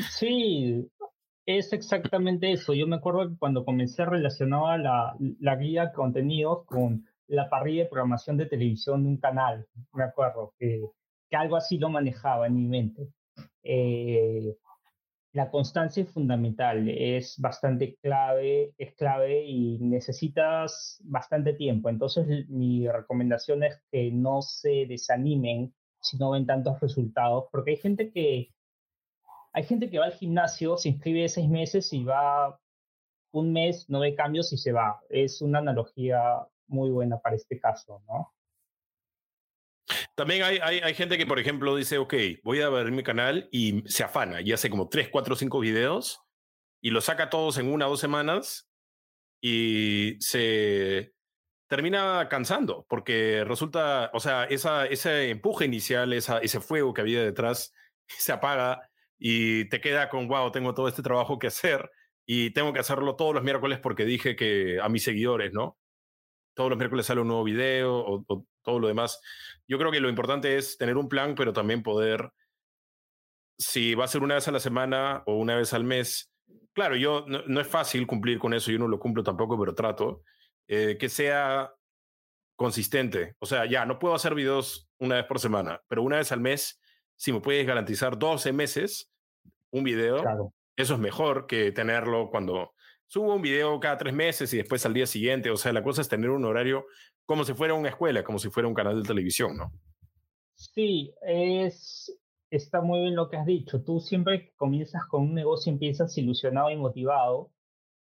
Sí, 0.09 0.87
es 1.45 1.73
exactamente 1.73 2.51
eso. 2.51 2.73
Yo 2.73 2.85
me 2.85 2.97
acuerdo 2.97 3.29
que 3.29 3.37
cuando 3.37 3.65
comencé 3.65 4.05
relacionaba 4.05 4.77
la, 4.77 5.15
la 5.39 5.55
guía 5.55 5.87
de 5.87 5.93
contenidos 5.93 6.65
con 6.65 7.05
la 7.27 7.49
parrilla 7.49 7.83
de 7.83 7.89
programación 7.89 8.37
de 8.37 8.45
televisión 8.47 9.03
de 9.03 9.09
un 9.09 9.17
canal. 9.17 9.67
Me 9.93 10.03
acuerdo 10.03 10.53
que, 10.59 10.83
que 11.29 11.35
algo 11.35 11.55
así 11.55 11.77
lo 11.77 11.89
manejaba 11.89 12.47
en 12.47 12.55
mi 12.55 12.67
mente. 12.67 13.07
Eh, 13.63 14.55
la 15.31 15.51
constancia 15.51 16.03
es 16.03 16.11
fundamental, 16.11 16.89
es 16.89 17.39
bastante 17.39 17.95
clave, 18.01 18.73
es 18.77 18.95
clave 18.95 19.45
y 19.45 19.77
necesitas 19.79 20.99
bastante 21.03 21.53
tiempo. 21.53 21.89
Entonces 21.89 22.49
mi 22.49 22.87
recomendación 22.87 23.63
es 23.63 23.79
que 23.91 24.11
no 24.11 24.41
se 24.41 24.85
desanimen 24.87 25.73
si 26.01 26.17
no 26.17 26.31
ven 26.31 26.45
tantos 26.45 26.79
resultados, 26.79 27.45
porque 27.51 27.71
hay 27.71 27.77
gente 27.77 28.11
que 28.11 28.53
hay 29.51 29.63
gente 29.63 29.89
que 29.89 29.99
va 29.99 30.05
al 30.05 30.13
gimnasio, 30.13 30.77
se 30.77 30.89
inscribe 30.89 31.27
seis 31.27 31.49
meses 31.49 31.91
y 31.93 32.03
va 32.03 32.59
un 33.31 33.51
mes, 33.51 33.89
no 33.89 33.99
ve 33.99 34.15
cambios 34.15 34.53
y 34.53 34.57
se 34.57 34.71
va. 34.71 35.01
Es 35.09 35.41
una 35.41 35.59
analogía 35.59 36.47
muy 36.67 36.91
buena 36.91 37.19
para 37.19 37.35
este 37.35 37.59
caso, 37.59 38.01
¿no? 38.07 38.31
También 40.19 40.43
hay, 40.43 40.57
hay, 40.59 40.93
gente 40.95 41.17
que, 41.17 41.25
por 41.25 41.39
ejemplo, 41.39 41.77
dice, 41.77 41.97
ok, 41.97 42.13
voy 42.43 42.59
a 42.59 42.67
ver 42.67 42.91
mi 42.91 43.03
canal 43.03 43.47
y 43.53 43.83
se 43.89 44.03
afana 44.03 44.41
y 44.41 44.51
hace 44.51 44.69
como 44.69 44.89
3, 44.89 45.07
4, 45.09 45.33
5 45.33 45.59
videos 45.61 46.19
y 46.81 46.89
los 46.89 47.05
saca 47.05 47.29
todos 47.29 47.57
en 47.57 47.71
una 47.71 47.87
o 47.87 47.91
dos 47.91 48.01
semanas 48.01 48.69
y 49.41 50.17
se 50.19 51.13
termina 51.69 52.27
cansando 52.27 52.85
porque 52.89 53.45
resulta, 53.45 54.11
o 54.13 54.19
sea, 54.19 54.43
esa, 54.43 54.87
ese 54.87 55.29
empuje 55.29 55.63
inicial, 55.63 56.11
esa, 56.11 56.39
ese 56.39 56.59
fuego 56.59 56.93
que 56.93 56.99
había 56.99 57.23
detrás 57.23 57.73
se 58.05 58.33
apaga 58.33 58.89
y 59.17 59.69
te 59.69 59.79
queda 59.79 60.09
con, 60.09 60.27
wow, 60.27 60.51
tengo 60.51 60.73
todo 60.73 60.89
este 60.89 61.01
trabajo 61.01 61.39
que 61.39 61.47
hacer 61.47 61.89
y 62.25 62.51
tengo 62.51 62.73
que 62.73 62.81
hacerlo 62.81 63.15
todos 63.15 63.33
los 63.33 63.43
miércoles 63.43 63.79
porque 63.79 64.03
dije 64.03 64.35
que 64.35 64.81
a 64.81 64.89
mis 64.89 65.05
seguidores, 65.05 65.53
¿no? 65.53 65.77
Todos 66.55 66.71
los 66.71 66.77
miércoles 66.77 67.05
sale 67.05 67.21
un 67.21 67.29
nuevo 67.29 67.45
video 67.45 67.99
o 67.99 68.45
todo 68.69 68.79
lo 68.79 68.87
demás. 68.87 69.19
Yo 69.67 69.77
creo 69.77 69.91
que 69.91 69.99
lo 69.99 70.09
importante 70.09 70.57
es 70.57 70.77
tener 70.77 70.97
un 70.97 71.09
plan, 71.09 71.35
pero 71.35 71.53
también 71.53 71.83
poder, 71.83 72.31
si 73.57 73.95
va 73.95 74.05
a 74.05 74.07
ser 74.07 74.21
una 74.21 74.35
vez 74.35 74.47
a 74.47 74.51
la 74.51 74.59
semana 74.59 75.23
o 75.25 75.35
una 75.35 75.55
vez 75.55 75.73
al 75.73 75.83
mes, 75.83 76.31
claro, 76.73 76.95
yo 76.95 77.25
no, 77.27 77.59
es 77.59 77.67
fácil 77.67 78.07
cumplir 78.07 78.39
con 78.39 78.53
eso, 78.53 78.71
yo 78.71 78.79
no 78.79 78.87
lo 78.87 78.99
cumplo 78.99 79.23
tampoco, 79.23 79.59
pero 79.59 79.75
trato, 79.75 80.23
eh, 80.67 80.97
que 80.99 81.09
sea 81.09 81.73
consistente. 82.55 83.35
O 83.39 83.45
sea, 83.45 83.65
ya, 83.65 83.85
no 83.85 83.99
puedo 83.99 84.15
hacer 84.15 84.35
videos 84.35 84.89
una 84.99 85.15
vez 85.15 85.25
por 85.25 85.39
semana, 85.39 85.81
pero 85.87 86.03
una 86.03 86.17
vez 86.17 86.31
al 86.31 86.41
mes, 86.41 86.79
si 87.15 87.31
me 87.31 87.41
puedes 87.41 87.65
garantizar 87.65 88.17
12 88.17 88.53
meses 88.53 89.11
un 89.71 89.83
video, 89.83 90.23
eso 90.75 90.93
es 90.93 90.99
mejor 90.99 91.47
que 91.47 91.71
tenerlo 91.71 92.29
cuando 92.29 92.73
subo 93.09 93.33
un 93.33 93.41
video 93.41 93.79
cada 93.79 93.97
tres 93.97 94.13
meses 94.13 94.53
y 94.53 94.57
después 94.57 94.85
al 94.85 94.93
día 94.93 95.05
siguiente. 95.05 95.49
O 95.49 95.57
sea, 95.57 95.73
la 95.73 95.83
cosa 95.83 96.01
es 96.01 96.07
tener 96.07 96.29
un 96.29 96.45
horario 96.45 96.85
como 97.29 97.43
si 97.43 97.53
fuera 97.53 97.75
una 97.75 97.89
escuela, 97.89 98.23
como 98.23 98.39
si 98.39 98.49
fuera 98.49 98.67
un 98.67 98.73
canal 98.73 99.03
de 99.03 99.07
televisión, 99.07 99.55
¿no? 99.55 99.71
Sí, 100.55 101.13
es, 101.21 102.19
está 102.49 102.81
muy 102.81 103.01
bien 103.01 103.15
lo 103.15 103.29
que 103.29 103.37
has 103.37 103.45
dicho. 103.45 103.83
Tú 103.83 103.99
siempre 103.99 104.45
que 104.45 104.55
comienzas 104.55 105.05
con 105.05 105.21
un 105.21 105.35
negocio 105.35 105.71
empiezas 105.71 106.17
ilusionado 106.17 106.71
y 106.71 106.75
motivado, 106.75 107.51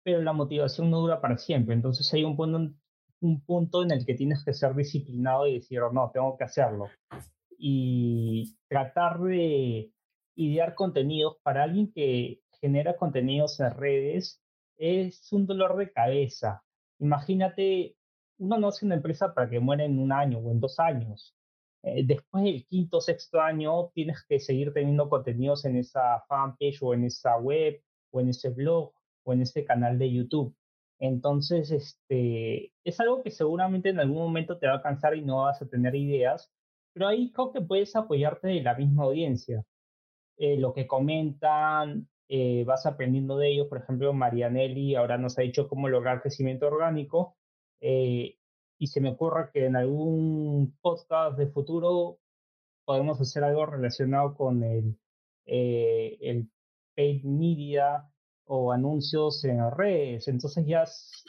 pero 0.02 0.20
la 0.20 0.34
motivación 0.34 0.90
no 0.90 1.00
dura 1.00 1.22
para 1.22 1.38
siempre. 1.38 1.74
Entonces 1.74 2.12
hay 2.12 2.22
un 2.22 2.36
punto, 2.36 2.74
un 3.22 3.40
punto 3.46 3.82
en 3.82 3.92
el 3.92 4.04
que 4.04 4.12
tienes 4.12 4.44
que 4.44 4.52
ser 4.52 4.74
disciplinado 4.74 5.46
y 5.46 5.54
decir, 5.54 5.80
oh, 5.80 5.90
no, 5.90 6.10
tengo 6.12 6.36
que 6.36 6.44
hacerlo. 6.44 6.90
Y 7.56 8.58
tratar 8.68 9.20
de 9.20 9.90
idear 10.34 10.74
contenidos 10.74 11.38
para 11.42 11.62
alguien 11.62 11.90
que 11.90 12.42
genera 12.60 12.98
contenidos 12.98 13.58
en 13.58 13.70
redes 13.70 14.42
es 14.76 15.32
un 15.32 15.46
dolor 15.46 15.78
de 15.78 15.90
cabeza. 15.90 16.62
Imagínate 16.98 17.96
uno 18.38 18.58
no 18.58 18.68
hace 18.68 18.86
una 18.86 18.96
empresa 18.96 19.34
para 19.34 19.48
que 19.48 19.60
muera 19.60 19.84
en 19.84 19.98
un 19.98 20.12
año 20.12 20.38
o 20.38 20.50
en 20.50 20.60
dos 20.60 20.78
años. 20.80 21.34
Eh, 21.82 22.04
después 22.06 22.44
del 22.44 22.66
quinto 22.66 22.98
o 22.98 23.00
sexto 23.00 23.40
año 23.40 23.90
tienes 23.94 24.24
que 24.26 24.40
seguir 24.40 24.72
teniendo 24.72 25.08
contenidos 25.08 25.64
en 25.66 25.76
esa 25.76 26.24
fanpage 26.28 26.78
o 26.82 26.94
en 26.94 27.04
esa 27.04 27.36
web 27.38 27.82
o 28.10 28.20
en 28.20 28.28
ese 28.30 28.50
blog 28.50 28.92
o 29.24 29.32
en 29.32 29.42
ese 29.42 29.64
canal 29.64 29.98
de 29.98 30.12
YouTube. 30.12 30.56
Entonces, 30.98 31.70
este, 31.70 32.72
es 32.84 33.00
algo 33.00 33.22
que 33.22 33.30
seguramente 33.30 33.90
en 33.90 34.00
algún 34.00 34.18
momento 34.18 34.58
te 34.58 34.66
va 34.66 34.76
a 34.76 34.82
cansar 34.82 35.16
y 35.16 35.22
no 35.22 35.42
vas 35.42 35.60
a 35.60 35.66
tener 35.68 35.94
ideas, 35.94 36.50
pero 36.92 37.08
ahí 37.08 37.32
creo 37.32 37.52
que 37.52 37.60
puedes 37.60 37.94
apoyarte 37.96 38.48
de 38.48 38.62
la 38.62 38.74
misma 38.74 39.04
audiencia. 39.04 39.64
Eh, 40.38 40.56
lo 40.58 40.72
que 40.74 40.86
comentan, 40.86 42.08
eh, 42.28 42.64
vas 42.64 42.86
aprendiendo 42.86 43.36
de 43.38 43.48
ellos. 43.52 43.68
Por 43.68 43.78
ejemplo, 43.78 44.12
Marianelli 44.12 44.94
ahora 44.94 45.18
nos 45.18 45.38
ha 45.38 45.42
dicho 45.42 45.68
cómo 45.68 45.88
lograr 45.88 46.22
crecimiento 46.22 46.66
orgánico 46.66 47.36
eh, 47.86 48.38
y 48.78 48.86
se 48.86 49.02
me 49.02 49.10
ocurre 49.10 49.50
que 49.52 49.66
en 49.66 49.76
algún 49.76 50.74
podcast 50.80 51.36
de 51.36 51.48
futuro 51.48 52.18
podemos 52.86 53.20
hacer 53.20 53.44
algo 53.44 53.66
relacionado 53.66 54.34
con 54.34 54.64
el, 54.64 54.98
eh, 55.44 56.16
el 56.22 56.48
paid 56.96 57.24
media 57.24 58.08
o 58.46 58.72
anuncios 58.72 59.44
en 59.44 59.70
redes. 59.70 60.28
Entonces 60.28 60.64
ya, 60.66 60.84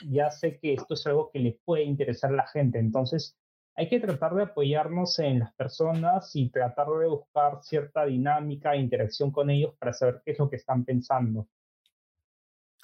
ya 0.10 0.32
sé 0.32 0.58
que 0.58 0.74
esto 0.74 0.94
es 0.94 1.06
algo 1.08 1.30
que 1.30 1.40
le 1.40 1.60
puede 1.66 1.84
interesar 1.84 2.32
a 2.32 2.38
la 2.38 2.48
gente. 2.48 2.80
Entonces 2.80 3.38
hay 3.76 3.90
que 3.90 4.00
tratar 4.00 4.34
de 4.34 4.44
apoyarnos 4.44 5.20
en 5.20 5.40
las 5.40 5.54
personas 5.56 6.34
y 6.38 6.50
tratar 6.52 6.88
de 6.88 7.08
buscar 7.08 7.62
cierta 7.64 8.06
dinámica 8.06 8.76
e 8.76 8.80
interacción 8.80 9.30
con 9.30 9.50
ellos 9.50 9.76
para 9.78 9.92
saber 9.92 10.22
qué 10.24 10.32
es 10.32 10.40
lo 10.40 10.50
que 10.50 10.56
están 10.56 10.86
pensando. 10.86 11.50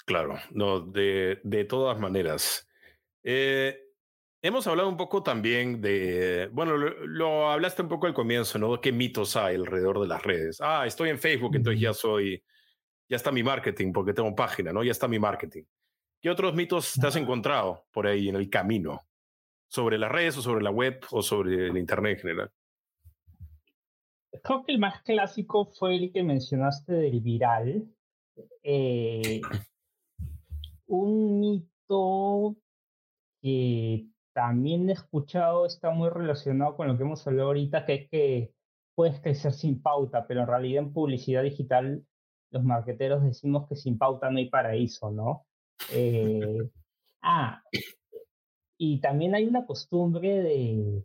Claro, 0.04 0.34
no, 0.50 0.80
de, 0.80 1.40
de 1.42 1.64
todas 1.64 1.98
maneras. 1.98 2.68
Eh, 3.22 3.78
hemos 4.42 4.66
hablado 4.66 4.88
un 4.88 4.96
poco 4.96 5.22
también 5.22 5.80
de, 5.80 6.48
bueno, 6.52 6.76
lo, 6.76 7.50
hablaste 7.50 7.82
un 7.82 7.88
poco 7.88 8.06
al 8.06 8.14
comienzo, 8.14 8.58
¿no? 8.58 8.80
¿Qué 8.80 8.92
mitos 8.92 9.36
hay 9.36 9.56
alrededor 9.56 10.00
de 10.00 10.08
las 10.08 10.22
redes? 10.22 10.60
Ah, 10.60 10.84
estoy 10.86 11.10
en 11.10 11.18
Facebook, 11.18 11.54
entonces 11.54 11.80
ya 11.80 11.94
soy, 11.94 12.42
ya 13.08 13.16
está 13.16 13.30
mi 13.30 13.42
marketing 13.42 13.92
porque 13.92 14.12
tengo 14.12 14.34
página, 14.34 14.72
¿no? 14.72 14.82
Ya 14.82 14.90
está 14.90 15.06
mi 15.08 15.18
marketing. 15.18 15.62
¿Qué 16.20 16.30
otros 16.30 16.54
mitos 16.54 16.94
te 17.00 17.06
has 17.06 17.16
encontrado 17.16 17.86
por 17.92 18.06
ahí 18.06 18.28
en 18.28 18.36
el 18.36 18.48
camino? 18.48 19.00
¿Sobre 19.68 19.98
las 19.98 20.12
redes 20.12 20.36
o 20.36 20.42
sobre 20.42 20.62
la 20.62 20.70
web 20.70 21.00
o 21.10 21.22
sobre 21.22 21.68
el 21.68 21.76
Internet 21.76 22.16
en 22.16 22.20
general? 22.20 22.50
Creo 24.42 24.64
que 24.64 24.72
el 24.72 24.78
más 24.78 25.02
clásico 25.02 25.66
fue 25.66 25.96
el 25.96 26.12
que 26.12 26.22
mencionaste 26.22 26.92
del 26.92 27.20
viral. 27.20 27.86
Eh, 28.62 29.40
un 30.86 31.40
mito 31.40 32.56
que 33.42 34.06
también 34.32 34.88
he 34.88 34.92
escuchado 34.92 35.66
está 35.66 35.90
muy 35.90 36.08
relacionado 36.08 36.76
con 36.76 36.88
lo 36.88 36.96
que 36.96 37.02
hemos 37.02 37.26
hablado 37.26 37.48
ahorita, 37.48 37.84
que 37.84 37.94
es 37.94 38.10
que 38.10 38.54
puedes 38.94 39.20
crecer 39.20 39.52
sin 39.52 39.82
pauta, 39.82 40.26
pero 40.26 40.40
en 40.40 40.46
realidad 40.46 40.84
en 40.84 40.92
publicidad 40.92 41.42
digital 41.42 42.04
los 42.50 42.64
marqueteros 42.64 43.22
decimos 43.22 43.68
que 43.68 43.76
sin 43.76 43.98
pauta 43.98 44.30
no 44.30 44.38
hay 44.38 44.48
paraíso, 44.48 45.10
¿no? 45.10 45.46
Eh, 45.90 46.70
ah, 47.22 47.62
y 48.78 49.00
también 49.00 49.34
hay 49.34 49.44
una 49.44 49.66
costumbre 49.66 50.42
de, 50.42 51.04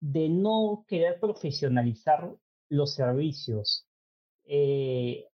de 0.00 0.28
no 0.28 0.84
querer 0.86 1.18
profesionalizar 1.18 2.34
los 2.68 2.94
servicios. 2.94 3.88
Eh, 4.44 5.26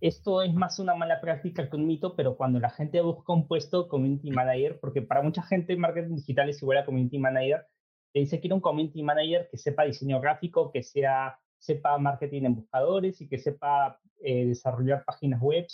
esto 0.00 0.42
es 0.42 0.52
más 0.54 0.78
una 0.78 0.94
mala 0.94 1.20
práctica 1.20 1.68
que 1.68 1.76
un 1.76 1.86
mito, 1.86 2.14
pero 2.16 2.36
cuando 2.36 2.58
la 2.60 2.70
gente 2.70 3.00
busca 3.00 3.32
un 3.32 3.46
puesto 3.46 3.88
community 3.88 4.30
manager, 4.30 4.78
porque 4.80 5.02
para 5.02 5.22
mucha 5.22 5.42
gente 5.42 5.76
marketing 5.76 6.16
digital 6.16 6.48
es 6.48 6.62
igual 6.62 6.78
a 6.78 6.84
community 6.84 7.18
manager, 7.18 7.66
te 8.12 8.20
dice 8.20 8.40
que 8.40 8.52
un 8.52 8.60
community 8.60 9.02
manager 9.02 9.48
que 9.50 9.58
sepa 9.58 9.84
diseño 9.84 10.20
gráfico, 10.20 10.70
que 10.70 10.82
sea, 10.82 11.38
sepa 11.58 11.98
marketing 11.98 12.42
en 12.44 12.54
buscadores 12.56 13.20
y 13.20 13.28
que 13.28 13.38
sepa 13.38 14.00
eh, 14.20 14.46
desarrollar 14.46 15.04
páginas 15.04 15.40
web, 15.40 15.66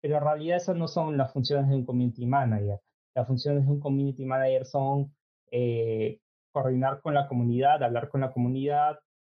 pero 0.00 0.16
en 0.16 0.22
realidad 0.22 0.56
esas 0.56 0.76
no 0.76 0.88
son 0.88 1.16
las 1.16 1.32
funciones 1.32 1.68
de 1.68 1.76
un 1.76 1.84
community 1.84 2.26
manager. 2.26 2.80
Las 3.14 3.26
funciones 3.26 3.64
de 3.64 3.72
un 3.72 3.80
community 3.80 4.24
manager 4.24 4.64
son 4.64 5.14
eh, 5.50 6.20
coordinar 6.52 7.00
con 7.00 7.14
la 7.14 7.26
comunidad, 7.26 7.82
hablar 7.82 8.08
con 8.08 8.20
la 8.20 8.32
comunidad, 8.32 8.98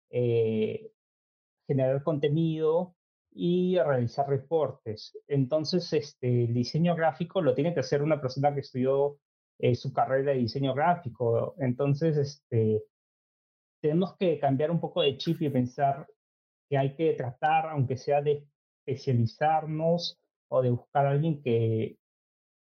eh, 0.10 0.92
generar 1.68 2.04
contenido, 2.04 2.96
y 3.32 3.78
realizar 3.80 4.28
reportes. 4.28 5.18
Entonces, 5.28 5.92
este, 5.94 6.46
el 6.46 6.54
diseño 6.54 6.96
gráfico 6.96 7.42
lo 7.42 7.54
tiene 7.54 7.74
que 7.74 7.82
hacer 7.82 8.02
una 8.02 8.20
persona 8.20 8.54
que 8.54 8.62
estudió 8.62 9.18
eh, 9.60 9.76
su 9.76 9.94
carrera 9.94 10.32
de 10.32 10.40
diseño 10.40 10.74
gráfico. 10.74 11.56
Entonces, 11.60 12.18
este, 12.18 12.84
tenemos 13.82 14.16
que 14.18 14.40
cambiar 14.40 14.72
un 14.72 14.80
poco 14.80 15.02
de 15.02 15.18
chip 15.18 15.42
y 15.42 15.50
pensar 15.50 16.08
que 16.70 16.78
hay 16.78 16.96
que 16.96 17.14
tratar, 17.14 17.70
aunque 17.70 17.98
sea 17.98 18.22
de 18.22 18.46
especializarnos 18.86 20.20
o 20.50 20.62
de 20.62 20.72
buscar 20.72 21.06
a 21.06 21.12
alguien 21.12 21.42
que, 21.42 21.98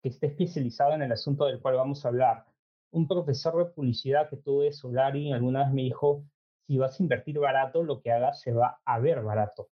que 0.02 0.08
esté 0.08 0.28
especializado 0.28 0.94
en 0.94 1.02
el 1.02 1.12
asunto 1.12 1.46
del 1.46 1.60
cual 1.60 1.76
vamos 1.76 2.04
a 2.04 2.08
hablar. 2.08 2.44
Un 2.90 3.06
profesor 3.06 3.56
de 3.58 3.72
publicidad 3.72 4.28
que 4.30 4.36
tuve, 4.36 4.72
Solari, 4.72 5.32
alguna 5.32 5.64
vez 5.64 5.72
me 5.72 5.82
dijo, 5.82 6.24
si 6.66 6.78
vas 6.78 6.98
a 6.98 7.02
invertir 7.02 7.38
barato, 7.38 7.82
lo 7.82 8.00
que 8.00 8.12
hagas 8.12 8.40
se 8.40 8.52
va 8.52 8.80
a 8.84 8.98
ver 8.98 9.22
barato. 9.22 9.68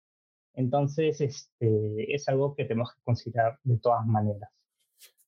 Entonces, 0.55 1.20
este, 1.20 2.14
es 2.14 2.28
algo 2.28 2.55
que 2.55 2.64
tenemos 2.64 2.92
que 2.94 3.02
considerar 3.02 3.59
de 3.62 3.78
todas 3.78 4.07
maneras. 4.07 4.50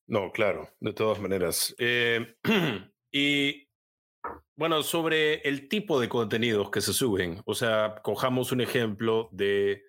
No, 0.07 0.31
claro, 0.31 0.69
de 0.79 0.93
todas 0.93 1.19
maneras. 1.19 1.75
Eh, 1.77 2.35
y 3.11 3.67
bueno, 4.55 4.81
sobre 4.83 5.41
el 5.41 5.67
tipo 5.67 5.99
de 5.99 6.09
contenidos 6.09 6.71
que 6.71 6.81
se 6.81 6.93
suben, 6.93 7.41
o 7.45 7.53
sea, 7.53 7.95
cojamos 8.03 8.51
un 8.51 8.61
ejemplo 8.61 9.29
de 9.33 9.83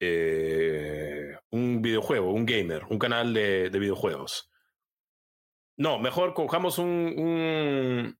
eh, 0.00 1.36
un 1.50 1.82
videojuego, 1.82 2.32
un 2.32 2.46
gamer, 2.46 2.84
un 2.88 2.98
canal 2.98 3.34
de, 3.34 3.68
videojuegos. 3.70 4.50
No, 5.76 5.98
mejor 5.98 6.34
cojamos 6.34 6.78
un, 6.78 8.16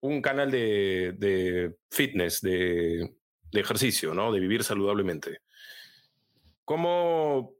un, 0.00 0.22
canal 0.22 0.50
de, 0.50 1.14
de 1.18 1.76
fitness, 1.90 2.40
de, 2.40 3.18
de, 3.52 3.60
ejercicio, 3.60 4.14
¿no? 4.14 4.32
De 4.32 4.40
vivir 4.40 4.64
saludablemente. 4.64 5.40
¿Cómo, 6.64 7.54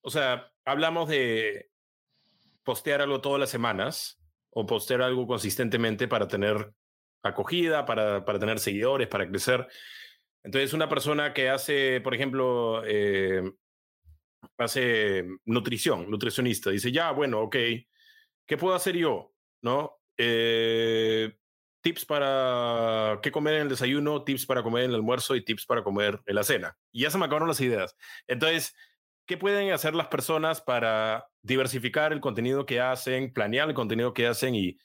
o 0.00 0.10
sea, 0.10 0.52
hablamos 0.64 1.08
de 1.08 1.70
postear 2.62 3.02
algo 3.02 3.20
todas 3.20 3.40
las 3.40 3.50
semanas 3.50 4.20
o 4.50 4.66
postear 4.66 5.02
algo 5.02 5.26
consistentemente 5.26 6.08
para 6.08 6.28
tener 6.28 6.72
acogida, 7.22 7.84
para, 7.84 8.24
para 8.24 8.38
tener 8.38 8.58
seguidores, 8.58 9.08
para 9.08 9.28
crecer. 9.28 9.66
Entonces, 10.42 10.72
una 10.72 10.88
persona 10.88 11.32
que 11.32 11.48
hace, 11.48 12.00
por 12.00 12.14
ejemplo, 12.14 12.82
eh, 12.84 13.42
hace 14.58 15.24
nutrición, 15.44 16.10
nutricionista, 16.10 16.70
dice, 16.70 16.90
ya, 16.90 17.12
bueno, 17.12 17.42
ok, 17.42 17.56
¿qué 18.46 18.56
puedo 18.56 18.74
hacer 18.74 18.96
yo? 18.96 19.32
¿No? 19.62 20.00
Eh, 20.16 21.32
tips 21.82 22.06
para 22.06 23.18
qué 23.22 23.30
comer 23.30 23.54
en 23.54 23.62
el 23.62 23.68
desayuno, 23.68 24.24
tips 24.24 24.46
para 24.46 24.62
comer 24.62 24.84
en 24.84 24.90
el 24.90 24.96
almuerzo 24.96 25.34
y 25.36 25.44
tips 25.44 25.66
para 25.66 25.82
comer 25.82 26.20
en 26.26 26.34
la 26.34 26.44
cena. 26.44 26.76
Y 26.92 27.02
ya 27.02 27.10
se 27.10 27.18
me 27.18 27.26
acabaron 27.26 27.48
las 27.48 27.60
ideas. 27.60 27.96
Entonces, 28.26 28.74
¿qué 29.26 29.36
pueden 29.36 29.72
hacer 29.72 29.94
las 29.94 30.06
personas 30.06 30.60
para 30.60 31.26
diversificar 31.42 32.12
el 32.12 32.20
contenido 32.20 32.64
que 32.64 32.80
hacen, 32.80 33.32
planear 33.32 33.68
el 33.68 33.74
contenido 33.74 34.14
que 34.14 34.26
hacen 34.26 34.54
y, 34.54 34.78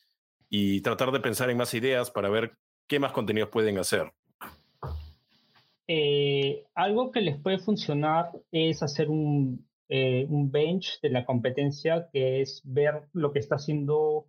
y 0.49 0.81
tratar 0.81 1.11
de 1.11 1.19
pensar 1.19 1.49
en 1.49 1.57
más 1.57 1.73
ideas 1.73 2.11
para 2.11 2.29
ver 2.29 2.57
qué 2.87 2.99
más 2.99 3.11
contenidos 3.11 3.49
pueden 3.49 3.77
hacer? 3.77 4.11
Eh, 5.87 6.65
algo 6.75 7.11
que 7.11 7.21
les 7.21 7.39
puede 7.39 7.59
funcionar 7.59 8.31
es 8.51 8.83
hacer 8.83 9.09
un, 9.09 9.65
eh, 9.87 10.25
un, 10.29 10.51
bench 10.51 10.99
de 11.01 11.09
la 11.09 11.25
competencia, 11.25 12.09
que 12.11 12.41
es 12.41 12.61
ver 12.65 13.07
lo 13.13 13.31
que 13.31 13.39
está 13.39 13.55
haciendo 13.55 14.27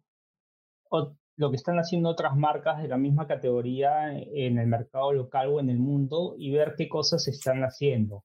lo 1.39 1.51
que 1.51 1.57
están 1.57 1.78
haciendo 1.78 2.09
otras 2.09 2.36
marcas 2.36 2.82
de 2.82 2.89
la 2.89 2.97
misma 2.97 3.28
categoría 3.28 4.12
en 4.12 4.59
el 4.59 4.66
mercado 4.66 5.12
local 5.12 5.49
o 5.51 5.61
en 5.61 5.70
el 5.70 5.78
mundo 5.78 6.34
y 6.36 6.51
ver 6.51 6.74
qué 6.76 6.89
cosas 6.89 7.28
están 7.28 7.62
haciendo. 7.62 8.24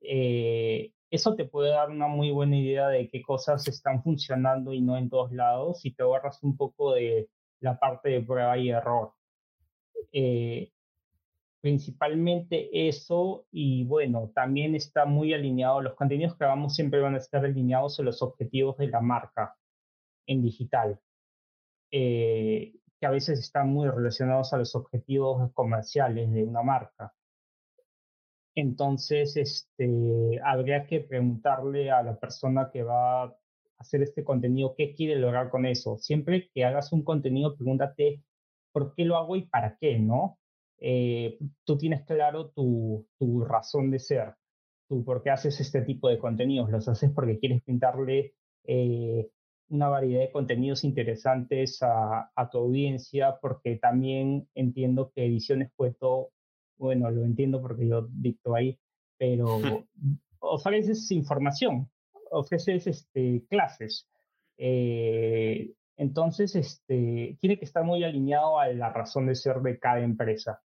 Eh, 0.00 0.92
eso 1.10 1.34
te 1.34 1.46
puede 1.46 1.70
dar 1.70 1.90
una 1.90 2.06
muy 2.06 2.30
buena 2.30 2.56
idea 2.56 2.86
de 2.88 3.08
qué 3.08 3.22
cosas 3.22 3.66
están 3.66 4.04
funcionando 4.04 4.72
y 4.72 4.80
no 4.80 4.96
en 4.96 5.10
todos 5.10 5.32
lados 5.32 5.84
y 5.84 5.92
te 5.92 6.04
agarras 6.04 6.40
un 6.44 6.56
poco 6.56 6.94
de 6.94 7.28
la 7.58 7.76
parte 7.76 8.10
de 8.10 8.20
prueba 8.20 8.56
y 8.56 8.70
error. 8.70 9.14
Eh, 10.12 10.70
principalmente 11.60 12.88
eso 12.88 13.46
y 13.50 13.82
bueno, 13.82 14.30
también 14.32 14.76
está 14.76 15.06
muy 15.06 15.34
alineado, 15.34 15.80
los 15.80 15.94
contenidos 15.94 16.36
que 16.36 16.44
hagamos 16.44 16.76
siempre 16.76 17.00
van 17.00 17.16
a 17.16 17.18
estar 17.18 17.44
alineados 17.44 17.98
a 17.98 18.04
los 18.04 18.22
objetivos 18.22 18.76
de 18.76 18.86
la 18.86 19.00
marca 19.00 19.56
en 20.26 20.40
digital, 20.40 21.00
eh, 21.90 22.74
que 23.00 23.06
a 23.06 23.10
veces 23.10 23.38
están 23.38 23.68
muy 23.68 23.88
relacionados 23.88 24.52
a 24.52 24.58
los 24.58 24.74
objetivos 24.74 25.52
comerciales 25.52 26.32
de 26.32 26.44
una 26.44 26.62
marca. 26.62 27.12
Entonces, 28.54 29.36
este, 29.36 30.40
habría 30.44 30.86
que 30.86 31.00
preguntarle 31.00 31.90
a 31.92 32.02
la 32.02 32.18
persona 32.18 32.70
que 32.72 32.82
va 32.82 33.24
a 33.24 33.36
hacer 33.78 34.02
este 34.02 34.24
contenido 34.24 34.74
qué 34.76 34.94
quiere 34.94 35.16
lograr 35.16 35.48
con 35.50 35.64
eso. 35.64 35.96
Siempre 35.98 36.50
que 36.52 36.64
hagas 36.64 36.92
un 36.92 37.04
contenido, 37.04 37.56
pregúntate 37.56 38.24
por 38.72 38.94
qué 38.94 39.04
lo 39.04 39.16
hago 39.16 39.36
y 39.36 39.46
para 39.46 39.76
qué, 39.80 39.98
¿no? 39.98 40.38
Eh, 40.80 41.38
tú 41.64 41.78
tienes 41.78 42.04
claro 42.04 42.50
tu, 42.50 43.06
razón 43.46 43.90
de 43.90 43.98
ser, 43.98 44.34
tú 44.88 45.04
por 45.04 45.22
qué 45.22 45.30
haces 45.30 45.60
este 45.60 45.82
tipo 45.82 46.08
de 46.08 46.18
contenidos. 46.18 46.70
Los 46.70 46.88
haces 46.88 47.12
porque 47.14 47.38
quieres 47.38 47.62
pintarle 47.62 48.34
eh, 48.64 49.28
una 49.68 49.88
variedad 49.88 50.20
de 50.20 50.32
contenidos 50.32 50.84
interesantes 50.84 51.82
a, 51.82 52.30
a, 52.34 52.50
tu 52.50 52.58
audiencia, 52.58 53.38
porque 53.40 53.76
también 53.76 54.48
entiendo 54.54 55.12
que 55.14 55.26
Ediciones 55.26 55.70
Cueto 55.76 56.30
bueno, 56.78 57.10
lo 57.10 57.24
entiendo 57.24 57.60
porque 57.60 57.88
yo 57.88 58.08
dicto 58.10 58.54
ahí, 58.54 58.78
pero 59.18 59.60
ofreces 60.38 61.10
información, 61.10 61.90
ofreces 62.30 62.86
este, 62.86 63.44
clases. 63.50 64.08
Eh, 64.56 65.72
entonces, 65.96 66.54
este, 66.54 67.36
tiene 67.40 67.58
que 67.58 67.64
estar 67.64 67.84
muy 67.84 68.04
alineado 68.04 68.58
a 68.58 68.68
la 68.68 68.92
razón 68.92 69.26
de 69.26 69.34
ser 69.34 69.56
de 69.56 69.78
cada 69.78 70.00
empresa. 70.00 70.62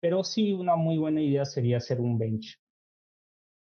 Pero 0.00 0.24
sí, 0.24 0.52
una 0.52 0.76
muy 0.76 0.96
buena 0.96 1.20
idea 1.20 1.44
sería 1.44 1.76
hacer 1.76 2.00
un 2.00 2.18
bench. 2.18 2.58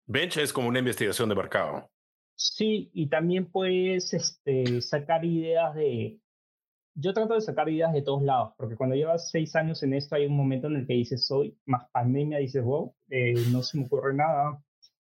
Bench 0.06 0.38
es 0.38 0.52
como 0.52 0.68
una 0.68 0.80
investigación 0.80 1.30
de 1.30 1.36
mercado. 1.36 1.90
Sí, 2.36 2.90
y 2.94 3.08
también 3.08 3.50
puedes 3.50 4.14
este, 4.14 4.82
sacar 4.82 5.24
ideas 5.24 5.76
de, 5.76 6.20
yo 6.96 7.14
trato 7.14 7.34
de 7.34 7.42
sacar 7.42 7.70
ideas 7.70 7.94
de 7.94 8.02
todos 8.02 8.22
lados, 8.24 8.54
porque 8.58 8.76
cuando 8.76 8.96
llevas 8.96 9.30
seis 9.30 9.56
años 9.56 9.82
en 9.84 9.94
esto 9.94 10.16
hay 10.16 10.26
un 10.26 10.38
momento 10.38 10.68
en 10.68 10.78
el 10.78 10.88
que 10.88 10.94
dices, 10.94 11.26
soy 11.26 11.58
más 11.66 11.90
pandemia, 11.92 12.38
dices, 12.38 12.64
wow, 12.64 12.94
eh, 13.10 13.34
no 13.52 13.64
se 13.64 13.78
me 13.78 13.86
ocurre 13.86 14.14
nada. 14.14 14.62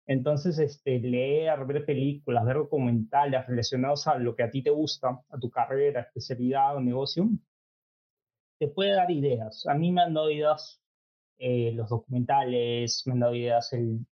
Entonces, 0.07 0.59
este, 0.59 0.99
leer, 0.99 1.65
ver 1.65 1.85
películas, 1.85 2.45
ver 2.45 2.57
documentales 2.57 3.45
relacionados 3.47 4.07
a 4.07 4.17
lo 4.17 4.35
que 4.35 4.43
a 4.43 4.51
ti 4.51 4.61
te 4.63 4.69
gusta, 4.69 5.21
a 5.29 5.39
tu 5.39 5.49
carrera, 5.49 6.01
especialidad 6.01 6.75
o 6.75 6.81
negocio, 6.81 7.27
te 8.59 8.67
puede 8.67 8.91
dar 8.91 9.11
ideas. 9.11 9.65
A 9.67 9.73
mí 9.75 9.91
me 9.91 10.01
han 10.01 10.13
dado 10.13 10.29
ideas 10.31 10.81
eh, 11.37 11.71
los 11.73 11.89
documentales, 11.89 13.03
me 13.05 13.13
han 13.13 13.19
dado 13.19 13.35
ideas 13.35 13.73
el, 13.73 14.05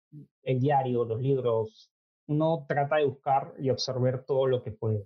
el 0.42 0.60
diario, 0.60 1.04
los 1.04 1.20
libros. 1.20 1.90
Uno 2.30 2.64
trata 2.68 2.96
de 2.96 3.06
buscar 3.06 3.54
y 3.58 3.70
observar 3.70 4.24
todo 4.24 4.46
lo 4.46 4.62
que 4.62 4.70
puede. 4.70 5.04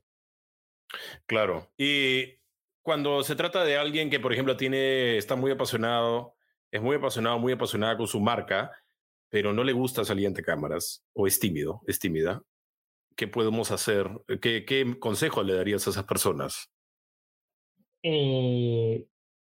Claro. 1.26 1.72
Y 1.78 2.38
cuando 2.82 3.22
se 3.22 3.34
trata 3.34 3.64
de 3.64 3.78
alguien 3.78 4.10
que, 4.10 4.20
por 4.20 4.32
ejemplo, 4.32 4.56
tiene, 4.56 5.16
está 5.16 5.36
muy 5.36 5.50
apasionado, 5.50 6.34
es 6.70 6.82
muy 6.82 6.96
apasionado, 6.96 7.38
muy 7.38 7.52
apasionada 7.54 7.96
con 7.96 8.06
su 8.06 8.20
marca, 8.20 8.72
pero 9.30 9.52
no 9.52 9.64
le 9.64 9.72
gusta 9.72 10.04
salir 10.04 10.26
ante 10.26 10.42
cámaras 10.42 11.04
o 11.14 11.26
es 11.26 11.40
tímido, 11.40 11.80
es 11.86 11.98
tímida, 11.98 12.42
¿qué 13.16 13.26
podemos 13.26 13.70
hacer? 13.70 14.08
¿Qué, 14.42 14.64
qué 14.66 14.98
consejo 14.98 15.42
le 15.42 15.54
darías 15.54 15.86
a 15.86 15.90
esas 15.90 16.04
personas? 16.04 16.70
Eh, 18.02 19.06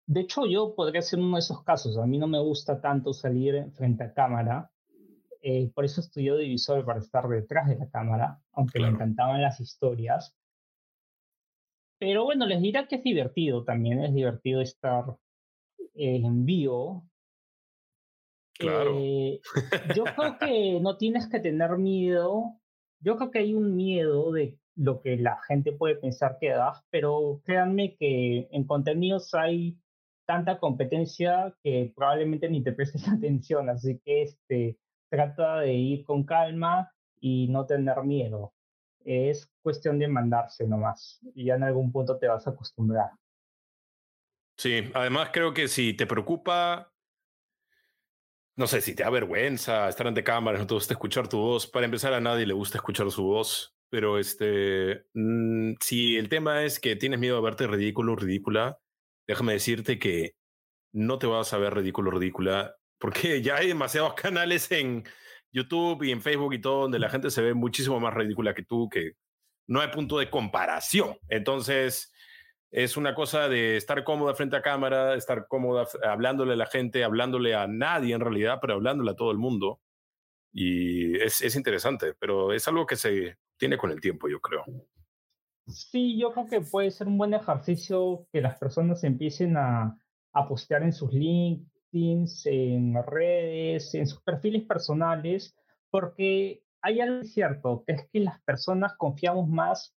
de 0.06 0.20
hecho, 0.20 0.46
yo 0.46 0.74
podría 0.74 1.00
ser 1.00 1.20
uno 1.20 1.36
de 1.36 1.40
esos 1.40 1.62
casos. 1.64 1.96
A 1.96 2.06
mí 2.06 2.18
no 2.18 2.26
me 2.26 2.40
gusta 2.40 2.80
tanto 2.80 3.14
salir 3.14 3.70
frente 3.72 4.04
a 4.04 4.12
cámara. 4.12 4.71
Eh, 5.42 5.70
por 5.74 5.84
eso 5.84 6.00
estudié 6.00 6.36
divisor 6.36 6.84
para 6.84 7.00
estar 7.00 7.26
detrás 7.28 7.68
de 7.68 7.76
la 7.76 7.90
cámara, 7.90 8.40
aunque 8.52 8.78
me 8.78 8.88
encantaban 8.88 9.42
las 9.42 9.60
historias. 9.60 10.36
Pero 11.98 12.24
bueno, 12.24 12.46
les 12.46 12.62
dirá 12.62 12.86
que 12.86 12.96
es 12.96 13.02
divertido 13.02 13.64
también, 13.64 14.00
es 14.00 14.14
divertido 14.14 14.60
estar 14.60 15.04
en 15.94 16.44
vivo. 16.44 17.08
Claro. 18.54 18.98
Eh, 18.98 19.40
yo 19.96 20.04
creo 20.04 20.38
que 20.38 20.80
no 20.80 20.96
tienes 20.96 21.28
que 21.28 21.40
tener 21.40 21.76
miedo. 21.78 22.60
Yo 23.00 23.16
creo 23.16 23.30
que 23.30 23.40
hay 23.40 23.54
un 23.54 23.74
miedo 23.74 24.32
de 24.32 24.58
lo 24.76 25.00
que 25.00 25.16
la 25.16 25.38
gente 25.48 25.72
puede 25.72 25.96
pensar 25.96 26.38
que 26.40 26.50
das, 26.50 26.84
pero 26.90 27.42
créanme 27.44 27.96
que 27.96 28.48
en 28.50 28.64
contenidos 28.64 29.34
hay 29.34 29.76
tanta 30.24 30.58
competencia 30.58 31.54
que 31.62 31.92
probablemente 31.94 32.48
ni 32.48 32.62
te 32.62 32.72
prestes 32.72 33.04
atención, 33.08 33.68
así 33.68 34.00
que 34.04 34.22
este, 34.22 34.78
trata 35.12 35.60
de 35.60 35.74
ir 35.74 36.04
con 36.04 36.24
calma 36.24 36.90
y 37.20 37.46
no 37.48 37.66
tener 37.66 38.02
miedo 38.02 38.54
es 39.04 39.52
cuestión 39.60 39.98
de 39.98 40.08
mandarse 40.08 40.66
nomás 40.66 41.20
y 41.34 41.44
ya 41.44 41.56
en 41.56 41.64
algún 41.64 41.92
punto 41.92 42.18
te 42.18 42.28
vas 42.28 42.46
a 42.46 42.50
acostumbrar. 42.50 43.10
Sí, 44.56 44.90
además 44.94 45.28
creo 45.30 45.52
que 45.52 45.68
si 45.68 45.92
te 45.92 46.06
preocupa, 46.06 46.90
no 48.56 48.66
sé, 48.66 48.80
si 48.80 48.94
te 48.94 49.02
da 49.02 49.10
vergüenza 49.10 49.86
estar 49.86 50.06
ante 50.06 50.24
cámaras, 50.24 50.62
no 50.62 50.66
te 50.66 50.74
gusta 50.74 50.94
escuchar 50.94 51.28
tu 51.28 51.38
voz, 51.38 51.66
para 51.66 51.84
empezar 51.84 52.14
a 52.14 52.20
nadie 52.20 52.46
le 52.46 52.54
gusta 52.54 52.78
escuchar 52.78 53.10
su 53.10 53.24
voz, 53.24 53.76
pero 53.90 54.18
este, 54.18 55.04
mm, 55.12 55.74
si 55.80 56.16
el 56.16 56.30
tema 56.30 56.62
es 56.62 56.80
que 56.80 56.96
tienes 56.96 57.20
miedo 57.20 57.36
a 57.36 57.42
verte 57.42 57.66
ridículo, 57.66 58.16
ridícula, 58.16 58.78
déjame 59.26 59.52
decirte 59.52 59.98
que 59.98 60.36
no 60.92 61.18
te 61.18 61.26
vas 61.26 61.52
a 61.52 61.58
ver 61.58 61.74
ridículo, 61.74 62.10
ridícula 62.10 62.76
porque 63.02 63.42
ya 63.42 63.56
hay 63.56 63.66
demasiados 63.66 64.14
canales 64.22 64.70
en 64.70 65.02
YouTube 65.50 66.04
y 66.04 66.12
en 66.12 66.22
Facebook 66.22 66.54
y 66.54 66.60
todo 66.60 66.82
donde 66.82 67.00
la 67.00 67.10
gente 67.10 67.30
se 67.30 67.42
ve 67.42 67.52
muchísimo 67.52 67.98
más 67.98 68.14
ridícula 68.14 68.54
que 68.54 68.62
tú, 68.62 68.88
que 68.88 69.16
no 69.66 69.80
hay 69.80 69.88
punto 69.88 70.18
de 70.18 70.30
comparación. 70.30 71.16
Entonces, 71.28 72.12
es 72.70 72.96
una 72.96 73.14
cosa 73.14 73.48
de 73.48 73.76
estar 73.76 74.04
cómoda 74.04 74.34
frente 74.34 74.56
a 74.56 74.62
cámara, 74.62 75.16
estar 75.16 75.48
cómoda 75.48 75.86
hablándole 76.08 76.52
a 76.52 76.56
la 76.56 76.66
gente, 76.66 77.02
hablándole 77.02 77.56
a 77.56 77.66
nadie 77.66 78.14
en 78.14 78.20
realidad, 78.20 78.58
pero 78.60 78.74
hablándole 78.74 79.10
a 79.10 79.16
todo 79.16 79.32
el 79.32 79.38
mundo. 79.38 79.80
Y 80.52 81.20
es, 81.20 81.42
es 81.42 81.56
interesante, 81.56 82.14
pero 82.18 82.52
es 82.52 82.68
algo 82.68 82.86
que 82.86 82.96
se 82.96 83.36
tiene 83.56 83.76
con 83.76 83.90
el 83.90 84.00
tiempo, 84.00 84.28
yo 84.28 84.40
creo. 84.40 84.64
Sí, 85.66 86.18
yo 86.18 86.32
creo 86.32 86.46
que 86.46 86.60
puede 86.60 86.92
ser 86.92 87.08
un 87.08 87.18
buen 87.18 87.34
ejercicio 87.34 88.28
que 88.32 88.40
las 88.40 88.58
personas 88.58 89.02
empiecen 89.02 89.56
a, 89.56 89.98
a 90.32 90.48
postear 90.48 90.82
en 90.84 90.92
sus 90.92 91.12
En 91.94 92.94
redes, 93.04 93.94
en 93.94 94.06
sus 94.06 94.22
perfiles 94.22 94.62
personales, 94.64 95.54
porque 95.90 96.64
hay 96.80 97.00
algo 97.00 97.22
cierto, 97.24 97.84
que 97.86 97.92
es 97.92 98.08
que 98.10 98.20
las 98.20 98.40
personas 98.42 98.94
confiamos 98.96 99.48
más 99.48 99.94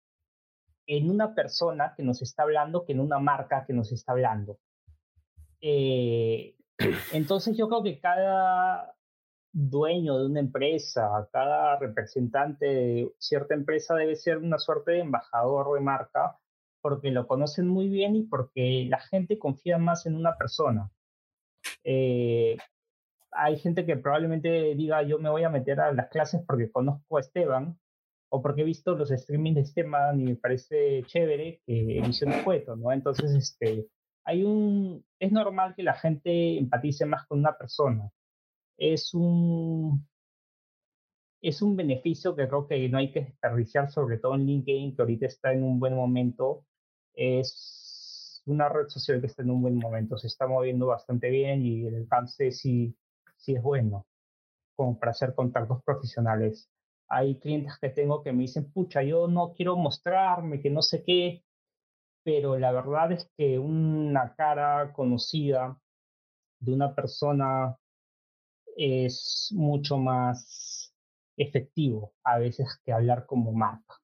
en 0.86 1.08
una 1.08 1.34
persona 1.34 1.94
que 1.96 2.02
nos 2.02 2.20
está 2.20 2.42
hablando 2.42 2.84
que 2.84 2.92
en 2.92 3.00
una 3.00 3.18
marca 3.18 3.64
que 3.64 3.72
nos 3.72 3.92
está 3.92 4.12
hablando. 4.12 4.58
Eh, 5.60 6.56
entonces 7.12 7.56
yo 7.56 7.68
creo 7.68 7.82
que 7.82 8.00
cada 8.00 8.94
dueño 9.52 10.18
de 10.18 10.26
una 10.26 10.40
empresa, 10.40 11.28
cada 11.32 11.78
representante 11.78 12.66
de 12.66 13.14
cierta 13.18 13.54
empresa 13.54 13.94
debe 13.94 14.16
ser 14.16 14.38
una 14.38 14.58
suerte 14.58 14.92
de 14.92 15.00
embajador 15.00 15.74
de 15.74 15.80
marca 15.80 16.38
porque 16.80 17.10
lo 17.10 17.26
conocen 17.26 17.68
muy 17.68 17.88
bien 17.88 18.16
y 18.16 18.24
porque 18.24 18.86
la 18.90 18.98
gente 18.98 19.38
confía 19.38 19.78
más 19.78 20.06
en 20.06 20.16
una 20.16 20.36
persona. 20.36 20.90
Eh, 21.84 22.56
hay 23.32 23.58
gente 23.58 23.84
que 23.84 23.96
probablemente 23.96 24.74
diga 24.74 25.02
yo 25.02 25.18
me 25.18 25.30
voy 25.30 25.44
a 25.44 25.50
meter 25.50 25.80
a 25.80 25.92
las 25.92 26.08
clases 26.08 26.42
porque 26.46 26.70
conozco 26.70 27.16
a 27.16 27.20
Esteban 27.20 27.78
o 28.30 28.42
porque 28.42 28.62
he 28.62 28.64
visto 28.64 28.94
los 28.96 29.10
streamings 29.10 29.56
de 29.56 29.60
Esteban 29.62 30.20
y 30.20 30.24
me 30.24 30.36
parece 30.36 31.02
chévere 31.04 31.60
que 31.66 31.98
emisión 31.98 32.30
de 32.30 32.42
cueto, 32.42 32.76
¿no? 32.76 32.90
Entonces, 32.92 33.32
este, 33.32 33.86
hay 34.24 34.42
un, 34.44 35.04
es 35.18 35.30
normal 35.32 35.74
que 35.76 35.82
la 35.82 35.94
gente 35.94 36.58
empatice 36.58 37.06
más 37.06 37.26
con 37.26 37.38
una 37.40 37.56
persona 37.56 38.10
es 38.76 39.14
un, 39.14 40.06
es 41.42 41.62
un 41.62 41.76
beneficio 41.76 42.34
que 42.34 42.48
creo 42.48 42.66
que 42.66 42.88
no 42.88 42.98
hay 42.98 43.12
que 43.12 43.20
desperdiciar, 43.22 43.90
sobre 43.90 44.18
todo 44.18 44.34
en 44.34 44.46
LinkedIn, 44.46 44.96
que 44.96 45.02
ahorita 45.02 45.26
está 45.26 45.52
en 45.52 45.62
un 45.62 45.78
buen 45.78 45.94
momento. 45.94 46.64
Es 47.14 47.83
una 48.46 48.68
red 48.68 48.88
social 48.88 49.20
que 49.20 49.26
está 49.26 49.42
en 49.42 49.50
un 49.50 49.62
buen 49.62 49.76
momento, 49.76 50.18
se 50.18 50.26
está 50.26 50.46
moviendo 50.46 50.86
bastante 50.86 51.30
bien 51.30 51.64
y 51.64 51.86
el 51.86 51.96
alcance 51.96 52.52
sí, 52.52 52.96
sí 53.36 53.54
es 53.54 53.62
bueno, 53.62 54.06
como 54.76 54.98
para 54.98 55.12
hacer 55.12 55.34
contactos 55.34 55.82
profesionales. 55.84 56.70
Hay 57.08 57.38
clientes 57.38 57.78
que 57.80 57.90
tengo 57.90 58.22
que 58.22 58.32
me 58.32 58.42
dicen, 58.42 58.70
pucha, 58.72 59.02
yo 59.02 59.28
no 59.28 59.52
quiero 59.54 59.76
mostrarme, 59.76 60.60
que 60.60 60.70
no 60.70 60.82
sé 60.82 61.02
qué, 61.04 61.44
pero 62.24 62.58
la 62.58 62.72
verdad 62.72 63.12
es 63.12 63.30
que 63.36 63.58
una 63.58 64.34
cara 64.34 64.92
conocida 64.92 65.78
de 66.60 66.72
una 66.72 66.94
persona 66.94 67.76
es 68.76 69.50
mucho 69.54 69.98
más 69.98 70.92
efectivo 71.36 72.14
a 72.24 72.38
veces 72.38 72.80
que 72.84 72.92
hablar 72.92 73.26
como 73.26 73.52
marca. 73.52 74.03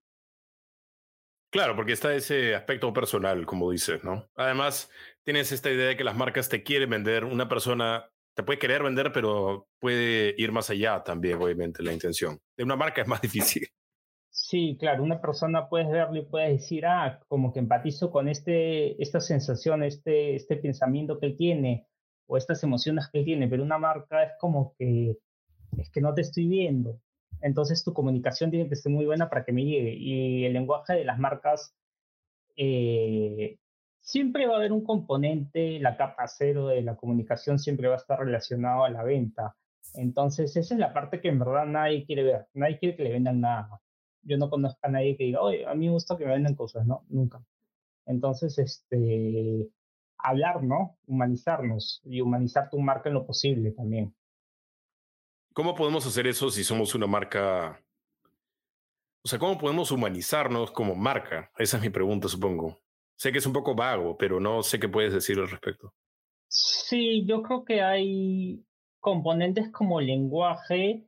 Claro, 1.50 1.74
porque 1.74 1.92
está 1.92 2.14
ese 2.14 2.54
aspecto 2.54 2.92
personal, 2.92 3.44
como 3.44 3.70
dices, 3.70 4.04
¿no? 4.04 4.28
Además, 4.36 4.90
tienes 5.24 5.50
esta 5.50 5.70
idea 5.70 5.88
de 5.88 5.96
que 5.96 6.04
las 6.04 6.16
marcas 6.16 6.48
te 6.48 6.62
quieren 6.62 6.90
vender, 6.90 7.24
una 7.24 7.48
persona 7.48 8.08
te 8.34 8.44
puede 8.44 8.60
querer 8.60 8.82
vender, 8.82 9.12
pero 9.12 9.66
puede 9.80 10.34
ir 10.38 10.52
más 10.52 10.70
allá 10.70 11.02
también, 11.02 11.42
obviamente, 11.42 11.82
la 11.82 11.92
intención. 11.92 12.38
De 12.56 12.62
una 12.62 12.76
marca 12.76 13.02
es 13.02 13.08
más 13.08 13.20
difícil. 13.22 13.66
Sí, 14.30 14.76
claro, 14.78 15.02
una 15.02 15.20
persona 15.20 15.68
puedes 15.68 15.90
verlo 15.90 16.18
y 16.18 16.24
puedes 16.24 16.60
decir, 16.60 16.86
ah, 16.86 17.20
como 17.28 17.52
que 17.52 17.58
empatizo 17.58 18.10
con 18.10 18.28
este, 18.28 19.00
esta 19.02 19.20
sensación, 19.20 19.82
este, 19.82 20.36
este 20.36 20.56
pensamiento 20.56 21.18
que 21.18 21.26
él 21.26 21.36
tiene, 21.36 21.88
o 22.26 22.36
estas 22.36 22.62
emociones 22.62 23.08
que 23.12 23.18
él 23.18 23.24
tiene, 23.24 23.48
pero 23.48 23.64
una 23.64 23.78
marca 23.78 24.22
es 24.22 24.32
como 24.38 24.74
que 24.78 25.16
es 25.78 25.90
que 25.90 26.00
no 26.00 26.14
te 26.14 26.22
estoy 26.22 26.48
viendo. 26.48 27.00
Entonces 27.42 27.84
tu 27.84 27.92
comunicación 27.94 28.50
tiene 28.50 28.68
que 28.68 28.76
ser 28.76 28.92
muy 28.92 29.06
buena 29.06 29.28
para 29.28 29.44
que 29.44 29.52
me 29.52 29.64
llegue. 29.64 29.94
Y 29.94 30.44
el 30.44 30.52
lenguaje 30.52 30.94
de 30.94 31.04
las 31.04 31.18
marcas, 31.18 31.74
eh, 32.56 33.58
siempre 34.00 34.46
va 34.46 34.54
a 34.54 34.56
haber 34.58 34.72
un 34.72 34.84
componente, 34.84 35.78
la 35.80 35.96
capa 35.96 36.26
cero 36.28 36.68
de 36.68 36.82
la 36.82 36.96
comunicación 36.96 37.58
siempre 37.58 37.88
va 37.88 37.94
a 37.94 37.98
estar 37.98 38.18
relacionado 38.18 38.84
a 38.84 38.90
la 38.90 39.04
venta. 39.04 39.56
Entonces 39.94 40.56
esa 40.56 40.74
es 40.74 40.80
la 40.80 40.92
parte 40.92 41.20
que 41.20 41.28
en 41.28 41.38
verdad 41.38 41.66
nadie 41.66 42.04
quiere 42.04 42.22
ver. 42.22 42.46
Nadie 42.54 42.78
quiere 42.78 42.96
que 42.96 43.04
le 43.04 43.12
vendan 43.12 43.40
nada. 43.40 43.80
Yo 44.22 44.36
no 44.38 44.50
conozco 44.50 44.78
a 44.82 44.88
nadie 44.90 45.16
que 45.16 45.24
diga, 45.24 45.40
oye, 45.40 45.66
a 45.66 45.74
mí 45.74 45.86
me 45.86 45.92
gusta 45.92 46.16
que 46.16 46.26
me 46.26 46.32
vendan 46.32 46.54
cosas, 46.54 46.86
¿no? 46.86 47.04
Nunca. 47.08 47.42
Entonces, 48.06 48.58
este, 48.58 49.68
hablar, 50.18 50.62
¿no? 50.62 50.98
Humanizarnos 51.06 52.00
y 52.04 52.20
humanizar 52.20 52.70
tu 52.70 52.78
marca 52.80 53.08
en 53.08 53.14
lo 53.14 53.26
posible 53.26 53.72
también. 53.72 54.14
¿Cómo 55.60 55.74
podemos 55.74 56.06
hacer 56.06 56.26
eso 56.26 56.48
si 56.48 56.64
somos 56.64 56.94
una 56.94 57.06
marca? 57.06 57.84
O 59.22 59.28
sea, 59.28 59.38
¿cómo 59.38 59.58
podemos 59.58 59.90
humanizarnos 59.90 60.70
como 60.70 60.94
marca? 60.94 61.52
Esa 61.58 61.76
es 61.76 61.82
mi 61.82 61.90
pregunta, 61.90 62.28
supongo. 62.28 62.80
Sé 63.14 63.30
que 63.30 63.40
es 63.40 63.46
un 63.46 63.52
poco 63.52 63.74
vago, 63.74 64.16
pero 64.16 64.40
no 64.40 64.62
sé 64.62 64.80
qué 64.80 64.88
puedes 64.88 65.12
decir 65.12 65.38
al 65.38 65.50
respecto. 65.50 65.92
Sí, 66.48 67.26
yo 67.26 67.42
creo 67.42 67.66
que 67.66 67.82
hay 67.82 68.64
componentes 69.00 69.70
como 69.70 70.00
lenguaje 70.00 71.06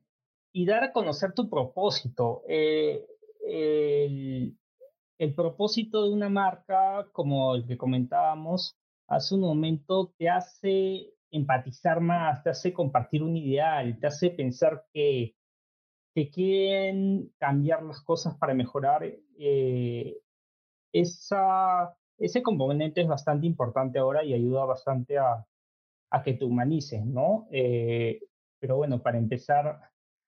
y 0.52 0.66
dar 0.66 0.84
a 0.84 0.92
conocer 0.92 1.32
tu 1.32 1.48
propósito. 1.48 2.42
Eh, 2.46 3.06
el, 3.48 4.58
el 5.16 5.34
propósito 5.34 6.04
de 6.04 6.10
una 6.10 6.28
marca, 6.28 7.08
como 7.12 7.54
el 7.54 7.66
que 7.66 7.78
comentábamos, 7.78 8.76
hace 9.06 9.34
un 9.34 9.40
momento 9.40 10.12
te 10.18 10.28
hace 10.28 11.14
empatizar 11.32 12.00
más, 12.00 12.42
te 12.44 12.50
hace 12.50 12.72
compartir 12.72 13.22
un 13.22 13.36
ideal, 13.36 13.98
te 13.98 14.06
hace 14.06 14.30
pensar 14.30 14.84
que, 14.92 15.34
que 16.14 16.30
quieren 16.30 17.32
cambiar 17.38 17.82
las 17.82 18.00
cosas 18.02 18.36
para 18.38 18.54
mejorar. 18.54 19.02
Eh, 19.38 20.18
ese 20.92 22.42
componente 22.42 23.00
es 23.00 23.08
bastante 23.08 23.46
importante 23.46 23.98
ahora 23.98 24.22
y 24.24 24.34
ayuda 24.34 24.64
bastante 24.66 25.18
a, 25.18 25.44
a 26.10 26.22
que 26.22 26.34
te 26.34 26.44
humanices, 26.44 27.04
¿no? 27.04 27.48
Eh, 27.50 28.20
pero 28.58 28.76
bueno, 28.76 29.02
para 29.02 29.18
empezar, 29.18 29.80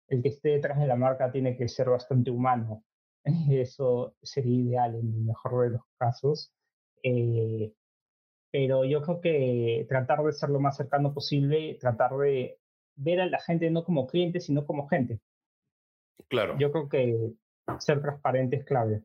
el 0.09 0.23
que 0.23 0.31
esté 0.31 0.51
detrás 0.51 0.79
de 0.79 0.87
la 0.87 0.97
marca 0.97 1.31
tiene 1.31 1.57
que 1.57 1.69
ser 1.69 1.91
bastante 1.91 2.31
humano. 2.31 2.83
Eso 3.51 4.17
sería 4.23 4.61
ideal 4.61 4.95
en 4.97 5.13
el 5.13 5.25
mejor 5.25 5.65
de 5.65 5.71
los 5.71 5.83
casos. 5.99 6.53
Eh, 7.03 7.73
pero 8.55 8.85
yo 8.85 9.03
creo 9.03 9.21
que 9.21 9.85
tratar 9.89 10.23
de 10.23 10.33
ser 10.33 10.49
lo 10.49 10.61
más 10.61 10.77
cercano 10.77 11.13
posible, 11.13 11.77
tratar 11.81 12.13
de 12.19 12.57
ver 12.95 13.21
a 13.21 13.27
la 13.27 13.41
gente 13.41 13.69
no 13.69 13.83
como 13.83 14.07
cliente, 14.07 14.39
sino 14.39 14.65
como 14.65 14.87
gente. 14.87 15.19
Claro. 16.29 16.57
Yo 16.57 16.71
creo 16.71 16.89
que 16.89 17.33
ser 17.81 18.01
transparente 18.01 18.55
es 18.55 18.65
clave. 18.65 19.03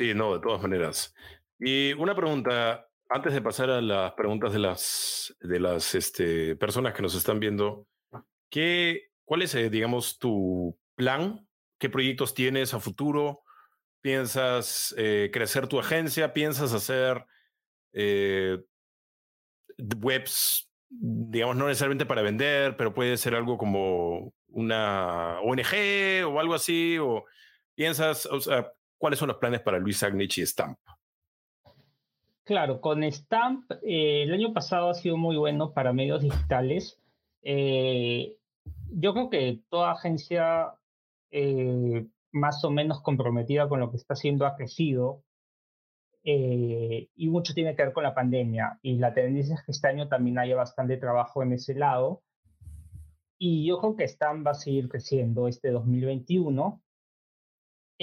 Sí, 0.00 0.14
no, 0.14 0.34
de 0.34 0.40
todas 0.40 0.62
maneras. 0.62 1.14
Y 1.60 1.92
una 1.92 2.16
pregunta, 2.16 2.88
antes 3.08 3.32
de 3.32 3.40
pasar 3.40 3.70
a 3.70 3.80
las 3.80 4.14
preguntas 4.14 4.52
de 4.52 4.58
las, 4.58 5.36
de 5.42 5.60
las 5.60 5.94
este, 5.94 6.56
personas 6.56 6.92
que 6.92 7.02
nos 7.02 7.14
están 7.14 7.38
viendo, 7.38 7.86
¿qué, 8.50 9.12
¿cuál 9.24 9.42
es, 9.42 9.54
eh, 9.54 9.70
digamos, 9.70 10.18
tu 10.18 10.76
plan? 10.96 11.46
¿Qué 11.78 11.88
proyectos 11.88 12.34
tienes 12.34 12.74
a 12.74 12.80
futuro? 12.80 13.44
¿Piensas 14.02 14.92
eh, 14.98 15.30
crecer 15.32 15.68
tu 15.68 15.78
agencia? 15.78 16.32
¿Piensas 16.32 16.72
hacer 16.72 17.24
eh, 17.92 18.58
webs, 20.00 20.68
digamos, 20.90 21.54
no 21.54 21.68
necesariamente 21.68 22.04
para 22.04 22.20
vender, 22.20 22.76
pero 22.76 22.92
puede 22.92 23.16
ser 23.16 23.36
algo 23.36 23.56
como 23.56 24.34
una 24.48 25.40
ONG 25.42 26.26
o 26.26 26.40
algo 26.40 26.54
así? 26.54 26.98
¿O 26.98 27.24
piensas, 27.76 28.26
o 28.26 28.40
sea, 28.40 28.72
cuáles 28.98 29.20
son 29.20 29.28
los 29.28 29.36
planes 29.36 29.60
para 29.60 29.78
Luis 29.78 30.02
Agnich 30.02 30.38
y 30.38 30.46
Stamp? 30.46 30.76
Claro, 32.42 32.80
con 32.80 33.04
Stamp 33.04 33.70
eh, 33.84 34.24
el 34.24 34.32
año 34.34 34.52
pasado 34.52 34.90
ha 34.90 34.94
sido 34.94 35.16
muy 35.16 35.36
bueno 35.36 35.72
para 35.72 35.92
medios 35.92 36.22
digitales. 36.22 36.98
yo 37.44 39.14
creo 39.14 39.30
que 39.30 39.60
toda 39.70 39.92
agencia 39.92 40.74
más 42.32 42.64
o 42.64 42.70
menos 42.70 43.02
comprometida 43.02 43.68
con 43.68 43.80
lo 43.80 43.90
que 43.90 43.96
está 43.96 44.14
haciendo 44.14 44.46
ha 44.46 44.56
crecido 44.56 45.22
eh, 46.24 47.08
y 47.14 47.28
mucho 47.28 47.54
tiene 47.54 47.76
que 47.76 47.84
ver 47.84 47.92
con 47.92 48.04
la 48.04 48.14
pandemia. 48.14 48.78
Y 48.82 48.96
la 48.98 49.14
tendencia 49.14 49.56
es 49.56 49.62
que 49.64 49.72
este 49.72 49.88
año 49.88 50.08
también 50.08 50.38
haya 50.38 50.56
bastante 50.56 50.96
trabajo 50.96 51.42
en 51.42 51.52
ese 51.52 51.74
lado. 51.74 52.22
Y 53.38 53.66
yo 53.66 53.78
creo 53.78 53.96
que 53.96 54.04
Stan 54.04 54.44
va 54.46 54.52
a 54.52 54.54
seguir 54.54 54.88
creciendo 54.88 55.48
este 55.48 55.70
2021 55.70 56.82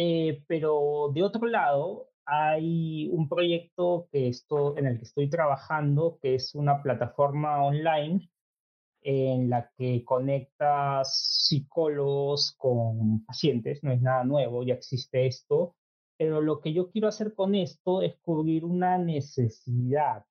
eh, 0.01 0.45
pero 0.47 1.11
de 1.13 1.23
otro 1.23 1.45
lado 1.45 2.07
hay 2.25 3.09
un 3.11 3.27
proyecto 3.27 4.07
que 4.09 4.29
esto, 4.29 4.77
en 4.77 4.85
el 4.87 4.97
que 4.97 5.03
estoy 5.03 5.29
trabajando, 5.29 6.19
que 6.21 6.35
es 6.35 6.55
una 6.55 6.81
plataforma 6.81 7.61
online 7.61 8.29
en 9.01 9.49
la 9.49 9.71
que 9.77 10.03
conecta 10.03 11.01
psicólogos 11.03 12.53
con 12.57 13.23
pacientes, 13.25 13.83
no 13.83 13.91
es 13.91 14.01
nada 14.01 14.23
nuevo, 14.23 14.63
ya 14.63 14.73
existe 14.75 15.25
esto, 15.27 15.75
pero 16.17 16.41
lo 16.41 16.59
que 16.59 16.73
yo 16.73 16.91
quiero 16.91 17.07
hacer 17.07 17.33
con 17.33 17.55
esto 17.55 18.01
es 18.01 18.17
cubrir 18.21 18.65
una 18.65 18.97
necesidad. 18.97 20.25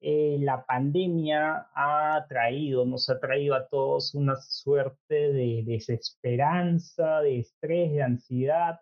Eh, 0.00 0.38
la 0.40 0.64
pandemia 0.64 1.68
ha 1.74 2.24
traído, 2.28 2.86
nos 2.86 3.10
ha 3.10 3.18
traído 3.18 3.54
a 3.54 3.66
todos 3.68 4.14
una 4.14 4.36
suerte 4.36 5.32
de 5.32 5.64
desesperanza, 5.66 7.20
de 7.20 7.40
estrés, 7.40 7.92
de 7.92 8.02
ansiedad 8.02 8.80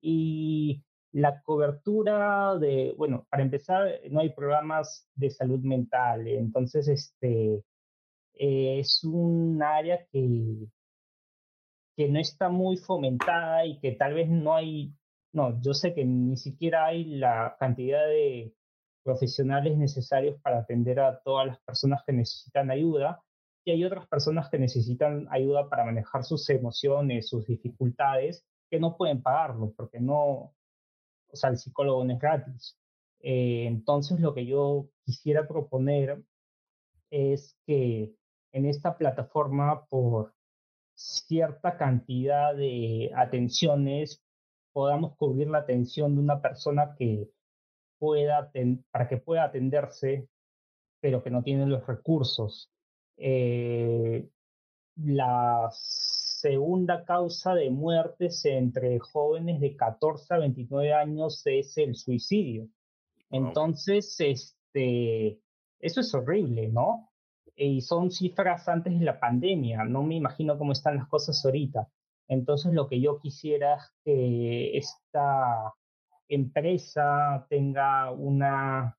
y 0.00 0.84
la 1.12 1.42
cobertura 1.42 2.56
de, 2.56 2.94
bueno, 2.96 3.26
para 3.30 3.42
empezar, 3.42 3.88
no 4.10 4.20
hay 4.20 4.30
programas 4.30 5.08
de 5.14 5.30
salud 5.30 5.60
mental, 5.60 6.28
entonces 6.28 6.86
este, 6.88 7.64
es 8.38 9.02
un 9.04 9.62
área 9.62 10.06
que, 10.12 10.68
que 11.96 12.08
no 12.08 12.20
está 12.20 12.48
muy 12.48 12.76
fomentada 12.76 13.66
y 13.66 13.78
que 13.80 13.92
tal 13.92 14.14
vez 14.14 14.28
no 14.28 14.54
hay, 14.54 14.94
no, 15.32 15.60
yo 15.60 15.74
sé 15.74 15.94
que 15.94 16.04
ni 16.04 16.36
siquiera 16.36 16.86
hay 16.86 17.04
la 17.04 17.56
cantidad 17.58 18.06
de 18.06 18.54
profesionales 19.02 19.76
necesarios 19.76 20.40
para 20.42 20.58
atender 20.58 21.00
a 21.00 21.20
todas 21.20 21.46
las 21.46 21.60
personas 21.60 22.02
que 22.06 22.12
necesitan 22.12 22.70
ayuda 22.70 23.22
y 23.64 23.70
hay 23.72 23.84
otras 23.84 24.06
personas 24.08 24.48
que 24.48 24.58
necesitan 24.58 25.26
ayuda 25.30 25.68
para 25.68 25.84
manejar 25.84 26.24
sus 26.24 26.48
emociones, 26.50 27.28
sus 27.28 27.46
dificultades, 27.46 28.44
que 28.70 28.80
no 28.80 28.96
pueden 28.96 29.22
pagarlo 29.22 29.72
porque 29.76 30.00
no, 30.00 30.54
o 31.30 31.36
sea, 31.36 31.50
el 31.50 31.58
psicólogo 31.58 32.04
no 32.04 32.12
es 32.14 32.18
gratis. 32.18 32.78
Eh, 33.20 33.66
entonces, 33.66 34.20
lo 34.20 34.34
que 34.34 34.46
yo 34.46 34.88
quisiera 35.04 35.46
proponer 35.46 36.22
es 37.10 37.58
que 37.66 38.14
en 38.52 38.66
esta 38.66 38.96
plataforma, 38.96 39.84
por 39.86 40.34
cierta 40.94 41.76
cantidad 41.76 42.54
de 42.54 43.10
atenciones, 43.14 44.22
podamos 44.72 45.16
cubrir 45.16 45.48
la 45.48 45.58
atención 45.58 46.14
de 46.14 46.20
una 46.20 46.40
persona 46.40 46.94
que 46.96 47.28
pueda, 47.98 48.50
para 48.90 49.08
que 49.08 49.16
pueda 49.18 49.44
atenderse, 49.44 50.28
pero 51.00 51.22
que 51.22 51.30
no 51.30 51.42
tiene 51.42 51.66
los 51.66 51.86
recursos. 51.86 52.70
Eh, 53.16 54.28
la 54.96 55.68
segunda 55.72 57.04
causa 57.04 57.54
de 57.54 57.70
muertes 57.70 58.44
entre 58.44 58.98
jóvenes 58.98 59.60
de 59.60 59.76
14 59.76 60.34
a 60.34 60.38
29 60.38 60.92
años 60.92 61.42
es 61.46 61.76
el 61.78 61.94
suicidio. 61.94 62.68
Entonces, 63.30 64.16
este, 64.18 65.40
eso 65.80 66.00
es 66.00 66.14
horrible, 66.14 66.68
¿no? 66.68 67.07
Y 67.58 67.80
son 67.82 68.10
cifras 68.12 68.68
antes 68.68 68.98
de 68.98 69.04
la 69.04 69.18
pandemia, 69.18 69.84
no 69.84 70.02
me 70.04 70.14
imagino 70.14 70.56
cómo 70.56 70.72
están 70.72 70.96
las 70.96 71.08
cosas 71.08 71.44
ahorita. 71.44 71.88
Entonces, 72.28 72.72
lo 72.72 72.88
que 72.88 73.00
yo 73.00 73.18
quisiera 73.20 73.74
es 73.76 73.92
que 74.04 74.76
esta 74.78 75.74
empresa 76.28 77.46
tenga 77.48 78.12
una 78.12 78.94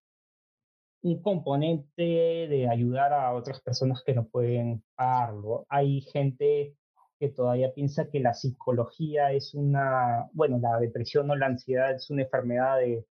un 1.01 1.22
componente 1.22 2.03
de 2.03 2.68
ayudar 2.70 3.14
a 3.14 3.34
otras 3.34 3.62
personas 3.62 4.03
que 4.05 4.14
no 4.14 4.28
pueden 4.28 4.84
pagarlo. 4.95 5.66
Hay 5.70 6.01
gente 6.01 6.76
que 7.20 7.30
todavía 7.30 7.74
piensa 7.74 8.10
que 8.10 8.20
la 8.20 8.34
psicología 8.34 9.32
es 9.32 9.53
una, 9.53 10.30
bueno, 10.34 10.60
la 10.60 10.78
depresión 10.80 11.30
o 11.32 11.36
la 11.36 11.47
ansiedad 11.47 11.95
es 11.95 12.10
una 12.10 12.24
enfermedad 12.24 12.80
de 12.80 13.05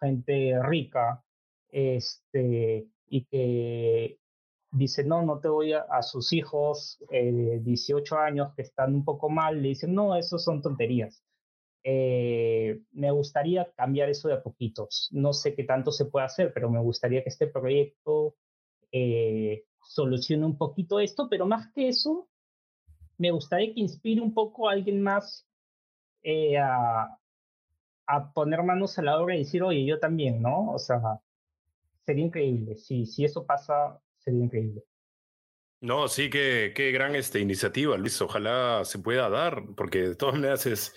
gente 0.00 0.58
rica, 0.62 1.22
este, 1.70 2.86
y 3.06 3.24
que 3.26 4.18
dice, 4.70 5.04
no, 5.04 5.22
no 5.22 5.40
te 5.40 5.48
voy 5.48 5.72
a, 5.72 5.80
a 5.82 6.02
sus 6.02 6.32
hijos 6.32 6.98
de 7.10 7.60
18 7.62 8.18
años 8.18 8.52
que 8.54 8.62
están 8.62 8.94
un 8.94 9.04
poco 9.04 9.28
mal, 9.28 9.60
le 9.62 9.68
dicen, 9.68 9.94
no, 9.94 10.16
eso 10.16 10.38
son 10.38 10.62
tonterías. 10.62 11.22
Eh, 11.82 12.82
me 12.92 13.10
gustaría 13.10 13.70
cambiar 13.72 14.10
eso 14.10 14.28
de 14.28 14.34
a 14.34 14.42
poquitos. 14.42 15.08
No 15.12 15.32
sé 15.32 15.54
qué 15.54 15.64
tanto 15.64 15.92
se 15.92 16.04
puede 16.04 16.26
hacer, 16.26 16.52
pero 16.52 16.70
me 16.70 16.80
gustaría 16.80 17.22
que 17.22 17.30
este 17.30 17.46
proyecto 17.46 18.34
eh, 18.92 19.64
solucione 19.82 20.44
un 20.44 20.58
poquito 20.58 21.00
esto, 21.00 21.28
pero 21.30 21.46
más 21.46 21.72
que 21.72 21.88
eso, 21.88 22.28
me 23.18 23.30
gustaría 23.30 23.72
que 23.74 23.80
inspire 23.80 24.20
un 24.20 24.34
poco 24.34 24.68
a 24.68 24.72
alguien 24.72 25.02
más 25.02 25.46
eh, 26.22 26.58
a, 26.58 27.18
a, 28.06 28.32
poner 28.32 28.62
manos 28.62 28.98
a 28.98 29.02
la 29.02 29.18
obra 29.20 29.34
y 29.36 29.40
decir, 29.40 29.62
oye, 29.62 29.84
yo 29.84 29.98
también, 29.98 30.42
¿no? 30.42 30.72
O 30.72 30.78
sea, 30.78 31.00
sería 32.04 32.24
increíble. 32.26 32.76
Si, 32.76 33.06
si 33.06 33.24
eso 33.24 33.46
pasa, 33.46 34.00
sería 34.20 34.44
increíble. 34.44 34.84
No, 35.82 36.08
sí, 36.08 36.28
qué, 36.28 36.72
qué 36.74 36.92
gran 36.92 37.16
esta 37.16 37.38
iniciativa, 37.38 37.96
Luis. 37.96 38.20
Ojalá 38.20 38.84
se 38.84 38.98
pueda 38.98 39.28
dar, 39.30 39.64
porque 39.76 40.10
de 40.10 40.14
todas 40.14 40.34
maneras 40.34 40.66
es, 40.66 40.94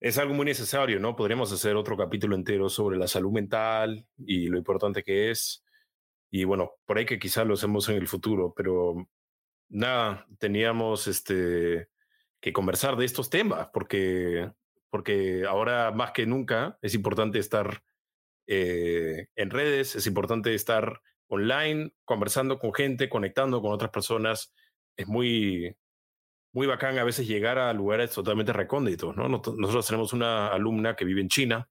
es 0.00 0.18
algo 0.18 0.34
muy 0.34 0.44
necesario, 0.44 0.98
¿no? 0.98 1.14
Podríamos 1.14 1.52
hacer 1.52 1.76
otro 1.76 1.96
capítulo 1.96 2.34
entero 2.34 2.68
sobre 2.68 2.98
la 2.98 3.06
salud 3.06 3.30
mental 3.30 4.04
y 4.18 4.48
lo 4.48 4.58
importante 4.58 5.04
que 5.04 5.30
es. 5.30 5.64
Y 6.32 6.42
bueno, 6.44 6.72
por 6.84 6.98
ahí 6.98 7.06
que 7.06 7.20
quizás 7.20 7.46
lo 7.46 7.54
hacemos 7.54 7.88
en 7.88 7.96
el 7.96 8.08
futuro, 8.08 8.52
pero 8.56 9.08
nada, 9.68 10.26
teníamos 10.38 11.06
este, 11.06 11.88
que 12.40 12.52
conversar 12.52 12.96
de 12.96 13.04
estos 13.04 13.30
temas, 13.30 13.68
porque, 13.72 14.50
porque 14.90 15.44
ahora 15.46 15.92
más 15.92 16.10
que 16.10 16.26
nunca 16.26 16.78
es 16.82 16.94
importante 16.94 17.38
estar 17.38 17.84
eh, 18.48 19.28
en 19.36 19.50
redes, 19.50 19.94
es 19.94 20.06
importante 20.08 20.54
estar 20.54 21.00
online, 21.32 21.92
conversando 22.04 22.58
con 22.58 22.72
gente, 22.74 23.08
conectando 23.08 23.60
con 23.62 23.72
otras 23.72 23.90
personas. 23.90 24.52
Es 24.96 25.06
muy, 25.08 25.76
muy 26.52 26.66
bacán 26.66 26.98
a 26.98 27.04
veces 27.04 27.26
llegar 27.26 27.58
a 27.58 27.72
lugares 27.72 28.10
totalmente 28.12 28.52
recónditos, 28.52 29.16
¿no? 29.16 29.28
Nosotros 29.28 29.86
tenemos 29.86 30.12
una 30.12 30.48
alumna 30.48 30.94
que 30.96 31.04
vive 31.04 31.20
en 31.20 31.28
China 31.28 31.68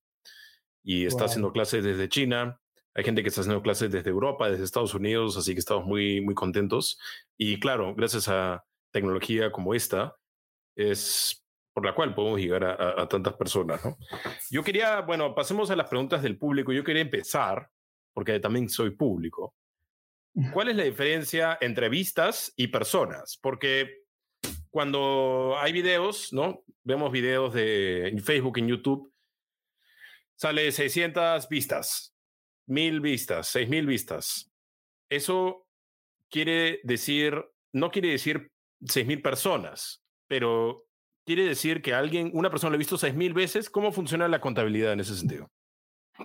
y 0.83 1.05
está 1.05 1.25
haciendo 1.25 1.51
clases 1.51 1.83
desde 1.83 2.09
China 2.09 2.61
hay 2.93 3.03
gente 3.03 3.21
que 3.21 3.29
está 3.29 3.41
haciendo 3.41 3.61
clases 3.61 3.91
desde 3.91 4.09
Europa, 4.09 4.49
desde 4.49 4.65
Estados 4.65 4.93
Unidos, 4.93 5.37
así 5.37 5.53
que 5.53 5.59
estamos 5.59 5.85
muy, 5.85 6.19
muy 6.21 6.35
contentos. 6.35 6.99
Y 7.37 7.59
claro, 7.59 7.95
gracias 7.95 8.27
a 8.27 8.65
tecnología 8.91 9.51
como 9.51 9.73
esta, 9.73 10.17
es 10.75 11.45
por 11.73 11.85
la 11.85 11.95
cual 11.95 12.13
podemos 12.13 12.39
llegar 12.39 12.65
a, 12.65 13.07
tantas 13.07 13.33
personas. 13.35 13.83
¿no? 13.85 13.97
Yo 14.49 14.61
quería, 14.61 15.01
bueno, 15.01 15.33
pasemos 15.33 15.71
a 15.71 15.75
las 15.77 15.87
preguntas 15.87 16.21
del 16.21 16.37
público. 16.37 16.73
Yo 16.73 16.83
quería 16.83 17.01
empezar, 17.01 17.69
porque 18.13 18.39
también 18.39 18.69
soy 18.69 18.91
público. 18.91 19.55
¿Cuál 20.53 20.69
es 20.69 20.75
la 20.77 20.83
diferencia 20.83 21.57
entre 21.59 21.89
vistas 21.89 22.53
y 22.55 22.67
personas? 22.67 23.37
Porque 23.41 24.03
cuando 24.69 25.55
hay 25.59 25.73
videos, 25.73 26.31
¿no? 26.31 26.63
Vemos 26.83 27.11
videos 27.11 27.53
de 27.53 28.07
en 28.07 28.19
Facebook, 28.19 28.57
en 28.57 28.69
YouTube, 28.69 29.11
sale 30.35 30.71
600 30.71 31.47
vistas, 31.49 32.15
mil 32.65 33.01
vistas, 33.01 33.47
seis 33.47 33.69
mil 33.69 33.85
vistas. 33.85 34.49
Eso 35.09 35.67
quiere 36.29 36.79
decir, 36.83 37.43
no 37.73 37.91
quiere 37.91 38.09
decir 38.09 38.51
seis 38.85 39.05
mil 39.05 39.21
personas, 39.21 40.03
pero 40.27 40.85
quiere 41.25 41.43
decir 41.43 41.81
que 41.81 41.93
alguien, 41.93 42.31
una 42.33 42.49
persona 42.49 42.71
lo 42.71 42.75
ha 42.75 42.77
visto 42.79 42.97
seis 42.97 43.13
mil 43.13 43.33
veces. 43.33 43.69
¿Cómo 43.69 43.91
funciona 43.91 44.27
la 44.29 44.41
contabilidad 44.41 44.93
en 44.93 45.01
ese 45.01 45.15
sentido? 45.15 45.51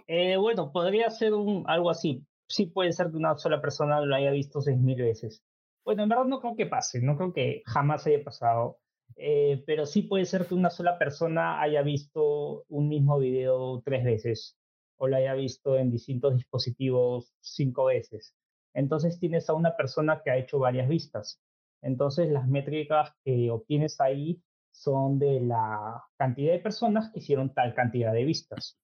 Eh, 0.06 0.36
bueno, 0.36 0.72
podría 0.72 1.10
ser 1.10 1.34
un, 1.34 1.64
algo 1.66 1.90
así. 1.90 2.24
Sí 2.48 2.66
puede 2.66 2.92
ser 2.92 3.10
que 3.10 3.16
una 3.16 3.36
sola 3.36 3.60
persona 3.60 4.00
lo 4.00 4.14
haya 4.14 4.30
visto 4.30 4.60
seis 4.60 4.78
mil 4.78 5.00
veces. 5.00 5.42
Bueno, 5.84 6.02
en 6.02 6.08
verdad 6.08 6.24
no 6.24 6.40
creo 6.40 6.56
que 6.56 6.66
pase, 6.66 7.00
no 7.00 7.16
creo 7.16 7.32
que 7.32 7.62
jamás 7.66 8.06
haya 8.06 8.22
pasado. 8.22 8.78
Eh, 9.16 9.62
pero 9.66 9.86
sí 9.86 10.02
puede 10.02 10.24
ser 10.26 10.46
que 10.46 10.54
una 10.54 10.70
sola 10.70 10.98
persona 10.98 11.60
haya 11.60 11.82
visto 11.82 12.64
un 12.68 12.88
mismo 12.88 13.18
video 13.18 13.80
tres 13.84 14.04
veces 14.04 14.58
o 14.96 15.06
lo 15.08 15.16
haya 15.16 15.34
visto 15.34 15.76
en 15.78 15.90
distintos 15.90 16.34
dispositivos 16.34 17.32
cinco 17.40 17.86
veces. 17.86 18.34
Entonces 18.74 19.18
tienes 19.18 19.48
a 19.48 19.54
una 19.54 19.76
persona 19.76 20.22
que 20.24 20.30
ha 20.30 20.36
hecho 20.36 20.58
varias 20.58 20.88
vistas. 20.88 21.40
Entonces 21.82 22.30
las 22.30 22.48
métricas 22.48 23.12
que 23.24 23.50
obtienes 23.50 24.00
ahí 24.00 24.42
son 24.72 25.18
de 25.18 25.40
la 25.40 26.02
cantidad 26.16 26.52
de 26.52 26.58
personas 26.58 27.10
que 27.10 27.20
hicieron 27.20 27.54
tal 27.54 27.74
cantidad 27.74 28.12
de 28.12 28.24
vistas. 28.24 28.78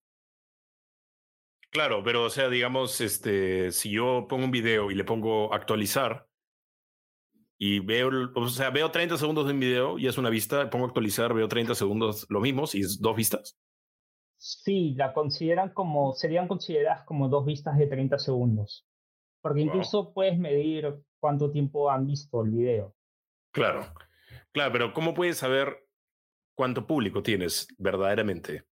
Claro, 1.72 2.02
pero 2.04 2.24
o 2.24 2.30
sea, 2.30 2.50
digamos, 2.50 3.00
este, 3.00 3.72
si 3.72 3.90
yo 3.90 4.26
pongo 4.28 4.44
un 4.44 4.50
video 4.50 4.90
y 4.90 4.94
le 4.94 5.04
pongo 5.04 5.54
actualizar 5.54 6.28
y 7.58 7.80
veo, 7.80 8.10
o 8.34 8.48
sea, 8.48 8.68
veo 8.68 8.90
30 8.90 9.16
segundos 9.16 9.46
de 9.46 9.54
un 9.54 9.60
video 9.60 9.98
y 9.98 10.06
es 10.06 10.18
una 10.18 10.28
vista, 10.28 10.68
pongo 10.68 10.84
actualizar, 10.84 11.32
veo 11.32 11.48
30 11.48 11.74
segundos 11.74 12.26
lo 12.28 12.40
mismo 12.40 12.64
y 12.74 12.80
es 12.80 13.00
dos 13.00 13.16
vistas. 13.16 13.58
Sí, 14.36 14.92
la 14.98 15.14
consideran 15.14 15.72
como, 15.72 16.12
serían 16.12 16.46
consideradas 16.46 17.04
como 17.06 17.30
dos 17.30 17.46
vistas 17.46 17.78
de 17.78 17.86
30 17.86 18.18
segundos. 18.18 18.86
Porque 19.40 19.62
incluso 19.62 20.12
puedes 20.12 20.38
medir 20.38 20.94
cuánto 21.20 21.50
tiempo 21.50 21.90
han 21.90 22.06
visto 22.06 22.44
el 22.44 22.50
video. 22.50 22.94
Claro, 23.50 23.94
claro, 24.52 24.72
pero 24.72 24.92
¿cómo 24.92 25.14
puedes 25.14 25.38
saber 25.38 25.88
cuánto 26.54 26.86
público 26.86 27.22
tienes 27.22 27.66
verdaderamente? 27.78 28.66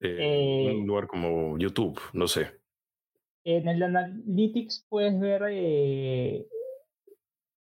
Eh, 0.00 0.74
un 0.78 0.86
lugar 0.86 1.06
como 1.06 1.58
YouTube, 1.58 1.98
no 2.12 2.28
sé. 2.28 2.60
En 3.44 3.68
el 3.68 3.82
Analytics 3.82 4.86
puedes 4.88 5.18
ver, 5.18 5.42
eh, 5.50 6.46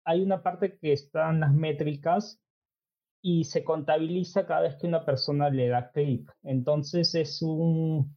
hay 0.04 0.22
una 0.22 0.42
parte 0.42 0.78
que 0.78 0.92
están 0.92 1.40
las 1.40 1.52
métricas 1.52 2.40
y 3.22 3.44
se 3.44 3.64
contabiliza 3.64 4.46
cada 4.46 4.62
vez 4.62 4.76
que 4.76 4.86
una 4.86 5.04
persona 5.04 5.50
le 5.50 5.68
da 5.68 5.90
clic. 5.90 6.30
Entonces 6.42 7.14
es 7.14 7.42
un, 7.42 8.16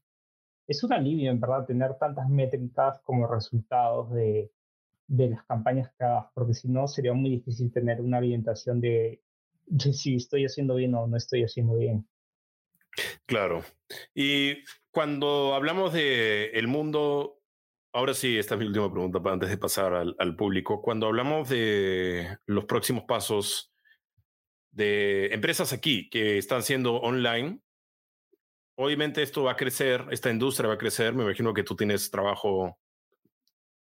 es 0.67 0.83
un 0.83 0.93
alivio, 0.93 1.31
en 1.31 1.39
verdad, 1.39 1.65
tener 1.65 1.95
tantas 1.97 2.29
métricas 2.29 2.99
como 3.03 3.27
resultados 3.27 4.11
de, 4.11 4.51
de 5.07 5.29
las 5.29 5.43
campañas 5.45 5.91
que 5.97 6.03
hagas, 6.03 6.27
porque 6.33 6.53
si 6.53 6.67
no 6.67 6.87
sería 6.87 7.13
muy 7.13 7.29
difícil 7.29 7.71
tener 7.71 8.01
una 8.01 8.17
orientación 8.17 8.81
de, 8.81 9.21
si 9.93 10.15
estoy 10.15 10.45
haciendo 10.45 10.75
bien 10.75 10.93
o 10.95 11.07
no 11.07 11.17
estoy 11.17 11.43
haciendo 11.43 11.75
bien. 11.75 12.07
Claro. 13.25 13.63
Y 14.13 14.63
cuando 14.91 15.53
hablamos 15.53 15.93
de 15.93 16.51
el 16.51 16.67
mundo, 16.67 17.39
ahora 17.93 18.13
sí, 18.13 18.37
esta 18.37 18.55
es 18.55 18.59
mi 18.59 18.67
última 18.67 18.91
pregunta 18.91 19.21
para 19.21 19.33
antes 19.33 19.49
de 19.49 19.57
pasar 19.57 19.93
al, 19.93 20.35
público. 20.35 20.81
Cuando 20.81 21.07
hablamos 21.07 21.49
de 21.49 22.37
los 22.45 22.65
próximos 22.65 23.03
pasos 23.03 23.71
de 24.71 25.27
empresas 25.33 25.73
aquí 25.73 26.09
que 26.09 26.37
están 26.37 26.63
siendo 26.63 26.95
online, 26.95 27.59
obviamente 28.75 29.21
esto 29.21 29.43
va 29.43 29.53
a 29.53 29.57
crecer, 29.57 30.05
esta 30.11 30.29
industria 30.29 30.67
va 30.69 30.75
a 30.75 30.79
crecer. 30.79 31.13
Me 31.13 31.23
imagino 31.23 31.53
que 31.53 31.63
tú 31.63 31.75
tienes 31.75 32.09
trabajo 32.11 32.77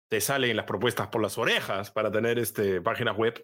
te 0.09 0.21
salen 0.21 0.59
las 0.59 0.67
propuestas 0.67 1.09
por 1.09 1.23
las 1.23 1.39
orejas 1.39 1.91
para 1.91 2.13
tener 2.13 2.39
este, 2.39 2.83
páginas 2.83 3.17
web. 3.17 3.43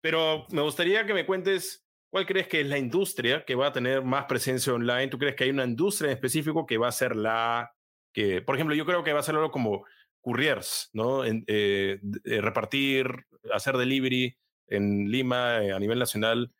Pero 0.00 0.46
me 0.50 0.62
gustaría 0.62 1.04
que 1.04 1.14
me 1.14 1.26
cuentes 1.26 1.85
cuál 2.16 2.24
crees 2.24 2.48
que 2.48 2.62
es 2.62 2.66
la 2.66 2.78
industria 2.78 3.44
que 3.44 3.54
va 3.54 3.66
a 3.66 3.72
tener 3.74 4.02
más 4.02 4.24
presencia 4.24 4.72
online. 4.72 5.08
¿Tú 5.08 5.18
crees 5.18 5.36
que 5.36 5.44
hay 5.44 5.50
una 5.50 5.66
industria 5.66 6.08
en 6.08 6.14
específico 6.14 6.64
que 6.64 6.78
va 6.78 6.88
a 6.88 6.92
ser 6.92 7.14
la 7.14 7.74
que, 8.14 8.40
por 8.40 8.54
ejemplo, 8.54 8.74
yo 8.74 8.86
creo 8.86 9.04
que 9.04 9.12
va 9.12 9.20
a 9.20 9.22
ser 9.22 9.34
algo 9.34 9.50
como 9.50 9.84
couriers, 10.22 10.88
¿no? 10.94 11.26
En, 11.26 11.44
eh, 11.46 12.00
repartir, 12.24 13.06
hacer 13.52 13.76
delivery 13.76 14.34
en 14.68 15.10
Lima 15.10 15.62
eh, 15.62 15.72
a 15.72 15.78
nivel 15.78 15.98
nacional. 15.98 16.54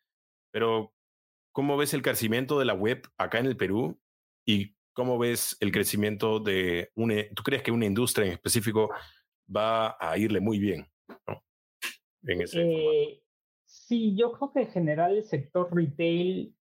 Pero, 0.51 0.93
¿cómo 1.53 1.79
ves 1.79 1.95
el 1.95 2.03
crecimiento 2.03 2.59
de 2.59 2.67
la 2.67 2.75
web 2.75 3.09
acá 3.17 3.39
en 3.39 3.47
el 3.47 3.57
Perú? 3.57 3.99
¿Y 4.45 4.77
cómo 4.93 5.17
ves 5.17 5.57
el 5.61 5.73
crecimiento 5.73 6.39
de 6.39 6.91
una, 6.97 7.15
tú 7.35 7.43
crees 7.43 7.63
que 7.63 7.71
una 7.71 7.87
industria 7.87 8.27
en 8.27 8.33
específico 8.33 8.91
va 9.49 9.97
a 9.99 10.19
irle 10.19 10.41
muy 10.41 10.59
bien. 10.59 10.87
En 12.25 12.43
ese 12.43 12.61
eh, 12.61 13.23
sí, 13.87 14.17
yo 14.17 14.33
creo 14.33 14.53
que 14.53 14.61
en 14.63 14.69
general 14.69 15.17
el 15.17 15.25
sector 15.25 15.75
retail 15.75 16.55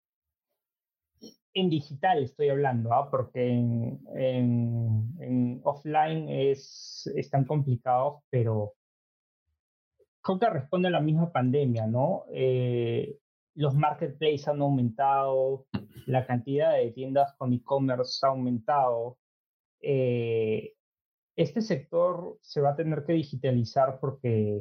en 1.54 1.70
digital 1.70 2.22
estoy 2.22 2.50
hablando, 2.50 2.92
¿ah? 2.92 3.08
porque 3.10 3.48
en, 3.48 5.60
offline 5.64 6.28
es, 6.28 7.10
están 7.16 7.44
complicados, 7.44 8.22
pero 8.28 8.74
creo 10.20 10.38
que 10.38 10.50
responde 10.50 10.88
a 10.88 10.90
la 10.90 11.00
misma 11.00 11.32
pandemia, 11.32 11.86
¿no? 11.86 12.24
Eh, 12.32 13.18
los 13.54 13.74
marketplaces 13.74 14.48
han 14.48 14.60
aumentado, 14.60 15.66
la 16.06 16.26
cantidad 16.26 16.76
de 16.76 16.90
tiendas 16.90 17.34
con 17.38 17.52
e-commerce 17.52 18.26
ha 18.26 18.30
aumentado. 18.30 19.16
Eh, 19.80 20.74
este 21.36 21.62
sector 21.62 22.38
se 22.42 22.60
va 22.60 22.70
a 22.70 22.76
tener 22.76 23.04
que 23.04 23.12
digitalizar 23.12 24.00
porque 24.00 24.60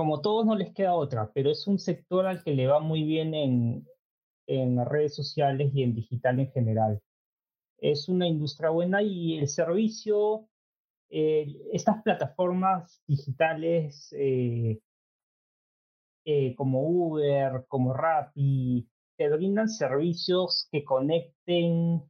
como 0.00 0.22
todos 0.22 0.46
no 0.46 0.56
les 0.56 0.72
queda 0.72 0.94
otra, 0.94 1.30
pero 1.34 1.50
es 1.50 1.66
un 1.66 1.78
sector 1.78 2.24
al 2.24 2.42
que 2.42 2.54
le 2.54 2.66
va 2.66 2.80
muy 2.80 3.04
bien 3.04 3.34
en, 3.34 3.86
en 4.46 4.82
redes 4.86 5.14
sociales 5.14 5.72
y 5.74 5.82
en 5.82 5.94
digital 5.94 6.40
en 6.40 6.50
general. 6.52 7.02
Es 7.76 8.08
una 8.08 8.26
industria 8.26 8.70
buena 8.70 9.02
y 9.02 9.36
el 9.36 9.46
servicio, 9.46 10.48
eh, 11.10 11.54
estas 11.74 12.02
plataformas 12.02 13.02
digitales 13.06 14.10
eh, 14.18 14.80
eh, 16.24 16.54
como 16.54 16.80
Uber, 16.80 17.66
como 17.68 17.92
Rappi, 17.92 18.88
te 19.18 19.28
brindan 19.28 19.68
servicios 19.68 20.66
que 20.72 20.82
conecten 20.82 22.02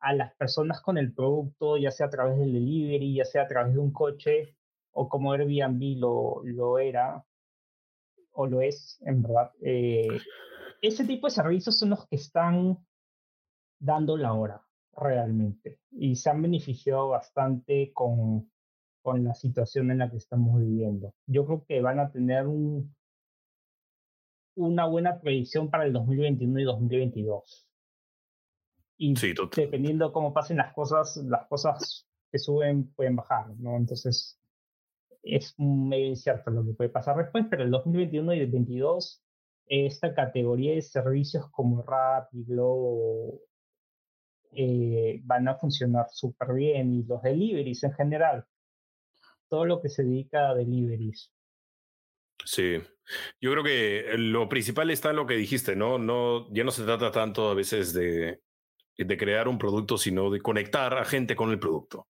a 0.00 0.14
las 0.14 0.34
personas 0.36 0.80
con 0.80 0.96
el 0.96 1.12
producto, 1.12 1.76
ya 1.76 1.90
sea 1.90 2.06
a 2.06 2.10
través 2.10 2.38
del 2.38 2.54
delivery, 2.54 3.16
ya 3.16 3.26
sea 3.26 3.42
a 3.42 3.48
través 3.48 3.74
de 3.74 3.80
un 3.80 3.92
coche, 3.92 4.56
o 4.92 5.10
como 5.10 5.32
Airbnb 5.32 5.98
lo, 5.98 6.40
lo 6.44 6.78
era, 6.78 7.22
o 8.34 8.46
lo 8.46 8.60
es, 8.60 8.98
en 9.02 9.22
verdad. 9.22 9.52
Eh, 9.60 10.08
ese 10.82 11.04
tipo 11.04 11.26
de 11.26 11.32
servicios 11.32 11.78
son 11.78 11.90
los 11.90 12.06
que 12.06 12.16
están 12.16 12.78
dando 13.78 14.16
la 14.16 14.32
hora 14.32 14.62
realmente 14.96 15.80
y 15.90 16.16
se 16.16 16.30
han 16.30 16.42
beneficiado 16.42 17.08
bastante 17.08 17.92
con, 17.92 18.50
con 19.02 19.24
la 19.24 19.34
situación 19.34 19.90
en 19.90 19.98
la 19.98 20.10
que 20.10 20.18
estamos 20.18 20.60
viviendo. 20.60 21.14
Yo 21.26 21.46
creo 21.46 21.64
que 21.66 21.80
van 21.80 22.00
a 22.00 22.10
tener 22.10 22.46
un, 22.46 22.94
una 24.56 24.86
buena 24.86 25.20
predicción 25.20 25.70
para 25.70 25.84
el 25.84 25.92
2021 25.92 26.60
y 26.60 26.64
2022. 26.64 27.68
Y 28.96 29.14
dependiendo 29.56 30.12
cómo 30.12 30.32
pasen 30.32 30.58
las 30.58 30.72
cosas, 30.72 31.16
las 31.16 31.46
cosas 31.46 32.06
que 32.30 32.38
suben 32.38 32.92
pueden 32.94 33.16
bajar, 33.16 33.48
¿no? 33.58 33.76
Entonces, 33.76 34.38
es 35.24 35.54
medio 35.58 36.06
incierto 36.06 36.50
lo 36.50 36.64
que 36.64 36.74
puede 36.74 36.90
pasar 36.90 37.16
después, 37.16 37.46
pero 37.48 37.64
el 37.64 37.70
2021 37.70 38.34
y 38.34 38.40
el 38.40 38.50
2022, 38.50 39.22
esta 39.66 40.14
categoría 40.14 40.74
de 40.74 40.82
servicios 40.82 41.50
como 41.50 41.82
Rap 41.82 42.28
y 42.32 42.44
Globo 42.44 43.40
eh, 44.52 45.20
van 45.24 45.48
a 45.48 45.56
funcionar 45.56 46.06
súper 46.10 46.54
bien 46.54 46.94
y 46.94 47.02
los 47.04 47.22
deliveries 47.22 47.82
en 47.84 47.92
general, 47.94 48.44
todo 49.48 49.64
lo 49.64 49.80
que 49.80 49.88
se 49.88 50.04
dedica 50.04 50.50
a 50.50 50.54
deliveries. 50.54 51.32
Sí, 52.44 52.78
yo 53.40 53.52
creo 53.52 53.64
que 53.64 54.18
lo 54.18 54.48
principal 54.48 54.90
está 54.90 55.10
en 55.10 55.16
lo 55.16 55.26
que 55.26 55.34
dijiste, 55.34 55.74
¿no? 55.74 55.98
no 55.98 56.52
ya 56.52 56.64
no 56.64 56.70
se 56.70 56.84
trata 56.84 57.10
tanto 57.10 57.48
a 57.48 57.54
veces 57.54 57.94
de 57.94 58.42
de 58.96 59.16
crear 59.16 59.48
un 59.48 59.58
producto, 59.58 59.98
sino 59.98 60.30
de 60.30 60.40
conectar 60.40 60.96
a 60.96 61.04
gente 61.04 61.34
con 61.34 61.50
el 61.50 61.58
producto. 61.58 62.06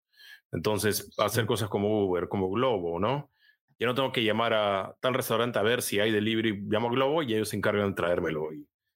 Entonces, 0.55 1.15
hacer 1.19 1.47
cosas 1.47 1.69
como 1.69 2.07
Uber, 2.07 2.29
como 2.29 2.49
Globo, 2.51 2.99
¿no? 2.99 3.31
Yo 3.79 3.87
no 3.87 3.95
tengo 3.95 4.13
que 4.13 4.25
llamar 4.25 4.55
a 4.55 4.97
tal 5.01 5.15
restaurante 5.15 5.59
a 5.59 5.63
ver 5.63 5.83
si 5.83 6.01
hay 6.01 6.11
delivery, 6.11 6.63
llamo 6.69 6.89
a 6.89 6.93
Globo 6.93 7.23
y 7.23 7.35
ellos 7.35 7.51
se 7.51 7.57
encargan 7.57 7.91
de 7.91 7.95
traérmelo. 7.95 8.49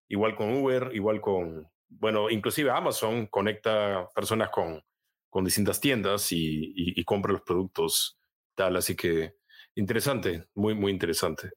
igual 0.09 0.37
con 0.37 0.55
Uber, 0.55 0.91
igual 0.95 1.21
con, 1.21 1.69
bueno, 1.89 2.31
inclusive 2.31 2.71
Amazon 2.71 3.27
conecta 3.27 4.09
personas 4.15 4.51
con, 4.51 4.83
con 5.29 5.45
distintas 5.45 5.81
tiendas 5.81 6.33
y, 6.33 6.73
y 6.75 7.05
compra 7.05 7.33
los 7.33 7.43
productos 7.43 8.19
tal. 8.55 8.77
Así 8.77 8.95
que 8.97 9.35
interesante, 9.75 10.47
muy, 10.55 10.75
muy 10.75 10.93
interesante. 10.93 11.51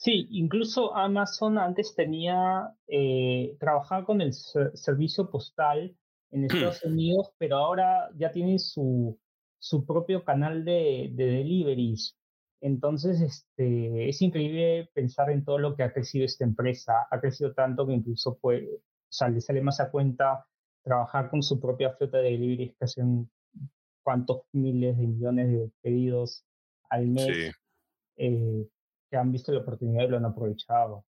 Sí, 0.00 0.28
incluso 0.30 0.96
Amazon 0.96 1.58
antes 1.58 1.94
tenía, 1.94 2.74
eh, 2.88 3.54
trabajaba 3.60 4.06
con 4.06 4.22
el 4.22 4.32
servicio 4.32 5.30
postal 5.30 5.94
en 6.30 6.42
hmm. 6.42 6.44
Estados 6.46 6.84
Unidos, 6.84 7.32
pero 7.38 7.56
ahora 7.56 8.10
ya 8.16 8.30
tienen 8.30 8.58
su, 8.58 9.18
su 9.58 9.84
propio 9.84 10.24
canal 10.24 10.64
de, 10.64 11.10
de 11.12 11.24
deliveries. 11.26 12.16
Entonces, 12.62 13.20
este, 13.20 14.08
es 14.08 14.20
increíble 14.20 14.90
pensar 14.92 15.30
en 15.30 15.44
todo 15.44 15.58
lo 15.58 15.74
que 15.74 15.82
ha 15.82 15.92
crecido 15.92 16.24
esta 16.24 16.44
empresa. 16.44 17.06
Ha 17.10 17.20
crecido 17.20 17.54
tanto 17.54 17.86
que 17.86 17.94
incluso 17.94 18.38
puede, 18.38 18.68
o 18.74 18.80
sea, 19.08 19.28
le 19.28 19.40
sale 19.40 19.62
más 19.62 19.80
a 19.80 19.90
cuenta 19.90 20.46
trabajar 20.82 21.30
con 21.30 21.42
su 21.42 21.58
propia 21.58 21.92
flota 21.94 22.18
de 22.18 22.30
deliveries 22.32 22.76
que 22.76 22.84
hacen 22.84 23.30
cuántos 24.02 24.42
miles 24.52 24.96
de 24.96 25.06
millones 25.06 25.48
de 25.48 25.70
pedidos 25.82 26.44
al 26.90 27.06
mes. 27.08 27.26
Sí. 27.26 27.50
Eh, 28.16 28.68
que 29.10 29.16
han 29.16 29.32
visto 29.32 29.52
la 29.52 29.60
oportunidad 29.60 30.04
y 30.04 30.08
lo 30.08 30.16
han 30.18 30.24
aprovechado. 30.24 31.04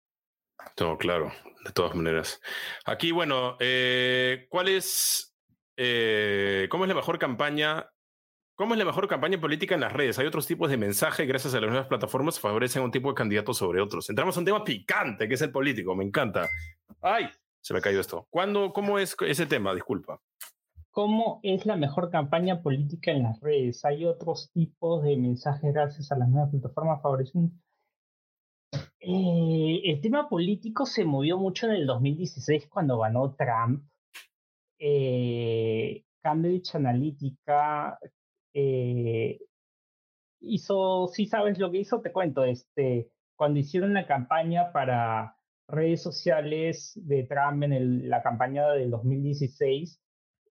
Todo 0.75 0.99
claro, 0.99 1.33
de 1.65 1.73
todas 1.73 1.95
maneras. 1.95 2.41
Aquí, 2.85 3.13
bueno, 3.13 3.57
eh, 3.61 4.47
¿cuál 4.51 4.69
es, 4.69 5.35
eh, 5.77 6.69
cómo 6.71 6.85
es 6.85 6.89
la 6.89 6.95
mejor 6.95 7.19
campaña? 7.19 7.91
¿Cómo 8.55 8.73
es 8.73 8.79
la 8.79 8.87
mejor 8.87 9.07
campaña 9.07 9.39
política 9.39 9.75
en 9.75 9.83
las 9.83 9.93
redes? 9.93 10.19
Hay 10.19 10.27
otros 10.27 10.47
tipos 10.47 10.71
de 10.71 10.79
mensajes 10.79 11.29
gracias 11.29 11.55
a 11.55 11.61
las 11.61 11.69
nuevas 11.69 11.89
plataformas 11.89 12.41
favorecen 12.41 12.83
un 12.83 12.91
tipo 12.91 13.11
de 13.11 13.15
candidato 13.15 13.53
sobre 13.53 13.83
otros. 13.83 14.09
Entramos 14.09 14.35
a 14.37 14.41
un 14.41 14.47
tema 14.47 14.65
picante, 14.65 15.29
que 15.29 15.35
es 15.35 15.43
el 15.43 15.53
político, 15.53 15.95
me 15.95 16.05
encanta. 16.05 16.49
¡Ay! 17.03 17.29
Se 17.61 17.75
me 17.75 17.83
cayó 17.83 18.01
esto. 18.01 18.27
¿Cuándo, 18.31 18.73
¿Cómo 18.73 18.99
es 18.99 19.15
ese 19.21 19.45
tema? 19.45 19.75
Disculpa. 19.75 20.21
¿Cómo 20.91 21.41
es 21.43 21.67
la 21.67 21.77
mejor 21.77 22.11
campaña 22.11 22.63
política 22.63 23.11
en 23.11 23.25
las 23.25 23.39
redes? 23.41 23.85
Hay 23.85 24.07
otros 24.07 24.51
tipos 24.55 25.03
de 25.03 25.19
mensajes 25.19 25.75
gracias 25.75 26.11
a 26.11 26.17
las 26.17 26.29
nuevas 26.31 26.51
plataformas 26.51 27.03
favorecen 27.03 27.61
eh, 29.01 29.81
el 29.85 30.01
tema 30.01 30.29
político 30.29 30.87
se 30.87 31.05
movió 31.05 31.39
mucho 31.39 31.67
en 31.67 31.73
el 31.73 31.87
2016 31.87 32.69
cuando 32.69 32.99
ganó 32.99 33.35
Trump. 33.35 33.85
Eh, 34.79 36.05
Cambridge 36.23 36.75
Analytica 36.75 37.99
eh, 38.53 39.39
hizo, 40.41 41.09
si 41.09 41.27
sabes 41.27 41.59
lo 41.59 41.71
que 41.71 41.79
hizo, 41.79 42.01
te 42.01 42.13
cuento, 42.13 42.45
este, 42.45 43.11
cuando 43.37 43.61
hicieron 43.61 43.95
la 43.95 44.07
campaña 44.07 44.73
para 44.73 45.37
redes 45.69 46.03
sociales 46.03 46.93
de 46.95 47.25
Trump 47.25 47.63
en 47.65 48.09
la 48.09 48.23
campaña 48.23 48.69
del 48.73 48.91
2016 48.91 50.01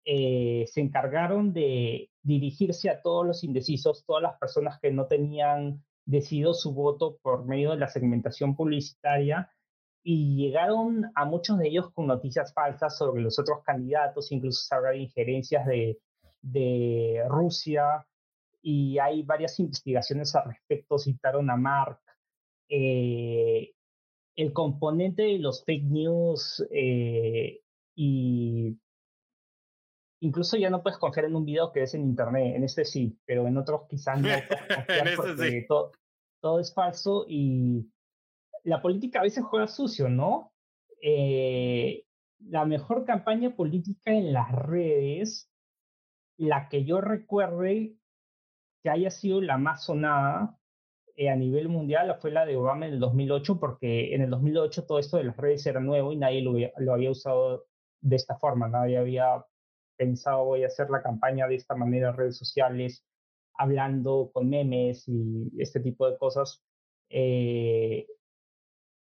eh, 0.07 0.67
se 0.69 0.83
encargaron 0.83 1.55
de 1.55 2.11
dirigirse 2.23 2.91
a 2.91 3.01
todos 3.01 3.27
los 3.27 3.43
indecisos, 3.43 4.05
todas 4.05 4.23
las 4.23 4.39
personas 4.39 4.79
que 4.81 4.91
no 4.91 5.07
tenían 5.07 5.83
decidido 6.07 6.55
su 6.55 6.73
voto 6.73 7.19
por 7.23 7.47
medio 7.47 7.71
de 7.71 7.79
la 7.79 7.89
segmentación 7.89 8.57
publicitaria 8.57 9.51
y 10.03 10.37
llegaron 10.37 11.11
a 11.15 11.25
muchos 11.25 11.59
de 11.59 11.69
ellos 11.69 11.91
con 11.93 12.07
noticias 12.07 12.53
falsas 12.53 12.99
sobre 12.99 13.23
los 13.23 13.39
otros 13.39 13.63
candidatos, 13.65 14.33
incluso 14.33 14.63
se 14.63 14.75
habla 14.75 14.91
de 14.91 14.99
injerencias 14.99 15.67
de, 15.67 15.99
de 16.43 17.23
Rusia 17.29 18.07
y 18.61 18.99
hay 18.99 19.23
varias 19.23 19.59
investigaciones 19.61 20.35
al 20.35 20.49
respecto, 20.49 20.99
citaron 20.99 21.51
a 21.51 21.57
Mark. 21.57 22.01
Eh, 22.69 23.73
el 24.37 24.53
componente 24.53 25.23
de 25.23 25.39
los 25.39 25.65
fake 25.65 25.85
news 25.85 26.67
eh, 26.71 27.61
y 27.95 28.77
incluso 30.25 30.57
ya 30.57 30.71
no 30.71 30.83
puedes 30.83 30.99
confiar 30.99 31.27
en 31.27 31.37
un 31.37 31.45
video 31.45 31.71
que 31.71 31.83
es 31.83 31.95
en 31.95 32.03
internet, 32.03 32.57
en 32.57 32.65
este 32.65 32.85
sí, 32.85 33.19
pero 33.27 33.47
en 33.47 33.59
otros 33.59 33.83
quizás 33.89 34.21
no. 34.21 34.29
en 34.89 35.09
este 35.09 35.37
sí. 35.37 35.67
todo, 35.69 35.93
todo, 36.41 36.61
es 36.61 36.73
falso 36.73 37.27
y 37.29 37.87
la 38.63 38.81
política 38.81 39.21
a 39.21 39.25
veces 39.25 39.45
juega 39.45 39.67
sucio, 39.67 40.09
¿no? 40.09 40.53
Eh, 41.03 42.07
la 42.41 42.65
mejor 42.65 43.05
campaña 43.05 43.55
política 43.55 44.13
en 44.13 44.33
las 44.33 44.51
redes, 44.51 45.51
la 46.39 46.69
que 46.71 46.85
yo 46.85 47.03
recuerde 47.03 47.95
que 48.83 48.91
haya 48.91 49.11
sido 49.11 49.43
la 49.43 49.59
más 49.59 49.85
sonada 49.85 50.59
eh, 51.17 51.29
a 51.29 51.37
nivel 51.37 51.69
mundial, 51.69 52.17
fue 52.21 52.31
la 52.31 52.47
de 52.47 52.57
Obama 52.57 52.87
en 52.87 52.95
el 52.95 53.01
2008, 53.01 53.61
porque 53.61 54.15
en 54.15 54.23
el 54.23 54.31
2008 54.31 54.87
todo 54.87 54.99
esto 54.99 55.19
de 55.19 55.25
las 55.25 55.37
redes 55.37 55.67
era 55.67 55.81
nuevo 55.81 56.13
y 56.13 56.17
nadie 56.17 56.41
lo, 56.41 56.55
lo 56.79 56.95
había 56.95 57.11
usado 57.11 57.67
de 58.01 58.17
esta 58.17 58.37
forma, 58.37 58.69
nadie 58.69 58.97
había 58.97 59.45
pensado 59.97 60.45
voy 60.45 60.65
a 60.65 60.69
hacer 60.69 60.91
la 60.91 61.03
campaña 61.03 61.47
de 61.47 61.57
esta 61.57 61.75
manera 61.75 62.11
en 62.11 62.17
redes 62.17 62.37
sociales, 62.39 63.05
hablando 63.55 64.31
con 64.33 64.49
memes 64.49 65.09
y 65.09 65.51
este 65.59 65.81
tipo 65.81 66.09
de 66.11 66.19
cosas. 66.19 66.63
Eh, 67.09 68.07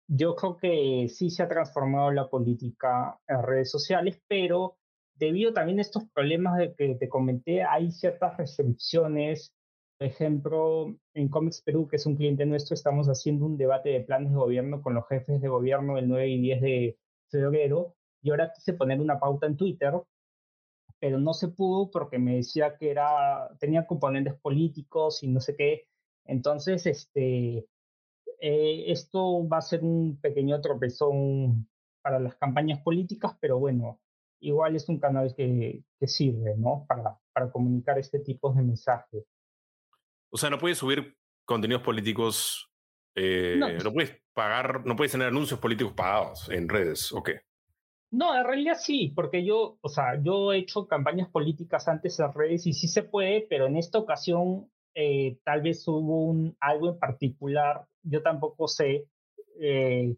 yo 0.07 0.35
creo 0.35 0.57
que 0.57 1.07
sí 1.09 1.29
se 1.29 1.43
ha 1.43 1.49
transformado 1.49 2.11
la 2.11 2.29
política 2.29 3.19
en 3.27 3.41
redes 3.43 3.71
sociales, 3.71 4.21
pero 4.27 4.77
debido 5.15 5.53
también 5.53 5.79
a 5.79 5.81
estos 5.81 6.03
problemas 6.13 6.57
de 6.57 6.73
que 6.75 6.95
te 6.95 7.09
comenté, 7.09 7.63
hay 7.63 7.91
ciertas 7.91 8.37
restricciones. 8.37 9.53
Por 9.97 10.07
ejemplo, 10.07 10.95
en 11.13 11.29
Comics 11.29 11.61
Perú, 11.61 11.87
que 11.87 11.95
es 11.95 12.05
un 12.05 12.15
cliente 12.15 12.45
nuestro, 12.45 12.73
estamos 12.73 13.07
haciendo 13.07 13.45
un 13.45 13.57
debate 13.57 13.89
de 13.89 14.01
planes 14.01 14.31
de 14.31 14.37
gobierno 14.37 14.81
con 14.81 14.93
los 14.95 15.07
jefes 15.07 15.41
de 15.41 15.47
gobierno 15.47 15.97
el 15.97 16.07
9 16.09 16.27
y 16.27 16.41
10 16.41 16.61
de 16.61 16.97
febrero. 17.29 17.95
Y 18.21 18.31
ahora 18.31 18.51
quise 18.53 18.73
poner 18.73 18.99
una 19.01 19.19
pauta 19.19 19.47
en 19.47 19.57
Twitter 19.57 19.93
pero 21.03 21.19
no 21.19 21.33
se 21.33 21.49
pudo 21.49 21.91
porque 21.91 22.17
me 22.17 22.37
decía 22.37 22.77
que 22.77 22.89
era, 22.89 23.49
tenía 23.59 23.85
componentes 23.85 24.35
políticos 24.35 25.21
y 25.21 25.27
no 25.27 25.41
sé 25.41 25.53
qué. 25.57 25.89
Entonces, 26.23 26.85
este, 26.85 27.67
eh, 28.39 28.85
esto 28.87 29.45
va 29.45 29.57
a 29.57 29.61
ser 29.61 29.83
un 29.83 30.17
pequeño 30.21 30.61
tropezón 30.61 31.67
para 32.01 32.21
las 32.21 32.37
campañas 32.37 32.79
políticas, 32.79 33.35
pero 33.41 33.59
bueno, 33.59 33.99
igual 34.39 34.77
es 34.77 34.87
un 34.87 34.97
canal 34.97 35.35
que, 35.35 35.83
que 35.99 36.07
sirve, 36.07 36.55
¿no? 36.55 36.85
Para, 36.87 37.19
para 37.33 37.51
comunicar 37.51 37.99
este 37.99 38.19
tipo 38.19 38.53
de 38.53 38.61
mensajes. 38.61 39.25
O 40.29 40.37
sea, 40.37 40.49
no 40.49 40.57
puedes 40.57 40.77
subir 40.77 41.17
contenidos 41.43 41.83
políticos, 41.83 42.71
eh, 43.15 43.57
no, 43.57 43.67
no, 43.67 43.91
puedes 43.91 44.21
pagar, 44.31 44.85
no 44.85 44.95
puedes 44.95 45.11
tener 45.11 45.27
anuncios 45.27 45.59
políticos 45.59 45.91
pagados 45.97 46.47
en 46.47 46.69
redes, 46.69 47.11
¿o 47.11 47.21
qué? 47.21 47.41
No, 48.13 48.37
en 48.37 48.45
realidad 48.45 48.77
sí, 48.79 49.11
porque 49.15 49.43
yo, 49.43 49.79
o 49.81 49.89
sea, 49.89 50.21
yo 50.21 50.53
he 50.53 50.59
hecho 50.59 50.87
campañas 50.87 51.29
políticas 51.29 51.87
antes 51.87 52.19
en 52.19 52.31
redes 52.31 52.67
y 52.67 52.73
sí 52.73 52.87
se 52.87 53.01
puede, 53.01 53.47
pero 53.49 53.65
en 53.65 53.75
esta 53.75 53.97
ocasión 53.97 54.69
eh, 54.93 55.39
tal 55.43 55.63
vez 55.63 55.87
hubo 55.87 56.27
un, 56.27 56.55
algo 56.59 56.89
en 56.89 56.99
particular, 56.99 57.87
yo 58.03 58.21
tampoco 58.21 58.67
sé, 58.67 59.07
eh, 59.59 60.15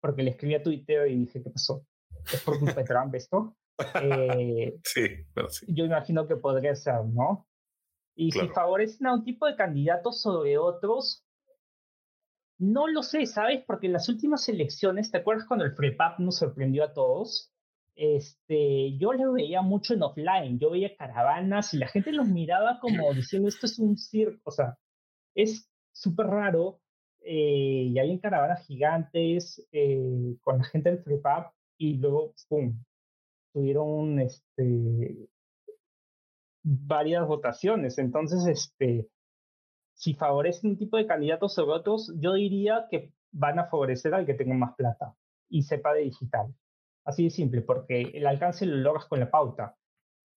porque 0.00 0.24
le 0.24 0.30
escribí 0.30 0.56
a 0.56 0.62
Twitter 0.64 1.08
y 1.08 1.18
dije, 1.18 1.40
¿qué 1.40 1.50
pasó? 1.50 1.86
¿Es 2.32 2.42
por 2.42 2.58
culpa 2.58 2.80
de 2.80 2.84
Trump 2.84 3.14
esto? 3.14 3.54
Eh, 4.02 4.74
sí, 4.84 5.02
pero 5.32 5.50
sí. 5.50 5.66
Yo 5.68 5.84
imagino 5.84 6.26
que 6.26 6.34
podría 6.34 6.74
ser, 6.74 7.04
¿no? 7.04 7.46
Y 8.16 8.32
si 8.32 8.48
favorecen 8.48 9.06
a 9.06 9.14
un 9.14 9.22
tipo 9.22 9.46
de 9.46 9.54
candidato 9.54 10.10
sobre 10.10 10.58
otros, 10.58 11.24
no 12.60 12.86
lo 12.86 13.02
sé, 13.02 13.24
¿sabes? 13.24 13.64
Porque 13.66 13.86
en 13.86 13.94
las 13.94 14.08
últimas 14.08 14.46
elecciones, 14.48 15.10
¿te 15.10 15.18
acuerdas 15.18 15.46
cuando 15.48 15.64
el 15.64 15.72
FREPAP 15.72 16.18
nos 16.20 16.36
sorprendió 16.36 16.84
a 16.84 16.92
todos? 16.92 17.50
Este, 17.96 18.96
yo 18.98 19.12
lo 19.14 19.32
veía 19.32 19.62
mucho 19.62 19.94
en 19.94 20.02
offline, 20.02 20.58
yo 20.58 20.70
veía 20.70 20.94
caravanas 20.94 21.72
y 21.72 21.78
la 21.78 21.88
gente 21.88 22.12
los 22.12 22.28
miraba 22.28 22.78
como 22.78 22.92
diciendo 23.14 23.48
esto 23.48 23.64
es 23.64 23.78
un 23.78 23.96
circo, 23.96 24.42
o 24.44 24.50
sea, 24.50 24.78
es 25.34 25.70
súper 25.92 26.26
raro. 26.26 26.80
Eh, 27.22 27.88
y 27.92 27.98
había 27.98 28.20
caravanas 28.20 28.66
gigantes 28.66 29.66
eh, 29.72 30.36
con 30.42 30.58
la 30.58 30.64
gente 30.64 30.90
del 30.90 31.02
FREPAP 31.02 31.52
y 31.78 31.94
luego, 31.94 32.34
¡pum! 32.48 32.78
Tuvieron 33.52 34.20
este, 34.20 35.28
varias 36.62 37.26
votaciones. 37.26 37.98
Entonces, 37.98 38.46
este, 38.46 39.08
si 40.00 40.14
favorecen 40.14 40.70
un 40.70 40.78
tipo 40.78 40.96
de 40.96 41.06
candidatos 41.06 41.52
sobre 41.52 41.76
otros, 41.76 42.10
yo 42.18 42.32
diría 42.32 42.86
que 42.90 43.12
van 43.32 43.58
a 43.58 43.66
favorecer 43.66 44.14
al 44.14 44.24
que 44.24 44.32
tenga 44.32 44.54
más 44.54 44.74
plata 44.74 45.14
y 45.50 45.62
sepa 45.62 45.92
de 45.92 46.04
digital. 46.04 46.54
Así 47.04 47.24
de 47.24 47.30
simple, 47.30 47.60
porque 47.60 48.10
el 48.14 48.26
alcance 48.26 48.64
lo 48.64 48.76
logras 48.76 49.04
con 49.04 49.20
la 49.20 49.30
pauta. 49.30 49.76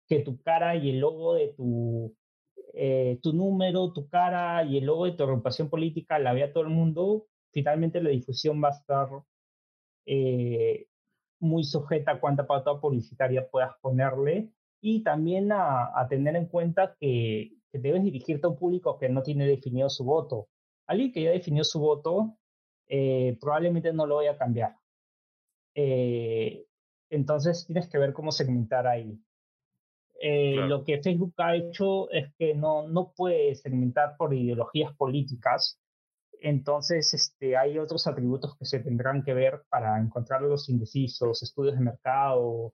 Que 0.06 0.20
tu 0.20 0.42
cara 0.42 0.76
y 0.76 0.90
el 0.90 1.00
logo 1.00 1.36
de 1.36 1.54
tu, 1.56 2.14
eh, 2.74 3.20
tu 3.24 3.32
número, 3.32 3.94
tu 3.94 4.10
cara 4.10 4.66
y 4.66 4.80
el 4.80 4.86
logo 4.86 5.06
de 5.06 5.14
tu 5.14 5.24
agrupación 5.24 5.70
política 5.70 6.20
la 6.20 6.34
vea 6.34 6.52
todo 6.52 6.66
el 6.66 6.70
mundo, 6.70 7.28
finalmente 7.54 8.04
la 8.04 8.10
difusión 8.10 8.62
va 8.62 8.68
a 8.68 8.78
estar 8.78 9.08
eh, 10.06 10.88
muy 11.40 11.64
sujeta 11.64 12.12
a 12.12 12.20
cuánta 12.20 12.46
pauta 12.46 12.82
publicitaria 12.82 13.48
puedas 13.50 13.72
ponerle 13.82 14.52
y 14.82 15.04
también 15.04 15.54
a, 15.54 15.98
a 15.98 16.10
tener 16.10 16.36
en 16.36 16.48
cuenta 16.48 16.98
que 17.00 17.63
que 17.74 17.80
debes 17.80 18.04
dirigirte 18.04 18.46
a 18.46 18.52
un 18.52 18.56
público 18.56 19.00
que 19.00 19.10
no 19.10 19.24
tiene 19.24 19.48
definido 19.48 19.90
su 19.90 20.06
voto. 20.06 20.48
Alguien 20.86 21.12
que 21.12 21.24
ya 21.24 21.32
definió 21.32 21.64
su 21.64 21.80
voto 21.80 22.38
eh, 22.88 23.36
probablemente 23.42 23.92
no 23.92 24.06
lo 24.06 24.18
vaya 24.18 24.34
a 24.34 24.38
cambiar. 24.38 24.76
Eh, 25.74 26.68
entonces 27.10 27.66
tienes 27.66 27.90
que 27.90 27.98
ver 27.98 28.14
cómo 28.14 28.32
segmentar 28.32 28.86
ahí. 28.86 29.20
Eh, 30.22 30.56
lo 30.68 30.84
que 30.84 31.02
Facebook 31.02 31.34
ha 31.38 31.56
hecho 31.56 32.12
es 32.12 32.32
que 32.38 32.54
no, 32.54 32.88
no 32.88 33.12
puede 33.16 33.56
segmentar 33.56 34.18
por 34.18 34.36
ideologías 34.36 34.96
políticas. 34.96 35.80
Entonces 36.42 37.12
este, 37.16 37.58
hay 37.58 37.80
otros 37.80 38.06
atributos 38.06 38.56
que 38.56 38.66
se 38.66 38.82
tendrán 38.82 39.24
que 39.24 39.34
ver 39.34 39.64
para 39.70 40.00
encontrar 40.00 40.44
los 40.44 40.70
indecisos, 40.70 41.42
estudios 41.42 41.76
de 41.76 41.82
mercado, 41.82 42.74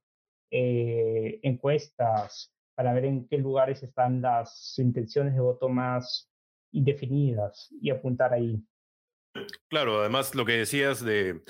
encuestas, 0.52 2.52
para 2.80 2.94
ver 2.94 3.04
en 3.04 3.28
qué 3.28 3.38
lugares 3.38 3.84
están 3.84 4.22
las 4.22 4.80
intenciones 4.80 5.34
de 5.34 5.42
voto 5.42 5.68
más 5.68 6.32
indefinidas 6.72 7.68
y 7.82 7.90
apuntar 7.90 8.32
ahí. 8.34 8.64
Claro, 9.68 10.00
además 10.00 10.34
lo 10.34 10.46
que 10.46 10.54
decías 10.54 11.04
de 11.04 11.44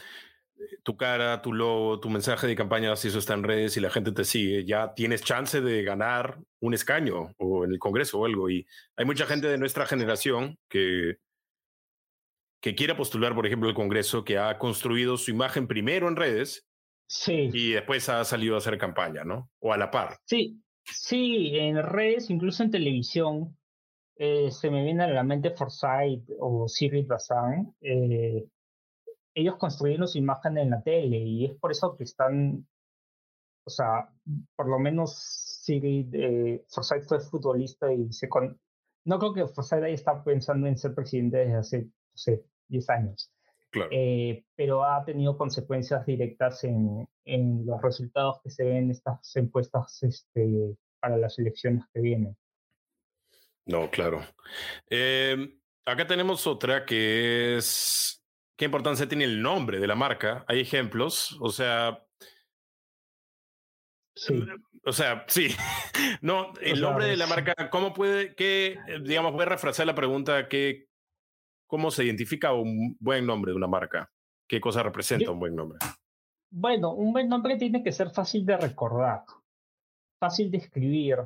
tu 0.82 0.98
cara, 0.98 1.44
tu 1.44 1.54
logo, 1.54 2.00
tu 2.00 2.10
mensaje 2.10 2.48
de 2.48 2.56
campaña, 2.56 2.96
si 2.96 3.10
eso 3.10 3.20
está 3.20 3.36
en 3.36 3.44
redes 3.44 3.78
y 3.78 3.80
la 3.80 3.92
gente 3.92 4.12
te 4.12 4.24
sigue, 4.24 4.66
ya 4.66 4.96
tienes 4.96 5.22
chance 5.22 5.62
de 5.62 5.84
ganar 5.84 6.40
un 6.62 6.74
escaño 6.74 7.32
o 7.38 7.64
en 7.64 7.74
el 7.74 7.78
Congreso 7.78 8.22
o 8.22 8.26
algo. 8.26 8.50
Y 8.50 8.66
hay 8.96 9.06
mucha 9.06 9.28
gente 9.28 9.50
de 9.50 9.60
nuestra 9.60 9.86
generación 9.86 10.58
que, 10.68 11.18
que 12.60 12.74
quiere 12.74 12.96
postular, 12.96 13.36
por 13.36 13.46
ejemplo, 13.46 13.70
el 13.70 13.76
Congreso, 13.76 14.26
que 14.26 14.40
ha 14.40 14.58
construido 14.58 15.16
su 15.16 15.30
imagen 15.30 15.68
primero 15.68 16.08
en 16.08 16.16
redes 16.16 16.68
sí. 17.08 17.52
y 17.54 17.74
después 17.74 18.10
ha 18.10 18.26
salido 18.26 18.56
a 18.56 18.58
hacer 18.58 18.80
campaña, 18.80 19.24
¿no? 19.24 19.52
O 19.60 19.72
a 19.72 19.78
la 19.78 19.92
par. 19.92 20.18
Sí, 20.26 20.60
Sí, 20.94 21.58
en 21.58 21.78
redes, 21.84 22.30
incluso 22.30 22.64
en 22.64 22.72
televisión, 22.72 23.58
eh, 24.16 24.52
se 24.52 24.70
me 24.70 24.84
viene 24.84 25.04
a 25.04 25.08
la 25.08 25.24
mente 25.24 25.52
Forsyth 25.52 26.30
o 26.40 26.68
Siri 26.68 27.04
Bazan. 27.04 27.74
Eh, 27.82 28.46
ellos 29.34 29.58
construyeron 29.58 30.08
su 30.08 30.18
imagen 30.18 30.58
en 30.58 30.72
la 30.72 30.82
tele 30.82 31.18
y 31.18 31.46
es 31.46 31.56
por 31.56 31.72
eso 31.72 31.96
que 31.96 32.04
están, 32.04 32.68
o 33.66 33.70
sea, 33.70 34.10
por 34.56 34.68
lo 34.70 34.80
menos 34.80 35.16
Siri, 35.64 36.10
eh, 36.14 36.66
Forsyth 36.70 37.04
fue 37.08 37.20
futbolista 37.22 37.92
y 37.94 38.12
se 38.12 38.28
con... 38.30 38.60
no 39.06 39.20
creo 39.20 39.34
que 39.34 39.48
Forsyth 39.48 39.84
ahí 39.84 39.94
está 39.94 40.24
pensando 40.24 40.68
en 40.68 40.78
ser 40.78 40.94
presidente 40.96 41.38
desde 41.38 41.56
hace, 41.56 41.82
no 41.84 41.92
sé, 42.16 42.44
10 42.68 42.90
años. 42.90 43.32
Eh, 43.92 44.44
pero 44.56 44.84
ha 44.84 45.04
tenido 45.06 45.38
consecuencias 45.38 46.06
directas 46.06 46.64
en, 46.64 47.08
en, 47.26 47.66
los 47.66 47.82
resultados 47.82 48.42
que 48.44 48.50
se 48.50 48.64
ven 48.64 48.78
en 48.78 48.92
estas 48.92 49.36
encuestas 49.36 50.02
este, 50.02 50.76
para 51.00 51.18
las 51.18 51.38
elecciones 51.38 51.86
que 51.94 52.02
vienen. 52.02 52.36
No, 53.66 53.90
claro. 53.92 54.22
Eh, 54.90 55.60
acá 55.86 56.08
tenemos 56.08 56.48
otra 56.48 56.86
que 56.86 57.58
es 57.58 58.24
qué 58.58 58.66
importancia 58.66 59.08
tiene 59.08 59.26
el 59.26 59.42
nombre 59.42 59.80
de 59.80 59.88
la 59.88 59.96
marca. 59.96 60.44
Hay 60.48 60.60
ejemplos, 60.60 61.38
o 61.40 61.50
sea... 61.50 62.04
Sí. 64.16 64.44
O 64.86 64.92
sea, 64.92 65.26
sí. 65.28 65.50
No, 66.22 66.54
el 66.62 66.82
nombre 66.82 67.06
de 67.06 67.18
la 67.18 67.28
marca, 67.28 67.70
¿cómo 67.70 67.94
puede, 67.94 68.34
qué, 68.34 68.78
digamos, 69.02 69.34
voy 69.34 69.44
a 69.44 69.46
refrazar 69.46 69.86
la 69.86 69.96
pregunta, 69.96 70.48
¿qué, 70.48 70.89
¿cómo 71.70 71.92
se 71.92 72.04
identifica 72.04 72.52
un 72.52 72.98
buen 73.00 73.28
nombre 73.28 73.52
de 73.52 73.58
una 73.58 73.68
marca? 73.68 74.12
¿Qué 74.48 74.60
cosa 74.60 74.82
representa 74.82 75.30
un 75.32 75.40
buen 75.40 75.56
nombre? 75.56 75.78
Bueno, 76.52 76.96
un 76.96 77.14
buen 77.14 77.30
nombre 77.30 77.58
tiene 77.58 77.84
que 77.84 77.92
ser 77.92 78.10
fácil 78.10 78.44
de 78.44 78.58
recordar, 78.58 79.24
fácil 80.20 80.50
de 80.50 80.58
escribir, 80.58 81.18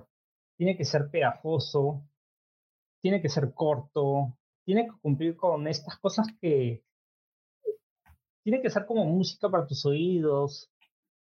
tiene 0.57 0.75
que 0.75 0.83
ser 0.83 1.09
pegajoso, 1.09 2.03
tiene 3.01 3.21
que 3.21 3.29
ser 3.29 3.53
corto, 3.53 4.37
tiene 4.65 4.85
que 4.85 4.91
cumplir 5.01 5.37
con 5.37 5.65
estas 5.65 5.97
cosas 5.99 6.27
que 6.41 6.83
tiene 8.43 8.61
que 8.61 8.69
ser 8.69 8.85
como 8.85 9.05
música 9.05 9.49
para 9.49 9.65
tus 9.65 9.85
oídos 9.85 10.69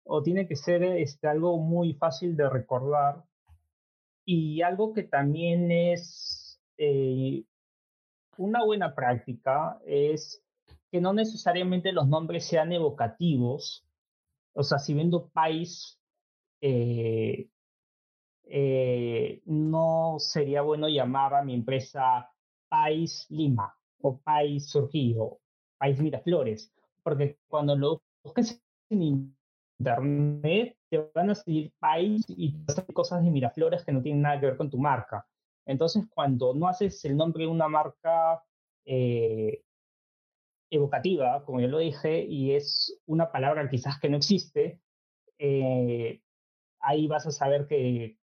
o 0.05 0.23
tiene 0.23 0.47
que 0.47 0.55
ser 0.55 0.81
este, 0.83 1.27
algo 1.27 1.57
muy 1.57 1.93
fácil 1.93 2.37
de 2.37 2.49
recordar 2.49 3.25
y 4.25 4.61
algo 4.61 4.93
que 4.93 5.03
también 5.03 5.69
es 5.71 6.61
eh, 6.77 7.43
una 8.39 8.63
buena 8.63 8.95
práctica 8.95 9.79
es 9.85 10.41
que 10.91 11.01
no 11.01 11.13
necesariamente 11.13 11.91
los 11.91 12.07
nombres 12.07 12.45
sean 12.45 12.71
evocativos. 12.71 13.85
O 14.53 14.63
sea, 14.63 14.79
si 14.79 14.93
vendo 14.93 15.29
país, 15.29 15.99
eh, 16.61 17.49
eh, 18.45 19.41
no 19.45 20.15
sería 20.19 20.61
bueno 20.61 20.87
llamar 20.87 21.33
a 21.33 21.43
mi 21.43 21.53
empresa 21.53 22.29
País 22.69 23.25
Lima 23.29 23.75
o 24.01 24.17
País 24.17 24.69
Surgido, 24.69 25.39
País 25.77 25.99
Miraflores, 25.99 26.71
porque 27.03 27.37
cuando 27.47 27.75
lo 27.75 28.01
busques 28.23 28.61
en 28.89 29.27
internet 29.79 30.77
te 30.89 31.11
van 31.13 31.29
a 31.29 31.35
seguir 31.35 31.73
País 31.77 32.23
y 32.29 32.55
cosas 32.93 33.21
de 33.21 33.31
Miraflores 33.31 33.83
que 33.83 33.91
no 33.91 34.01
tienen 34.01 34.21
nada 34.21 34.39
que 34.39 34.45
ver 34.45 34.57
con 34.57 34.69
tu 34.69 34.77
marca. 34.77 35.27
Entonces, 35.69 36.05
cuando 36.09 36.55
no 36.55 36.67
haces 36.67 37.05
el 37.05 37.15
nombre 37.15 37.43
de 37.43 37.49
una 37.49 37.67
marca 37.67 38.43
eh, 38.85 39.61
evocativa, 40.71 41.45
como 41.45 41.61
yo 41.61 41.67
lo 41.67 41.77
dije, 41.77 42.25
y 42.25 42.55
es 42.55 42.99
una 43.05 43.31
palabra 43.31 43.69
quizás 43.69 43.99
que 43.99 44.09
no 44.09 44.17
existe, 44.17 44.81
eh, 45.37 46.23
ahí 46.79 47.05
vas 47.05 47.27
a 47.27 47.31
saber 47.31 47.67
que, 47.67 48.17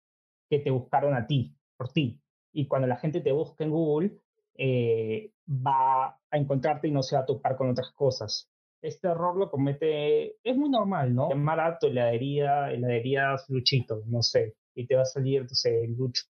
que, 0.50 0.58
te 0.58 0.72
buscaron 0.72 1.14
a 1.14 1.28
ti, 1.28 1.56
por 1.76 1.92
ti. 1.92 2.20
Y 2.52 2.66
cuando 2.66 2.88
la 2.88 2.96
gente 2.96 3.20
te 3.20 3.30
busca 3.30 3.62
en 3.62 3.70
Google, 3.70 4.18
eh, 4.56 5.30
va 5.48 6.18
a 6.28 6.36
encontrarte 6.36 6.88
y 6.88 6.90
no 6.90 7.04
se 7.04 7.14
va 7.14 7.22
a 7.22 7.26
topar 7.26 7.56
con 7.56 7.70
otras 7.70 7.92
cosas. 7.92 8.50
Este 8.82 9.06
error 9.06 9.36
lo 9.36 9.52
comete, 9.52 10.36
es 10.42 10.56
muy 10.56 10.68
normal, 10.68 11.14
¿no? 11.14 11.28
Llamar 11.28 11.60
a 11.60 11.78
tu 11.78 11.86
heladería, 11.86 12.72
heladerías 12.72 13.48
Luchito, 13.48 14.02
no 14.06 14.22
sé, 14.22 14.56
y 14.74 14.84
te 14.84 14.96
va 14.96 15.02
a 15.02 15.04
salir, 15.04 15.42
no 15.42 15.54
sé, 15.54 15.86
Lucho, 15.86 16.24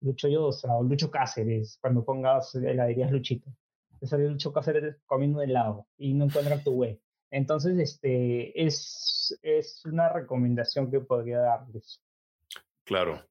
Lucho 0.00 0.28
Yosa 0.28 0.74
o 0.74 0.82
Lucho 0.82 1.10
Cáceres, 1.10 1.78
cuando 1.80 2.04
pongas 2.04 2.54
heladerías 2.54 3.10
Luchito. 3.10 3.50
Te 3.98 4.06
sale 4.06 4.28
Lucho 4.28 4.52
Cáceres 4.52 4.96
comiendo 5.06 5.42
helado 5.42 5.86
y 5.98 6.14
no 6.14 6.24
encuentra 6.24 6.62
tu 6.62 6.72
web. 6.72 7.00
Entonces, 7.30 7.78
este, 7.78 8.60
es, 8.60 9.38
es 9.42 9.84
una 9.84 10.08
recomendación 10.08 10.90
que 10.90 11.00
podría 11.00 11.38
darles. 11.38 12.02
Claro. 12.84 13.24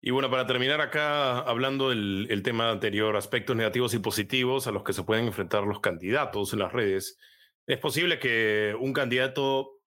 Y 0.00 0.10
bueno, 0.10 0.30
para 0.30 0.46
terminar 0.46 0.80
acá, 0.80 1.38
hablando 1.38 1.90
del 1.90 2.26
el 2.30 2.42
tema 2.42 2.70
anterior, 2.70 3.16
aspectos 3.16 3.56
negativos 3.56 3.94
y 3.94 3.98
positivos 3.98 4.66
a 4.66 4.72
los 4.72 4.82
que 4.82 4.92
se 4.92 5.04
pueden 5.04 5.26
enfrentar 5.26 5.64
los 5.64 5.80
candidatos 5.80 6.52
en 6.52 6.58
las 6.60 6.72
redes, 6.72 7.18
es 7.66 7.78
posible 7.78 8.18
que 8.18 8.76
un 8.78 8.92
candidato 8.92 9.80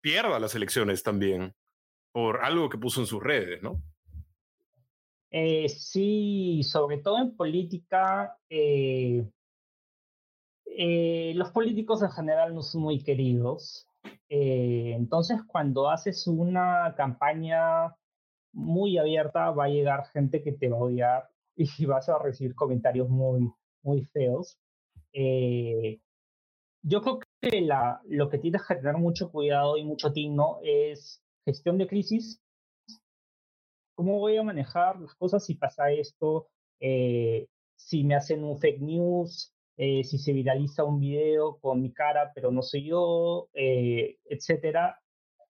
pierda 0.00 0.38
las 0.38 0.54
elecciones 0.54 1.02
también 1.02 1.54
por 2.12 2.44
algo 2.44 2.68
que 2.68 2.78
puso 2.78 3.00
en 3.00 3.06
sus 3.06 3.22
redes, 3.22 3.62
¿no? 3.62 3.82
Eh, 5.36 5.68
sí, 5.68 6.62
sobre 6.62 6.98
todo 6.98 7.18
en 7.18 7.34
política, 7.36 8.38
eh, 8.48 9.28
eh, 10.64 11.32
los 11.34 11.50
políticos 11.50 12.02
en 12.04 12.10
general 12.12 12.54
no 12.54 12.62
son 12.62 12.82
muy 12.82 13.02
queridos. 13.02 13.88
entonces, 14.28 15.40
cuando 15.48 15.90
haces 15.90 16.28
una 16.28 16.94
campaña 16.96 17.96
muy 18.52 18.96
abierta, 18.96 19.50
va 19.50 19.64
a 19.64 19.68
llegar 19.68 20.06
gente 20.12 20.40
que 20.42 20.52
te 20.52 20.68
va 20.68 20.76
a 20.76 20.80
odiar 20.80 21.28
y 21.56 21.84
vas 21.86 22.08
a 22.08 22.18
recibir 22.18 22.54
comentarios 22.54 23.08
muy, 23.08 23.50
muy 23.82 24.04
feos. 24.12 24.56
yo 26.82 27.02
creo 27.02 27.18
que 27.40 27.68
lo 28.04 28.28
que 28.30 28.38
tienes 28.38 28.62
que 28.66 28.76
tener 28.76 28.98
mucho 28.98 29.32
cuidado 29.32 29.76
y 29.78 29.84
mucho 29.84 30.12
tino 30.12 30.58
es 30.62 31.24
gestión 31.44 31.78
de 31.78 31.88
crisis 31.88 32.43
¿Cómo 33.94 34.18
voy 34.18 34.36
a 34.36 34.42
manejar 34.42 35.00
las 35.00 35.14
cosas 35.14 35.44
si 35.44 35.54
pasa 35.54 35.90
esto? 35.90 36.48
Eh, 36.80 37.46
si 37.76 38.04
me 38.04 38.16
hacen 38.16 38.42
un 38.44 38.58
fake 38.58 38.80
news, 38.80 39.52
eh, 39.76 40.02
si 40.04 40.18
se 40.18 40.32
viraliza 40.32 40.84
un 40.84 41.00
video 41.00 41.58
con 41.60 41.80
mi 41.80 41.92
cara, 41.92 42.32
pero 42.34 42.50
no 42.50 42.62
soy 42.62 42.86
yo, 42.86 43.48
eh, 43.54 44.18
etcétera. 44.24 45.00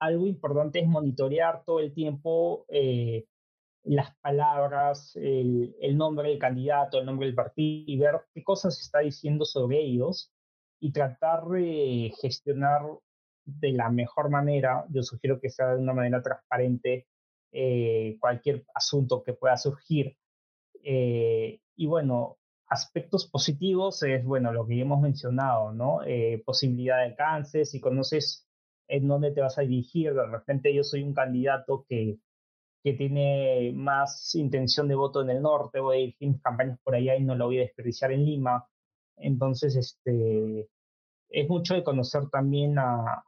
Algo 0.01 0.27
importante 0.27 0.81
es 0.81 0.87
monitorear 0.87 1.65
todo 1.65 1.81
el 1.81 1.95
tiempo 1.95 2.67
las 3.85 4.17
palabras, 4.17 5.15
el, 5.17 5.77
el, 5.81 5.97
nombre 5.97 6.31
del 6.31 6.39
candidato, 6.39 6.99
el 6.99 7.07
nombre 7.07 7.27
del 7.27 7.35
partido 7.35 7.85
y 7.87 7.99
ver 7.99 8.23
qué 8.33 8.43
cosas 8.43 8.81
está 8.81 9.01
diciendo 9.01 9.45
sobre 9.45 9.81
ellos 9.81 10.33
y 10.81 10.91
tratar 10.93 11.45
de 11.45 12.13
gestionar 12.21 12.83
de 13.45 13.73
la 13.73 13.91
mejor 13.91 14.31
manera. 14.31 14.87
Yo 14.89 15.03
sugiero 15.03 15.39
que 15.41 15.51
sea 15.51 15.75
de 15.75 15.83
una 15.83 15.93
manera 15.93 16.23
transparente 16.23 17.07
eh, 17.57 18.17
cualquier 18.19 18.67
asunto 18.75 19.23
que 19.23 19.33
pueda 19.33 19.57
surgir. 19.57 20.17
Eh, 20.83 21.61
y 21.77 21.87
bueno, 21.87 22.39
aspectos 22.67 23.27
positivos 23.29 24.03
es, 24.03 24.25
bueno, 24.25 24.53
lo 24.53 24.67
que 24.67 24.77
ya 24.77 24.83
hemos 24.83 25.01
mencionado, 25.01 25.73
¿no? 25.73 26.03
Eh, 26.05 26.43
posibilidad 26.45 26.99
de 26.99 27.05
alcance, 27.05 27.65
si 27.65 27.81
conoces 27.81 28.49
en 28.89 29.07
dónde 29.07 29.31
te 29.31 29.41
vas 29.41 29.57
a 29.59 29.63
dirigir, 29.63 30.15
de 30.15 30.27
repente 30.27 30.75
yo 30.75 30.83
soy 30.83 31.05
un 31.05 31.15
candidato 31.15 31.87
que, 31.89 32.19
que 32.83 32.95
tiene 32.95 33.73
más 33.73 34.35
intención 34.35 34.89
de 34.89 34.97
voto 34.97 35.23
en 35.23 35.31
el 35.31 35.41
norte, 35.41 35.79
voy 35.79 35.97
a 35.97 36.01
dirigir 36.01 36.29
mis 36.31 36.43
campañas 36.43 36.81
por 36.83 36.97
allá 36.97 37.17
y 37.17 37.23
no 37.23 37.37
lo 37.37 37.47
voy 37.47 37.59
a 37.59 37.63
desperdiciar 37.63 38.11
en 38.13 38.25
Lima. 38.25 38.67
Entonces, 39.17 39.77
este, 39.77 40.69
es 41.29 41.49
mucho 41.49 41.75
de 41.75 41.85
conocer 41.85 42.29
también 42.31 42.81
a, 42.81 43.25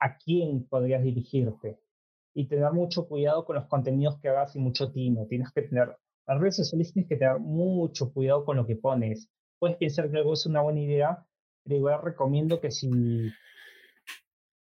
a 0.00 0.16
quién 0.18 0.66
podrías 0.66 1.04
dirigirte 1.04 1.85
y 2.36 2.46
tener 2.46 2.70
mucho 2.70 3.08
cuidado 3.08 3.46
con 3.46 3.56
los 3.56 3.64
contenidos 3.64 4.20
que 4.20 4.28
hagas 4.28 4.54
y 4.54 4.58
mucho 4.58 4.92
tino. 4.92 5.26
Tienes 5.26 5.50
que 5.52 5.62
tener, 5.62 5.96
las 6.26 6.38
redes 6.38 6.56
sociales 6.56 6.92
tienes 6.92 7.08
que 7.08 7.16
tener 7.16 7.38
mucho 7.38 8.12
cuidado 8.12 8.44
con 8.44 8.58
lo 8.58 8.66
que 8.66 8.76
pones. 8.76 9.30
Puedes 9.58 9.78
pensar 9.78 10.10
que 10.10 10.18
algo 10.18 10.34
es 10.34 10.44
una 10.44 10.60
buena 10.60 10.80
idea, 10.80 11.26
pero 11.64 11.76
igual 11.76 12.02
recomiendo 12.02 12.60
que 12.60 12.70
si 12.70 12.90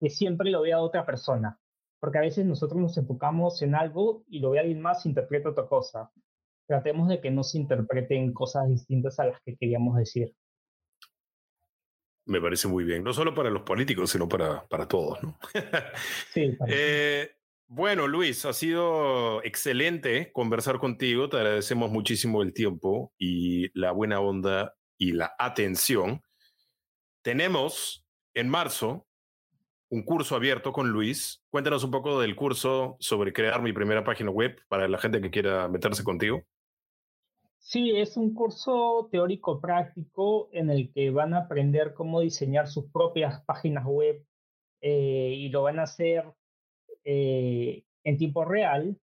que 0.00 0.10
siempre 0.10 0.50
lo 0.50 0.62
vea 0.62 0.80
otra 0.80 1.06
persona, 1.06 1.60
porque 2.00 2.18
a 2.18 2.22
veces 2.22 2.44
nosotros 2.44 2.80
nos 2.80 2.96
enfocamos 2.96 3.62
en 3.62 3.76
algo 3.76 4.24
y 4.26 4.40
lo 4.40 4.50
ve 4.50 4.58
alguien 4.58 4.80
más 4.80 5.06
e 5.06 5.10
interpreta 5.10 5.50
otra 5.50 5.68
cosa. 5.68 6.10
Tratemos 6.66 7.08
de 7.08 7.20
que 7.20 7.30
no 7.30 7.44
se 7.44 7.58
interpreten 7.58 8.32
cosas 8.32 8.68
distintas 8.68 9.20
a 9.20 9.26
las 9.26 9.40
que 9.42 9.56
queríamos 9.56 9.96
decir. 9.96 10.34
Me 12.26 12.40
parece 12.40 12.66
muy 12.66 12.82
bien, 12.82 13.04
no 13.04 13.12
solo 13.12 13.32
para 13.32 13.50
los 13.50 13.62
políticos, 13.62 14.10
sino 14.10 14.28
para, 14.28 14.66
para 14.66 14.88
todos. 14.88 15.22
¿no? 15.22 15.38
sí. 16.32 16.56
eh, 16.68 17.30
bueno, 17.72 18.08
Luis, 18.08 18.44
ha 18.46 18.52
sido 18.52 19.44
excelente 19.44 20.32
conversar 20.32 20.80
contigo. 20.80 21.28
Te 21.28 21.36
agradecemos 21.36 21.92
muchísimo 21.92 22.42
el 22.42 22.52
tiempo 22.52 23.12
y 23.16 23.70
la 23.78 23.92
buena 23.92 24.18
onda 24.18 24.74
y 24.98 25.12
la 25.12 25.36
atención. 25.38 26.20
Tenemos 27.22 28.04
en 28.34 28.48
marzo 28.48 29.06
un 29.88 30.02
curso 30.02 30.34
abierto 30.34 30.72
con 30.72 30.88
Luis. 30.88 31.44
Cuéntanos 31.48 31.84
un 31.84 31.92
poco 31.92 32.20
del 32.20 32.34
curso 32.34 32.96
sobre 32.98 33.32
crear 33.32 33.62
mi 33.62 33.72
primera 33.72 34.02
página 34.02 34.32
web 34.32 34.60
para 34.66 34.88
la 34.88 34.98
gente 34.98 35.20
que 35.20 35.30
quiera 35.30 35.68
meterse 35.68 36.02
contigo. 36.02 36.42
Sí, 37.58 37.96
es 37.96 38.16
un 38.16 38.34
curso 38.34 39.08
teórico 39.12 39.60
práctico 39.60 40.48
en 40.50 40.70
el 40.70 40.92
que 40.92 41.10
van 41.10 41.34
a 41.34 41.42
aprender 41.42 41.94
cómo 41.94 42.20
diseñar 42.20 42.66
sus 42.66 42.90
propias 42.90 43.44
páginas 43.44 43.84
web 43.86 44.26
eh, 44.80 45.34
y 45.36 45.50
lo 45.50 45.62
van 45.62 45.78
a 45.78 45.84
hacer 45.84 46.24
eh, 47.04 47.84
en 48.04 48.16
tiempo 48.16 48.44
real 48.44 48.96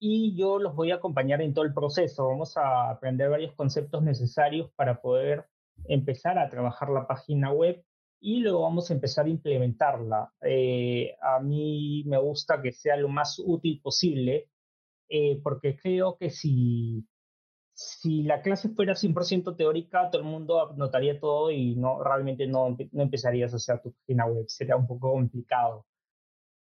y 0.00 0.36
yo 0.36 0.58
los 0.58 0.74
voy 0.74 0.90
a 0.92 0.96
acompañar 0.96 1.42
en 1.42 1.54
todo 1.54 1.64
el 1.64 1.74
proceso. 1.74 2.28
Vamos 2.28 2.56
a 2.56 2.90
aprender 2.90 3.30
varios 3.30 3.54
conceptos 3.54 4.02
necesarios 4.02 4.70
para 4.76 5.00
poder 5.00 5.46
empezar 5.86 6.38
a 6.38 6.48
trabajar 6.48 6.90
la 6.90 7.06
página 7.06 7.52
web 7.52 7.84
y 8.20 8.40
luego 8.40 8.62
vamos 8.62 8.90
a 8.90 8.94
empezar 8.94 9.26
a 9.26 9.30
implementarla. 9.30 10.32
Eh, 10.42 11.14
a 11.20 11.40
mí 11.40 12.04
me 12.06 12.18
gusta 12.18 12.60
que 12.62 12.72
sea 12.72 12.96
lo 12.96 13.08
más 13.08 13.40
útil 13.44 13.80
posible 13.82 14.48
eh, 15.08 15.40
porque 15.42 15.76
creo 15.76 16.16
que 16.18 16.30
si, 16.30 17.06
si 17.74 18.22
la 18.22 18.42
clase 18.42 18.70
fuera 18.70 18.94
100% 18.94 19.56
teórica, 19.56 20.10
todo 20.10 20.22
el 20.22 20.28
mundo 20.28 20.74
notaría 20.76 21.18
todo 21.18 21.50
y 21.50 21.76
no 21.76 22.02
realmente 22.02 22.46
no, 22.46 22.76
no 22.92 23.02
empezarías 23.02 23.52
a 23.52 23.56
hacer 23.56 23.80
tu 23.82 23.92
página 23.92 24.26
web. 24.26 24.44
Sería 24.48 24.76
un 24.76 24.86
poco 24.86 25.12
complicado 25.12 25.86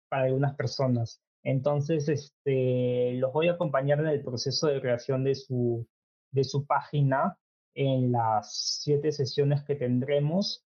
para 0.09 0.25
algunas 0.25 0.55
personas. 0.57 1.23
Entonces, 1.43 2.09
este, 2.09 3.15
los 3.15 3.33
voy 3.33 3.49
a 3.49 3.53
acompañar 3.53 4.01
en 4.01 4.09
el 4.09 4.23
proceso 4.23 4.67
de 4.67 4.81
creación 4.81 5.25
de 5.25 5.35
su, 5.35 5.87
de 6.31 6.45
su 6.45 6.67
página 6.67 7.39
en 7.75 8.13
las 8.13 8.81
siete 8.83 9.13
sesiones 9.13 9.63
que 9.65 9.77
tendremos. 9.77 10.65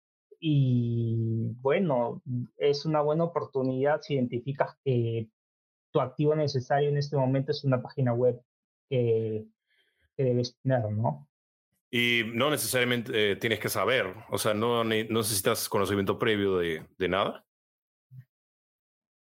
Y 0.41 1.53
bueno, 1.61 2.23
es 2.57 2.85
una 2.87 3.01
buena 3.01 3.25
oportunidad 3.25 4.01
si 4.03 4.15
identificas 4.15 4.77
que 4.85 5.29
tu 5.93 6.01
activo 6.01 6.35
necesario 6.35 6.89
en 6.89 6.97
este 6.97 7.17
momento 7.17 7.53
es 7.53 7.63
una 7.65 7.81
página 7.81 8.13
web 8.13 8.41
que, 8.89 9.45
debes 10.17 10.57
tener, 10.63 10.91
¿no? 10.91 11.29
Y 11.91 12.23
no 12.35 12.51
necesariamente 12.51 13.33
eh, 13.33 13.37
tienes 13.37 13.61
que 13.61 13.69
saber, 13.69 14.13
o 14.31 14.39
sea, 14.39 14.55
no, 14.55 14.83
necesitas 14.83 15.69
conocimiento 15.69 16.19
previo 16.19 16.59
de 16.59 17.09
nada. 17.09 17.45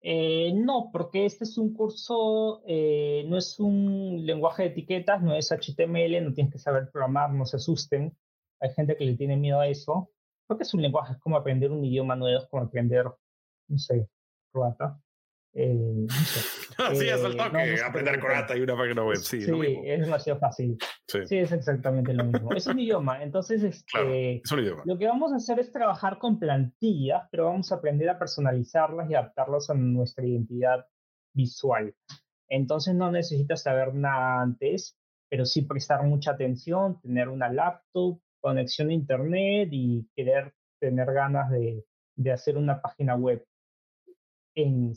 Eh, 0.00 0.52
no, 0.54 0.90
porque 0.92 1.26
este 1.26 1.44
es 1.44 1.58
un 1.58 1.74
curso, 1.74 2.62
eh, 2.66 3.24
no 3.28 3.36
es 3.36 3.58
un 3.58 4.24
lenguaje 4.24 4.62
de 4.62 4.68
etiquetas, 4.70 5.22
no 5.22 5.34
es 5.34 5.50
HTML, 5.50 6.24
no 6.24 6.32
tienes 6.32 6.52
que 6.52 6.58
saber 6.58 6.90
programar, 6.90 7.32
no 7.32 7.44
se 7.44 7.56
asusten. 7.56 8.16
Hay 8.60 8.70
gente 8.74 8.96
que 8.96 9.04
le 9.04 9.16
tiene 9.16 9.36
miedo 9.36 9.60
a 9.60 9.68
eso, 9.68 10.10
porque 10.46 10.62
es 10.62 10.74
un 10.74 10.82
lenguaje, 10.82 11.14
es 11.14 11.18
como 11.18 11.36
aprender 11.36 11.70
un 11.72 11.84
idioma 11.84 12.16
nuevo, 12.16 12.38
es 12.38 12.48
como 12.48 12.62
aprender, 12.64 13.06
no 13.68 13.78
sé, 13.78 14.08
croata. 14.52 15.00
Eh, 15.60 15.74
no 15.74 16.08
sé. 16.08 16.40
sí, 16.94 17.08
es 17.08 17.24
el 17.24 17.36
toque, 17.36 17.82
aprender 17.84 18.20
croata 18.20 18.56
y 18.56 18.60
una 18.60 18.76
página 18.76 19.02
web, 19.02 19.16
sí. 19.16 19.40
Sí, 19.40 19.52
es, 19.84 20.00
demasiado 20.02 20.38
fácil. 20.38 20.78
Sí. 21.08 21.36
es 21.36 21.50
exactamente 21.50 22.14
lo 22.14 22.26
mismo. 22.26 22.52
es 22.54 22.68
un 22.68 22.78
idioma, 22.78 23.24
entonces 23.24 23.64
este, 23.64 24.36
es 24.36 24.52
un 24.52 24.60
idioma. 24.60 24.84
lo 24.86 24.96
que 24.96 25.06
vamos 25.06 25.32
a 25.32 25.36
hacer 25.36 25.58
es 25.58 25.72
trabajar 25.72 26.18
con 26.18 26.38
plantillas, 26.38 27.24
pero 27.32 27.46
vamos 27.46 27.72
a 27.72 27.74
aprender 27.74 28.08
a 28.08 28.20
personalizarlas 28.20 29.10
y 29.10 29.14
adaptarlas 29.14 29.68
a 29.68 29.74
nuestra 29.74 30.24
identidad 30.24 30.86
visual. 31.34 31.92
Entonces 32.48 32.94
no 32.94 33.10
necesitas 33.10 33.64
saber 33.64 33.94
nada 33.94 34.40
antes, 34.40 34.96
pero 35.28 35.44
sí 35.44 35.62
prestar 35.62 36.04
mucha 36.04 36.30
atención, 36.30 37.00
tener 37.00 37.28
una 37.28 37.52
laptop, 37.52 38.20
conexión 38.40 38.90
a 38.90 38.92
internet 38.92 39.70
y 39.72 40.08
querer 40.14 40.54
tener 40.80 41.12
ganas 41.12 41.50
de, 41.50 41.84
de 42.14 42.30
hacer 42.30 42.56
una 42.56 42.80
página 42.80 43.16
web 43.16 43.44
en 44.54 44.94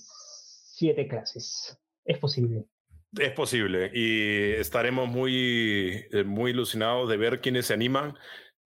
siete 0.82 1.08
clases. 1.08 1.78
Es 2.04 2.18
posible. 2.18 2.66
Es 3.16 3.32
posible 3.34 3.92
y 3.94 4.54
estaremos 4.54 5.08
muy, 5.08 6.08
eh, 6.12 6.24
muy 6.24 6.52
ilusionados 6.52 7.08
de 7.08 7.18
ver 7.18 7.40
quiénes 7.40 7.68
se 7.68 7.76
animan. 7.76 8.18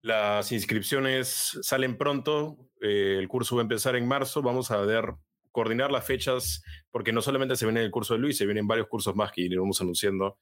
Las 0.02 0.54
inscripciones 0.54 1.60
salen 1.62 1.98
pronto, 1.98 2.70
eh, 2.80 3.18
el 3.20 3.28
curso 3.28 3.58
va 3.58 3.64
a 3.64 3.68
empezar 3.68 3.98
en 3.98 4.08
marzo, 4.08 4.42
vamos 4.42 4.72
a 4.72 4.78
ver, 4.78 5.16
coordinar 5.52 5.92
las 5.92 6.06
fechas, 6.06 6.64
porque 6.90 7.12
no 7.12 7.22
solamente 7.22 7.58
se 7.58 7.66
viene 7.66 7.84
el 7.84 7.92
curso 7.92 8.14
de 8.14 8.22
Luis, 8.22 8.38
se 8.38 8.46
vienen 8.46 8.68
varios 8.68 8.88
cursos 8.88 9.14
más 9.14 9.34
que 9.34 9.42
iremos 9.42 9.82
anunciando. 9.82 10.38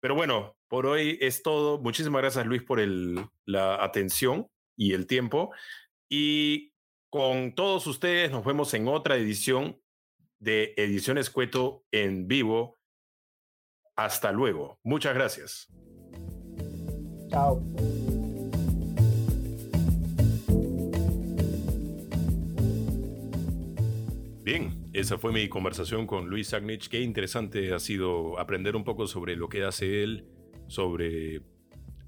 Pero 0.00 0.16
bueno, 0.16 0.56
por 0.66 0.86
hoy 0.86 1.16
es 1.20 1.44
todo. 1.44 1.78
Muchísimas 1.80 2.22
gracias 2.22 2.44
Luis 2.44 2.62
por 2.62 2.80
el, 2.80 3.24
la 3.44 3.84
atención 3.84 4.48
y 4.76 4.94
el 4.94 5.06
tiempo. 5.06 5.52
Y 6.08 6.72
con 7.08 7.54
todos 7.54 7.86
ustedes 7.86 8.32
nos 8.32 8.44
vemos 8.44 8.74
en 8.74 8.88
otra 8.88 9.14
edición 9.14 9.78
de 10.44 10.74
Ediciones 10.76 11.30
Cueto 11.30 11.84
en 11.90 12.28
vivo. 12.28 12.78
Hasta 13.96 14.30
luego. 14.30 14.78
Muchas 14.84 15.14
gracias. 15.14 15.68
Chao. 17.30 17.62
Bien, 24.42 24.90
esa 24.92 25.16
fue 25.16 25.32
mi 25.32 25.48
conversación 25.48 26.06
con 26.06 26.28
Luis 26.28 26.52
Agnich. 26.52 26.88
Qué 26.88 27.00
interesante 27.00 27.72
ha 27.72 27.78
sido 27.78 28.38
aprender 28.38 28.76
un 28.76 28.84
poco 28.84 29.06
sobre 29.06 29.36
lo 29.36 29.48
que 29.48 29.64
hace 29.64 30.02
él, 30.02 30.28
sobre 30.66 31.40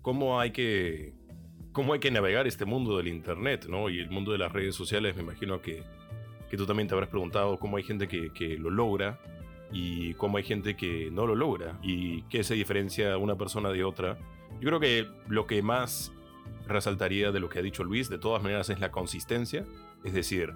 cómo 0.03 0.39
hay 0.39 0.51
que, 0.51 1.15
cómo 1.73 1.95
hay 1.95 2.01
que 2.01 2.11
navegar 2.11 2.47
este 2.47 2.67
mundo 2.67 2.99
del 2.99 3.09
Internet 3.09 3.67
¿no? 3.71 3.89
y 3.89 4.01
el 4.01 4.11
mundo 4.11 4.33
de 4.33 4.39
las 4.39 4.53
redes 4.53 4.75
sociales. 4.75 5.17
Me 5.17 5.23
imagino 5.23 5.63
que 5.63 5.83
que 6.51 6.57
tú 6.57 6.67
también 6.67 6.89
te 6.89 6.95
habrás 6.95 7.11
preguntado 7.11 7.59
cómo 7.59 7.77
hay 7.77 7.83
gente 7.83 8.09
que, 8.09 8.33
que 8.33 8.57
lo 8.57 8.71
logra 8.71 9.19
y 9.73 10.15
cómo 10.15 10.37
hay 10.37 10.45
gente 10.45 10.77
que 10.77 11.11
no 11.11 11.27
lo 11.27 11.35
logra 11.35 11.79
y 11.83 12.23
qué 12.23 12.45
se 12.45 12.55
diferencia 12.55 13.17
una 13.19 13.37
persona 13.37 13.71
de 13.71 13.85
otra. 13.85 14.19
Yo 14.61 14.69
creo 14.69 14.81
que 14.81 15.07
lo 15.29 15.47
que 15.47 15.63
más 15.63 16.13
resaltaría 16.67 17.33
de 17.33 17.41
lo 17.41 17.49
que 17.49 17.59
ha 17.59 17.63
dicho 17.63 17.85
Luis, 17.85 18.09
de 18.09 18.19
todas 18.19 18.43
maneras, 18.43 18.71
es 18.71 18.81
la 18.81 18.91
consistencia, 18.91 19.65
es 20.05 20.13
decir, 20.13 20.53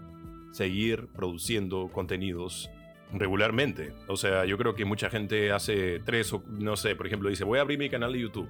seguir 0.53 1.09
produciendo 1.09 1.89
contenidos 1.93 2.71
regularmente. 3.13 3.93
O 4.07 4.17
sea, 4.17 4.45
yo 4.45 4.57
creo 4.57 4.75
que 4.75 4.85
mucha 4.85 5.11
gente 5.11 5.53
hace 5.53 6.01
tres 6.01 6.33
o, 6.33 6.43
no 6.49 6.77
sé, 6.77 6.95
por 6.95 7.07
ejemplo, 7.07 7.29
dice, 7.29 7.45
voy 7.45 7.59
a 7.59 7.63
abrir 7.63 7.79
mi 7.79 7.89
canal 7.89 8.13
de 8.13 8.21
YouTube 8.21 8.49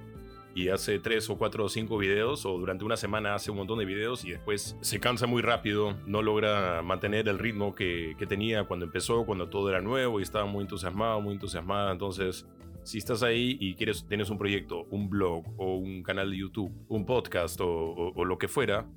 y 0.55 0.69
hace 0.69 0.99
tres 0.99 1.29
o 1.29 1.37
cuatro 1.37 1.65
o 1.65 1.69
cinco 1.69 1.97
videos 1.97 2.45
o 2.45 2.57
durante 2.57 2.83
una 2.83 2.97
semana 2.97 3.35
hace 3.35 3.51
un 3.51 3.57
montón 3.57 3.79
de 3.79 3.85
videos 3.85 4.25
y 4.25 4.31
después 4.31 4.77
se 4.81 4.99
cansa 4.99 5.27
muy 5.27 5.41
rápido, 5.41 5.97
no 6.05 6.21
logra 6.21 6.81
mantener 6.81 7.27
el 7.27 7.39
ritmo 7.39 7.75
que, 7.75 8.15
que 8.17 8.25
tenía 8.25 8.63
cuando 8.65 8.85
empezó, 8.85 9.25
cuando 9.25 9.49
todo 9.49 9.69
era 9.69 9.81
nuevo 9.81 10.19
y 10.19 10.23
estaba 10.23 10.45
muy 10.45 10.63
entusiasmado, 10.63 11.21
muy 11.21 11.33
entusiasmada. 11.33 11.91
Entonces, 11.91 12.45
si 12.83 12.97
estás 12.97 13.23
ahí 13.23 13.57
y 13.59 13.75
quieres, 13.75 14.05
tienes 14.07 14.29
un 14.29 14.37
proyecto, 14.37 14.85
un 14.89 15.09
blog 15.09 15.45
o 15.57 15.75
un 15.77 16.03
canal 16.03 16.31
de 16.31 16.37
YouTube, 16.37 16.71
un 16.87 17.05
podcast 17.05 17.59
o, 17.61 18.13
lo 18.25 18.37
que 18.37 18.47
fuera, 18.47 18.87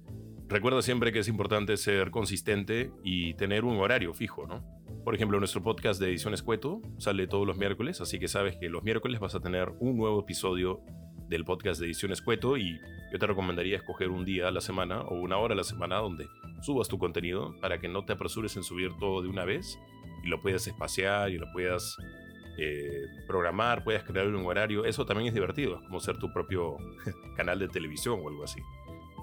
recuerda 0.49 0.83
siempre 0.83 1.13
que 1.13 1.19
es 1.19 1.29
importante 1.29 1.77
ser 1.77 2.11
consistente 2.11 2.91
y 3.03 3.35
tener 3.35 3.65
un 3.65 3.77
horario 3.77 4.15
fijo, 4.15 4.47
¿no? 4.47 4.65
Por 5.05 5.15
ejemplo, 5.15 5.39
nuestro 5.39 5.63
podcast 5.63 6.01
de 6.01 6.09
Ediciones 6.09 6.43
Cueto 6.43 6.81
sale 6.97 7.27
todos 7.27 7.47
los 7.47 7.59
miércoles, 7.59 8.01
así 8.01 8.19
que 8.19 8.27
sabes 8.27 8.57
que 8.57 8.71
los 8.71 8.83
miércoles 8.83 9.21
vas 9.21 9.35
a 9.35 9.41
tener 9.41 9.71
un 9.79 9.99
nuevo 9.99 10.21
episodio 10.21 10.81
del 11.29 11.45
podcast 11.45 11.81
de 11.81 11.87
Ediciones 11.87 12.23
Cueto 12.23 12.57
y 12.57 12.81
yo 13.13 13.19
te 13.19 13.27
recomendaría 13.27 13.77
escoger 13.77 14.11
un 14.11 14.25
día 14.25 14.49
a 14.49 14.51
la 14.51 14.61
semana 14.61 15.03
o 15.03 15.15
una 15.15 15.39
hora 15.39 15.55
a 15.55 15.57
la 15.57 15.65
semana 15.65 15.97
donde 15.97 16.29
subas 16.63 16.89
tu 16.89 16.99
contenido 16.99 17.55
para 17.61 17.79
que 17.79 17.89
no 17.89 18.05
te 18.05 18.13
apresures 18.13 18.57
en 18.57 18.63
subir 18.63 18.91
todo 18.99 19.23
de 19.23 19.29
una 19.29 19.45
vez 19.45 19.79
y 20.23 20.29
lo 20.29 20.41
puedas 20.41 20.67
espaciar 20.67 21.31
y 21.31 21.39
lo 21.39 21.47
puedas 21.53 21.97
eh, 22.59 23.07
programar, 23.27 23.85
puedas 23.85 24.05
crear 24.05 24.27
un 24.27 24.47
horario. 24.47 24.85
Eso 24.85 25.05
también 25.07 25.29
es 25.29 25.35
divertido, 25.35 25.77
es 25.77 25.83
como 25.83 26.01
ser 26.01 26.19
tu 26.19 26.33
propio 26.33 26.77
canal 27.37 27.59
de 27.59 27.69
televisión 27.69 28.21
o 28.23 28.29
algo 28.29 28.45
así. 28.45 28.61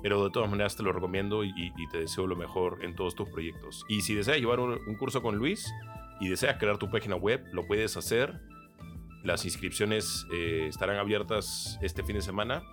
Pero 0.03 0.23
de 0.23 0.32
todas 0.32 0.49
maneras 0.49 0.76
te 0.76 0.84
lo 0.84 0.91
recomiendo 0.91 1.44
y, 1.44 1.72
te 1.91 1.99
deseo 1.99 2.26
lo 2.26 2.36
mejor 2.36 2.84
en 2.84 2.95
todos 2.95 3.14
tus 3.14 3.30
proyectos. 3.30 3.86
Y 3.88 4.02
si 4.02 4.15
deseas 4.15 4.40
llevar 4.40 4.60
un 4.60 4.95
curso 4.98 5.22
con 5.22 5.36
Luis 5.36 5.72
y 6.19 6.28
deseas 6.28 6.57
crear 6.57 6.80
tu 6.80 6.90
página 6.90 7.15
web, 7.15 7.44
lo 7.52 7.68
puedes 7.68 7.95
hacer 7.98 8.41
las 9.23 9.45
inscripciones 9.45 10.26
eh, 10.31 10.68
estarán 10.68 10.98
abiertas 10.98 11.77
este 11.81 12.03
fin 12.03 12.15
de 12.15 12.22
semana 12.22 12.64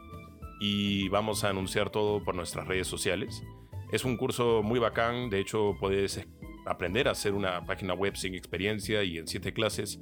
y 0.60 1.08
vamos 1.08 1.44
a 1.44 1.50
anunciar 1.50 1.90
todo 1.90 2.24
por 2.24 2.34
nuestras 2.34 2.66
redes 2.66 2.86
sociales. 2.86 3.42
Es 3.92 4.04
un 4.04 4.16
curso 4.16 4.62
muy 4.62 4.78
bacán, 4.78 5.30
de 5.30 5.40
hecho 5.40 5.76
puedes 5.78 6.26
aprender 6.66 7.08
a 7.08 7.12
hacer 7.12 7.34
una 7.34 7.64
página 7.64 7.94
web 7.94 8.16
sin 8.16 8.34
experiencia 8.34 9.02
y 9.02 9.18
en 9.18 9.26
siete 9.26 9.52
clases. 9.52 10.00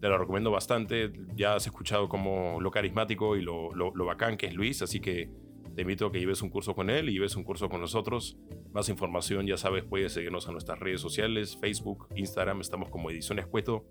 Te 0.00 0.08
lo 0.08 0.18
recomiendo 0.18 0.50
bastante, 0.50 1.12
ya 1.34 1.54
has 1.54 1.66
escuchado 1.66 2.08
como 2.08 2.60
lo 2.60 2.70
carismático 2.70 3.36
y 3.36 3.42
lo, 3.42 3.74
lo, 3.74 4.04
bacán 4.04 4.36
que 4.36 4.46
es 4.46 4.54
Luis, 4.54 4.82
así 4.82 5.00
que 5.00 5.30
te 5.74 5.82
invito 5.82 6.06
a 6.06 6.12
que 6.12 6.18
lleves 6.18 6.42
un 6.42 6.50
curso 6.50 6.74
con 6.74 6.90
él 6.90 7.08
y 7.08 7.12
lleves 7.12 7.36
un 7.36 7.44
curso 7.44 7.68
con 7.68 7.80
nosotros. 7.80 8.36
Más 8.72 8.88
información, 8.88 9.46
ya 9.46 9.56
sabes, 9.56 9.84
puedes 9.84 10.12
seguirnos 10.12 10.48
a 10.48 10.52
nuestras 10.52 10.78
redes 10.78 11.00
sociales, 11.00 11.56
Facebook, 11.60 12.08
Instagram, 12.14 12.60
estamos 12.60 12.90
como 12.90 13.10
Ediciones 13.10 13.46
Cueto. 13.46 13.84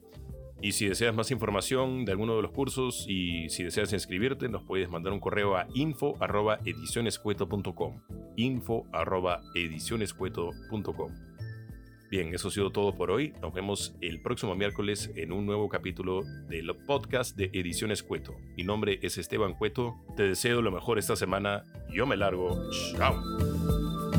Y 0.62 0.72
si 0.72 0.88
deseas 0.88 1.14
más 1.14 1.32
información 1.32 2.06
de 2.06 2.12
alguno 2.12 2.36
de 2.36 2.42
los 2.42 2.52
cursos 2.52 3.06
y 3.08 3.50
si 3.50 3.64
deseas 3.64 3.94
inscribirte, 3.94 4.50
nos 4.50 4.64
puedes 4.64 4.90
mandar 4.90 5.14
un 5.14 5.20
correo 5.20 5.56
a 5.58 5.68
info.edicionescueto.com. 5.74 8.02
info.edicionescueto.com. 8.36 11.12
Bien, 12.10 12.34
eso 12.34 12.48
ha 12.48 12.52
sido 12.52 12.72
todo 12.72 12.96
por 12.96 13.12
hoy. 13.12 13.34
Nos 13.42 13.54
vemos 13.54 13.96
el 14.00 14.22
próximo 14.22 14.56
miércoles 14.56 15.12
en 15.16 15.32
un 15.32 15.46
nuevo 15.46 15.70
capítulo 15.70 16.22
del 16.48 16.74
podcast 16.86 17.36
de 17.36 17.50
Ediciones 17.52 18.04
Cueto. 18.04 18.36
Mi 18.56 18.64
nombre 18.64 19.00
es 19.02 19.18
Esteban 19.18 19.54
Cueto. 19.54 19.96
Te 20.16 20.24
deseo 20.24 20.62
lo 20.62 20.72
mejor 20.72 21.00
esta 21.00 21.16
semana. 21.16 21.64
Yo 21.92 22.06
me 22.06 22.16
largo. 22.16 22.70
Chao. 22.96 24.15